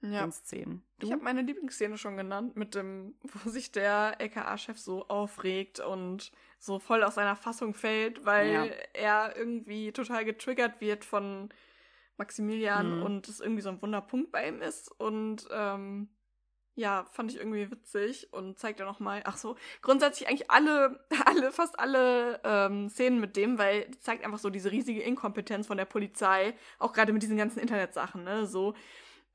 Ja. 0.00 0.22
den 0.22 0.32
Szenen. 0.32 0.82
Du? 0.98 1.06
Ich 1.06 1.12
habe 1.12 1.22
meine 1.22 1.42
Lieblingsszene 1.42 1.98
schon 1.98 2.16
genannt, 2.16 2.56
mit 2.56 2.74
dem, 2.74 3.14
wo 3.22 3.50
sich 3.50 3.70
der 3.72 4.16
LKA-Chef 4.18 4.78
so 4.78 5.06
aufregt 5.08 5.78
und 5.80 6.32
so 6.58 6.78
voll 6.78 7.02
aus 7.04 7.16
seiner 7.16 7.36
Fassung 7.36 7.74
fällt, 7.74 8.24
weil 8.24 8.50
Ja. 8.52 8.64
er 8.94 9.36
irgendwie 9.36 9.92
total 9.92 10.24
getriggert 10.24 10.80
wird 10.80 11.04
von 11.04 11.50
Maximilian 12.16 12.96
Mhm. 12.98 13.02
und 13.02 13.28
es 13.28 13.40
irgendwie 13.40 13.62
so 13.62 13.68
ein 13.70 13.82
Wunderpunkt 13.82 14.32
bei 14.32 14.48
ihm 14.48 14.60
ist. 14.62 14.90
Und 14.98 15.46
ähm, 15.50 16.08
ja, 16.74 17.04
fand 17.12 17.30
ich 17.32 17.38
irgendwie 17.38 17.70
witzig 17.70 18.32
und 18.32 18.58
zeigt 18.58 18.80
ja 18.80 18.86
nochmal, 18.86 19.20
ach 19.24 19.36
so, 19.36 19.56
grundsätzlich 19.82 20.28
eigentlich 20.28 20.50
alle, 20.50 21.04
alle, 21.26 21.52
fast 21.52 21.78
alle 21.78 22.40
ähm, 22.44 22.88
Szenen 22.88 23.20
mit 23.20 23.36
dem, 23.36 23.58
weil 23.58 23.90
zeigt 24.00 24.24
einfach 24.24 24.38
so 24.38 24.48
diese 24.50 24.70
riesige 24.72 25.02
Inkompetenz 25.02 25.66
von 25.66 25.76
der 25.76 25.84
Polizei, 25.84 26.54
auch 26.78 26.92
gerade 26.92 27.12
mit 27.12 27.22
diesen 27.22 27.36
ganzen 27.36 27.58
Internetsachen, 27.60 28.24
ne, 28.24 28.46
so. 28.46 28.74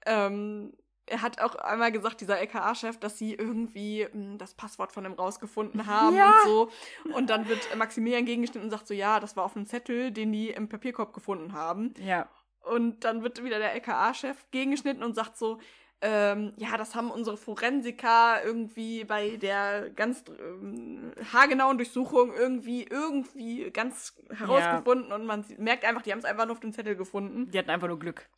Ähm, 0.06 0.74
er 1.10 1.22
hat 1.22 1.40
auch 1.40 1.56
einmal 1.56 1.92
gesagt, 1.94 2.20
dieser 2.20 2.38
LKA-Chef, 2.40 2.98
dass 3.00 3.18
sie 3.18 3.34
irgendwie 3.34 4.06
mh, 4.12 4.38
das 4.38 4.54
Passwort 4.56 4.92
von 4.92 5.06
ihm 5.06 5.14
rausgefunden 5.14 5.86
haben 5.88 6.16
Ja. 6.16 6.32
und 6.32 6.44
so. 6.46 6.70
Und 7.14 7.30
dann 7.30 7.48
wird 7.48 7.74
Maximilian 7.78 8.26
gegengeschnitten 8.26 8.66
und 8.66 8.72
sagt 8.72 8.88
so, 8.88 8.94
ja, 8.94 9.20
das 9.22 9.38
war 9.38 9.46
auf 9.46 9.56
einem 9.56 9.66
Zettel, 9.66 10.12
den 10.12 10.32
die 10.34 10.50
im 10.50 10.68
Papierkorb 10.68 11.14
gefunden 11.14 11.54
haben. 11.54 11.94
Ja. 12.00 12.28
Und 12.62 13.06
dann 13.06 13.24
wird 13.24 13.42
wieder 13.42 13.60
der 13.60 13.72
LKA-Chef 13.74 14.52
gegengeschnitten 14.52 15.02
und 15.02 15.14
sagt 15.16 15.38
so, 15.38 15.60
ähm, 16.02 16.54
ja, 16.58 16.78
das 16.78 16.94
haben 16.94 17.10
unsere 17.10 17.38
Forensiker 17.38 18.44
irgendwie 18.44 19.04
bei 19.04 19.38
der 19.38 19.90
ganz 19.90 20.24
ähm, 20.40 21.12
haargenauen 21.34 21.78
Durchsuchung 21.78 22.34
irgendwie, 22.34 22.84
irgendwie 22.84 23.72
ganz 23.72 24.14
herausgefunden 24.30 25.12
und 25.12 25.26
man 25.26 25.44
merkt 25.58 25.86
einfach, 25.86 26.04
die 26.04 26.12
haben 26.12 26.20
es 26.20 26.26
einfach 26.26 26.46
nur 26.46 26.54
auf 26.54 26.60
dem 26.60 26.74
Zettel 26.74 26.96
gefunden. 26.96 27.50
Die 27.50 27.58
hatten 27.58 27.72
einfach 27.72 27.88
nur 27.88 27.98
Glück. 27.98 28.30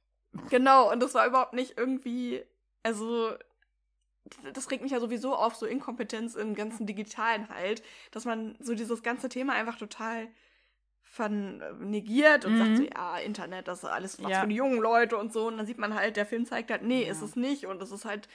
Genau, 0.50 0.92
und 0.92 1.02
das 1.02 1.14
war 1.16 1.28
überhaupt 1.28 1.54
nicht 1.54 1.78
irgendwie, 1.78 2.44
also 2.84 3.34
das 4.54 4.70
regt 4.72 4.84
mich 4.84 4.92
ja 4.92 5.00
sowieso 5.00 5.36
auf, 5.36 5.56
so 5.56 5.66
Inkompetenz 5.66 6.36
im 6.36 6.56
ganzen 6.56 6.86
Digitalen 6.86 7.50
halt, 7.50 7.84
dass 8.12 8.26
man 8.26 8.56
so 8.60 8.76
dieses 8.76 9.04
ganze 9.04 9.28
Thema 9.28 9.54
einfach 9.54 9.78
total 9.78 10.28
vernegiert 11.10 12.46
und 12.46 12.54
Mhm. 12.54 12.58
sagt 12.58 12.78
so, 12.78 12.84
ja, 12.84 13.18
Internet, 13.18 13.68
das 13.68 13.80
ist 13.80 13.90
alles 13.90 14.22
was 14.22 14.30
Ja. 14.30 14.42
für 14.42 14.48
die 14.48 14.56
jungen 14.56 14.80
Leute 14.80 15.18
und 15.18 15.34
so. 15.34 15.48
Und 15.48 15.58
dann 15.58 15.66
sieht 15.66 15.78
man 15.80 15.96
halt, 15.96 16.16
der 16.18 16.26
Film 16.26 16.46
zeigt 16.46 16.70
halt, 16.72 16.84
nee, 16.84 17.04
Ja. 17.04 17.12
ist 17.12 17.22
es 17.22 17.36
nicht. 17.36 17.66
Und 17.66 17.82
das 17.82 17.92
ist 17.92 18.06
halt 18.06 18.28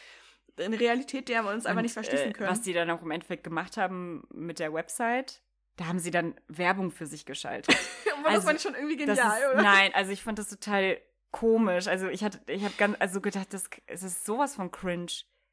eine 0.58 0.78
Realität, 0.78 1.28
der 1.28 1.42
wir 1.44 1.52
uns 1.52 1.66
einfach 1.66 1.78
Und, 1.78 1.84
nicht 1.84 1.94
verschließen 1.94 2.30
äh, 2.30 2.32
können. 2.32 2.50
Was 2.50 2.62
die 2.62 2.72
dann 2.72 2.90
auch 2.90 3.02
im 3.02 3.10
Endeffekt 3.10 3.44
gemacht 3.44 3.76
haben 3.76 4.26
mit 4.32 4.58
der 4.58 4.72
Website, 4.72 5.40
da 5.76 5.86
haben 5.86 5.98
sie 5.98 6.10
dann 6.10 6.34
Werbung 6.48 6.90
für 6.90 7.06
sich 7.06 7.24
geschaltet. 7.26 7.74
Aber 8.18 8.24
das 8.24 8.34
also, 8.34 8.46
fand 8.48 8.56
ich 8.58 8.62
schon 8.62 8.74
irgendwie 8.74 8.96
Das 8.96 9.18
genial, 9.18 9.40
ist, 9.40 9.48
oder? 9.52 9.62
nein, 9.62 9.94
also 9.94 10.12
ich 10.12 10.22
fand 10.22 10.38
das 10.38 10.48
total 10.48 10.98
komisch. 11.30 11.86
Also 11.88 12.08
ich 12.08 12.22
hatte, 12.22 12.40
ich 12.46 12.64
habe 12.64 12.74
ganz, 12.76 12.96
also 13.00 13.20
gedacht, 13.20 13.52
das, 13.52 13.68
es 13.86 14.02
ist 14.02 14.24
sowas 14.24 14.54
von 14.54 14.70
cringe. 14.70 15.06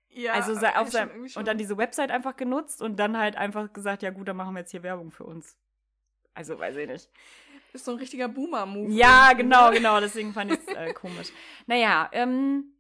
Ja, 0.10 0.34
also 0.34 0.54
auf 0.54 0.90
seinem, 0.90 1.28
und 1.36 1.48
dann 1.48 1.58
diese 1.58 1.78
Website 1.78 2.12
einfach 2.12 2.36
genutzt 2.36 2.82
und 2.82 2.98
dann 2.98 3.18
halt 3.18 3.38
einfach 3.38 3.72
gesagt, 3.72 4.04
ja 4.04 4.10
gut, 4.10 4.28
dann 4.28 4.36
machen 4.36 4.54
wir 4.54 4.60
jetzt 4.60 4.72
hier 4.72 4.84
Werbung 4.84 5.10
für 5.12 5.24
uns. 5.24 5.58
Also 6.34 6.58
weiß 6.58 6.78
ich 6.78 6.88
nicht. 6.88 7.10
ist 7.74 7.86
so 7.86 7.92
ein 7.92 7.98
richtiger 7.98 8.28
Boomer-Move. 8.28 8.92
Ja, 8.92 9.34
genau, 9.34 9.70
ne? 9.70 9.78
genau. 9.78 10.00
Deswegen 10.00 10.34
fand 10.34 10.52
ich 10.52 10.60
es 10.60 10.68
äh, 10.68 10.94
komisch. 10.94 11.30
Naja, 11.68 12.10
ähm, 12.14 12.74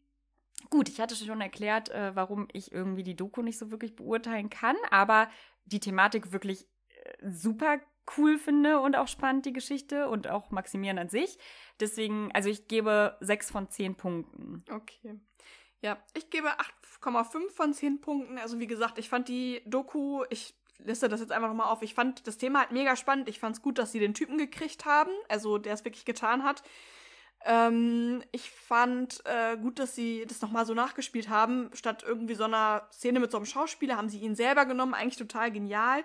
gut, 0.69 0.89
ich 0.89 0.99
hatte 0.99 1.15
schon 1.15 1.41
erklärt, 1.41 1.89
äh, 1.89 2.15
warum 2.15 2.47
ich 2.53 2.71
irgendwie 2.71 3.03
die 3.03 3.15
Doku 3.15 3.41
nicht 3.41 3.57
so 3.57 3.71
wirklich 3.71 3.95
beurteilen 3.95 4.49
kann, 4.49 4.75
aber 4.89 5.29
die 5.65 5.79
Thematik 5.79 6.31
wirklich 6.31 6.67
äh, 6.89 7.29
super 7.29 7.79
cool 8.17 8.37
finde 8.37 8.79
und 8.79 8.95
auch 8.95 9.07
spannend, 9.07 9.45
die 9.45 9.53
Geschichte 9.53 10.09
und 10.09 10.27
auch 10.27 10.51
Maximieren 10.51 10.97
an 10.97 11.09
sich. 11.09 11.37
Deswegen, 11.79 12.31
also 12.33 12.49
ich 12.49 12.67
gebe 12.67 13.17
sechs 13.21 13.51
von 13.51 13.69
zehn 13.69 13.95
Punkten. 13.95 14.63
Okay. 14.69 15.19
Ja, 15.81 15.97
ich 16.15 16.29
gebe 16.29 16.47
8,5 17.01 17.49
von 17.49 17.73
10 17.73 18.01
Punkten. 18.01 18.37
Also 18.37 18.59
wie 18.59 18.67
gesagt, 18.67 18.99
ich 18.99 19.09
fand 19.09 19.27
die 19.27 19.63
Doku, 19.65 20.23
ich 20.29 20.53
liste 20.85 21.09
das 21.09 21.19
jetzt 21.19 21.31
einfach 21.31 21.47
nochmal 21.47 21.67
auf, 21.67 21.81
ich 21.81 21.93
fand 21.93 22.25
das 22.27 22.37
Thema 22.37 22.59
halt 22.59 22.71
mega 22.71 22.95
spannend. 22.95 23.29
Ich 23.29 23.39
fand 23.39 23.55
es 23.55 23.61
gut, 23.61 23.77
dass 23.77 23.91
sie 23.91 23.99
den 23.99 24.13
Typen 24.13 24.37
gekriegt 24.37 24.85
haben, 24.85 25.11
also 25.29 25.57
der 25.57 25.73
es 25.73 25.85
wirklich 25.85 26.05
getan 26.05 26.43
hat. 26.43 26.63
Ähm, 27.43 28.23
ich 28.31 28.51
fand 28.51 29.23
äh, 29.25 29.57
gut, 29.57 29.79
dass 29.79 29.95
sie 29.95 30.25
das 30.27 30.41
nochmal 30.41 30.65
so 30.65 30.73
nachgespielt 30.73 31.29
haben. 31.29 31.69
Statt 31.73 32.03
irgendwie 32.05 32.36
so 32.36 32.43
einer 32.43 32.88
Szene 32.91 33.19
mit 33.19 33.32
so 33.32 33.38
einem 33.38 33.45
Schauspieler 33.45 33.97
haben 33.97 34.09
sie 34.09 34.19
ihn 34.19 34.36
selber 34.36 34.65
genommen. 34.65 34.93
Eigentlich 34.93 35.17
total 35.17 35.51
genial. 35.51 36.03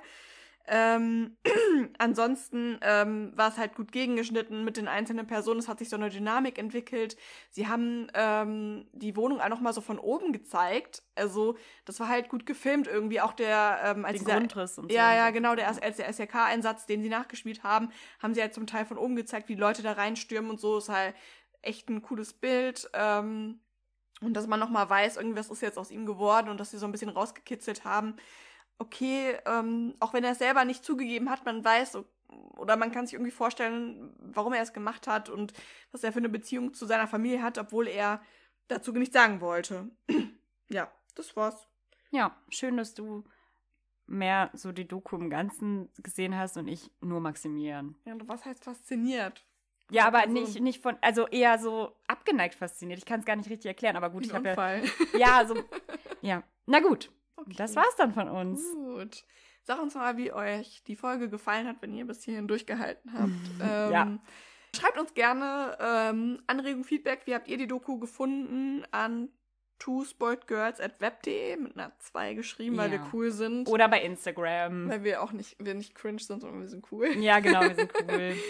Ähm, 0.68 1.36
ansonsten 1.98 2.78
ähm, 2.82 3.32
war 3.36 3.48
es 3.48 3.58
halt 3.58 3.74
gut 3.74 3.92
gegengeschnitten 3.92 4.64
mit 4.64 4.76
den 4.76 4.88
einzelnen 4.88 5.26
Personen. 5.26 5.60
Es 5.60 5.68
hat 5.68 5.78
sich 5.78 5.88
so 5.88 5.96
eine 5.96 6.10
Dynamik 6.10 6.58
entwickelt. 6.58 7.16
Sie 7.50 7.68
haben 7.68 8.08
ähm, 8.14 8.88
die 8.92 9.16
Wohnung 9.16 9.40
auch 9.40 9.48
noch 9.48 9.60
mal 9.60 9.72
so 9.72 9.80
von 9.80 9.98
oben 9.98 10.32
gezeigt. 10.32 11.02
Also 11.14 11.56
das 11.84 12.00
war 12.00 12.08
halt 12.08 12.28
gut 12.28 12.46
gefilmt 12.46 12.88
irgendwie. 12.88 13.20
Auch 13.20 13.32
der 13.32 13.80
ähm, 13.84 14.04
als 14.04 14.18
Den 14.18 14.24
dieser, 14.24 14.38
Grundriss 14.38 14.78
und 14.78 14.90
so. 14.90 14.96
ja, 14.96 15.14
ja, 15.14 15.30
genau. 15.30 15.54
Der, 15.54 15.68
als 15.68 15.96
der 15.96 16.08
SRK-Einsatz, 16.08 16.86
den 16.86 17.02
sie 17.02 17.08
nachgespielt 17.08 17.62
haben, 17.62 17.90
haben 18.20 18.34
sie 18.34 18.40
halt 18.40 18.54
zum 18.54 18.66
Teil 18.66 18.86
von 18.86 18.98
oben 18.98 19.16
gezeigt, 19.16 19.48
wie 19.48 19.54
Leute 19.54 19.82
da 19.82 19.92
reinstürmen 19.92 20.50
und 20.50 20.60
so. 20.60 20.78
Ist 20.78 20.88
halt 20.88 21.14
echt 21.62 21.88
ein 21.88 22.02
cooles 22.02 22.32
Bild. 22.32 22.90
Ähm, 22.92 23.60
und 24.20 24.34
dass 24.34 24.46
man 24.46 24.58
noch 24.58 24.70
mal 24.70 24.88
weiß, 24.88 25.18
irgendwas 25.18 25.50
ist 25.50 25.60
jetzt 25.60 25.78
aus 25.78 25.90
ihm 25.90 26.06
geworden 26.06 26.48
und 26.48 26.58
dass 26.58 26.70
sie 26.70 26.78
so 26.78 26.86
ein 26.86 26.92
bisschen 26.92 27.10
rausgekitzelt 27.10 27.84
haben. 27.84 28.16
Okay, 28.78 29.36
ähm, 29.46 29.94
auch 30.00 30.12
wenn 30.12 30.24
er 30.24 30.32
es 30.32 30.38
selber 30.38 30.64
nicht 30.64 30.84
zugegeben 30.84 31.30
hat, 31.30 31.44
man 31.44 31.64
weiß 31.64 31.98
oder 32.56 32.76
man 32.76 32.92
kann 32.92 33.06
sich 33.06 33.14
irgendwie 33.14 33.30
vorstellen, 33.30 34.14
warum 34.18 34.52
er 34.52 34.62
es 34.62 34.72
gemacht 34.72 35.06
hat 35.06 35.28
und 35.30 35.52
was 35.92 36.04
er 36.04 36.12
für 36.12 36.18
eine 36.18 36.28
Beziehung 36.28 36.74
zu 36.74 36.84
seiner 36.86 37.06
Familie 37.06 37.42
hat, 37.42 37.56
obwohl 37.58 37.88
er 37.88 38.20
dazu 38.68 38.92
nichts 38.92 39.14
sagen 39.14 39.40
wollte. 39.40 39.90
ja, 40.68 40.90
das 41.14 41.36
war's. 41.36 41.68
Ja, 42.10 42.36
schön, 42.48 42.76
dass 42.76 42.94
du 42.94 43.24
mehr 44.06 44.50
so 44.52 44.72
die 44.72 44.86
Doku 44.86 45.16
im 45.16 45.30
Ganzen 45.30 45.88
gesehen 46.02 46.36
hast 46.36 46.56
und 46.56 46.68
ich 46.68 46.90
nur 47.00 47.20
Maximilian. 47.20 47.96
Ja, 48.04 48.12
und 48.12 48.28
was 48.28 48.44
heißt 48.44 48.64
fasziniert? 48.64 49.44
Ja, 49.90 50.06
aber 50.06 50.20
Also- 50.20 50.32
nicht, 50.32 50.60
nicht 50.60 50.82
von, 50.82 50.96
also 51.00 51.26
eher 51.28 51.58
so 51.58 51.96
abgeneigt 52.08 52.54
fasziniert. 52.54 52.98
Ich 52.98 53.06
kann 53.06 53.20
es 53.20 53.26
gar 53.26 53.36
nicht 53.36 53.48
richtig 53.50 53.68
erklären, 53.68 53.96
aber 53.96 54.10
gut, 54.10 54.26
ich 54.26 54.34
habe 54.34 54.48
ja. 54.48 54.80
Ja, 55.18 55.46
so. 55.46 55.54
Ja. 56.22 56.42
Na 56.66 56.80
gut. 56.80 57.10
Okay. 57.36 57.54
Das 57.56 57.76
war's 57.76 57.94
dann 57.96 58.12
von 58.14 58.28
uns. 58.28 58.62
Gut. 58.72 59.24
Sag 59.62 59.80
uns 59.82 59.94
mal, 59.94 60.16
wie 60.16 60.32
euch 60.32 60.82
die 60.84 60.96
Folge 60.96 61.28
gefallen 61.28 61.66
hat, 61.66 61.76
wenn 61.82 61.92
ihr 61.94 62.06
bis 62.06 62.22
hierhin 62.24 62.48
durchgehalten 62.48 63.12
habt. 63.12 63.30
ähm, 63.62 63.92
Ja. 63.92 64.18
Schreibt 64.74 64.98
uns 64.98 65.14
gerne 65.14 65.76
ähm, 65.80 66.42
Anregungen, 66.46 66.84
Feedback. 66.84 67.22
Wie 67.24 67.34
habt 67.34 67.48
ihr 67.48 67.56
die 67.56 67.66
Doku 67.66 67.98
gefunden? 67.98 68.84
An 68.90 69.30
twospoiltgirls.web.de 69.78 71.56
mit 71.56 71.76
einer 71.76 71.92
2 71.98 72.34
geschrieben, 72.34 72.76
weil 72.76 72.92
Ja. 72.92 72.98
wir 73.00 73.10
cool 73.12 73.30
sind. 73.30 73.68
Oder 73.68 73.88
bei 73.88 74.00
Instagram. 74.02 74.88
weil 74.88 75.04
wir 75.04 75.22
auch 75.22 75.32
nicht, 75.32 75.56
wir 75.58 75.74
nicht 75.74 75.94
cringe 75.94 76.18
sind, 76.18 76.40
sondern 76.40 76.60
wir 76.60 76.68
sind 76.68 76.90
cool. 76.92 77.08
Ja, 77.18 77.40
genau, 77.40 77.60
wir 77.62 77.74
sind 77.74 77.92
cool. 78.08 78.34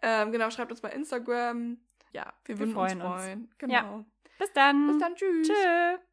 Ähm, 0.00 0.30
genau, 0.30 0.48
schreibt 0.50 0.70
uns 0.70 0.80
bei 0.80 0.90
Instagram. 0.90 1.76
Ja, 2.12 2.32
wir, 2.44 2.54
Wir 2.54 2.58
würden 2.60 2.72
freuen 2.72 3.02
uns 3.02 3.10
uns. 3.14 3.22
freuen. 3.24 3.50
Genau. 3.58 3.72
Ja. 3.74 4.04
Bis 4.38 4.52
dann. 4.52 4.86
Bis 4.86 4.98
dann, 4.98 5.14
tschüss. 5.16 5.48
Tschüss. 5.48 6.07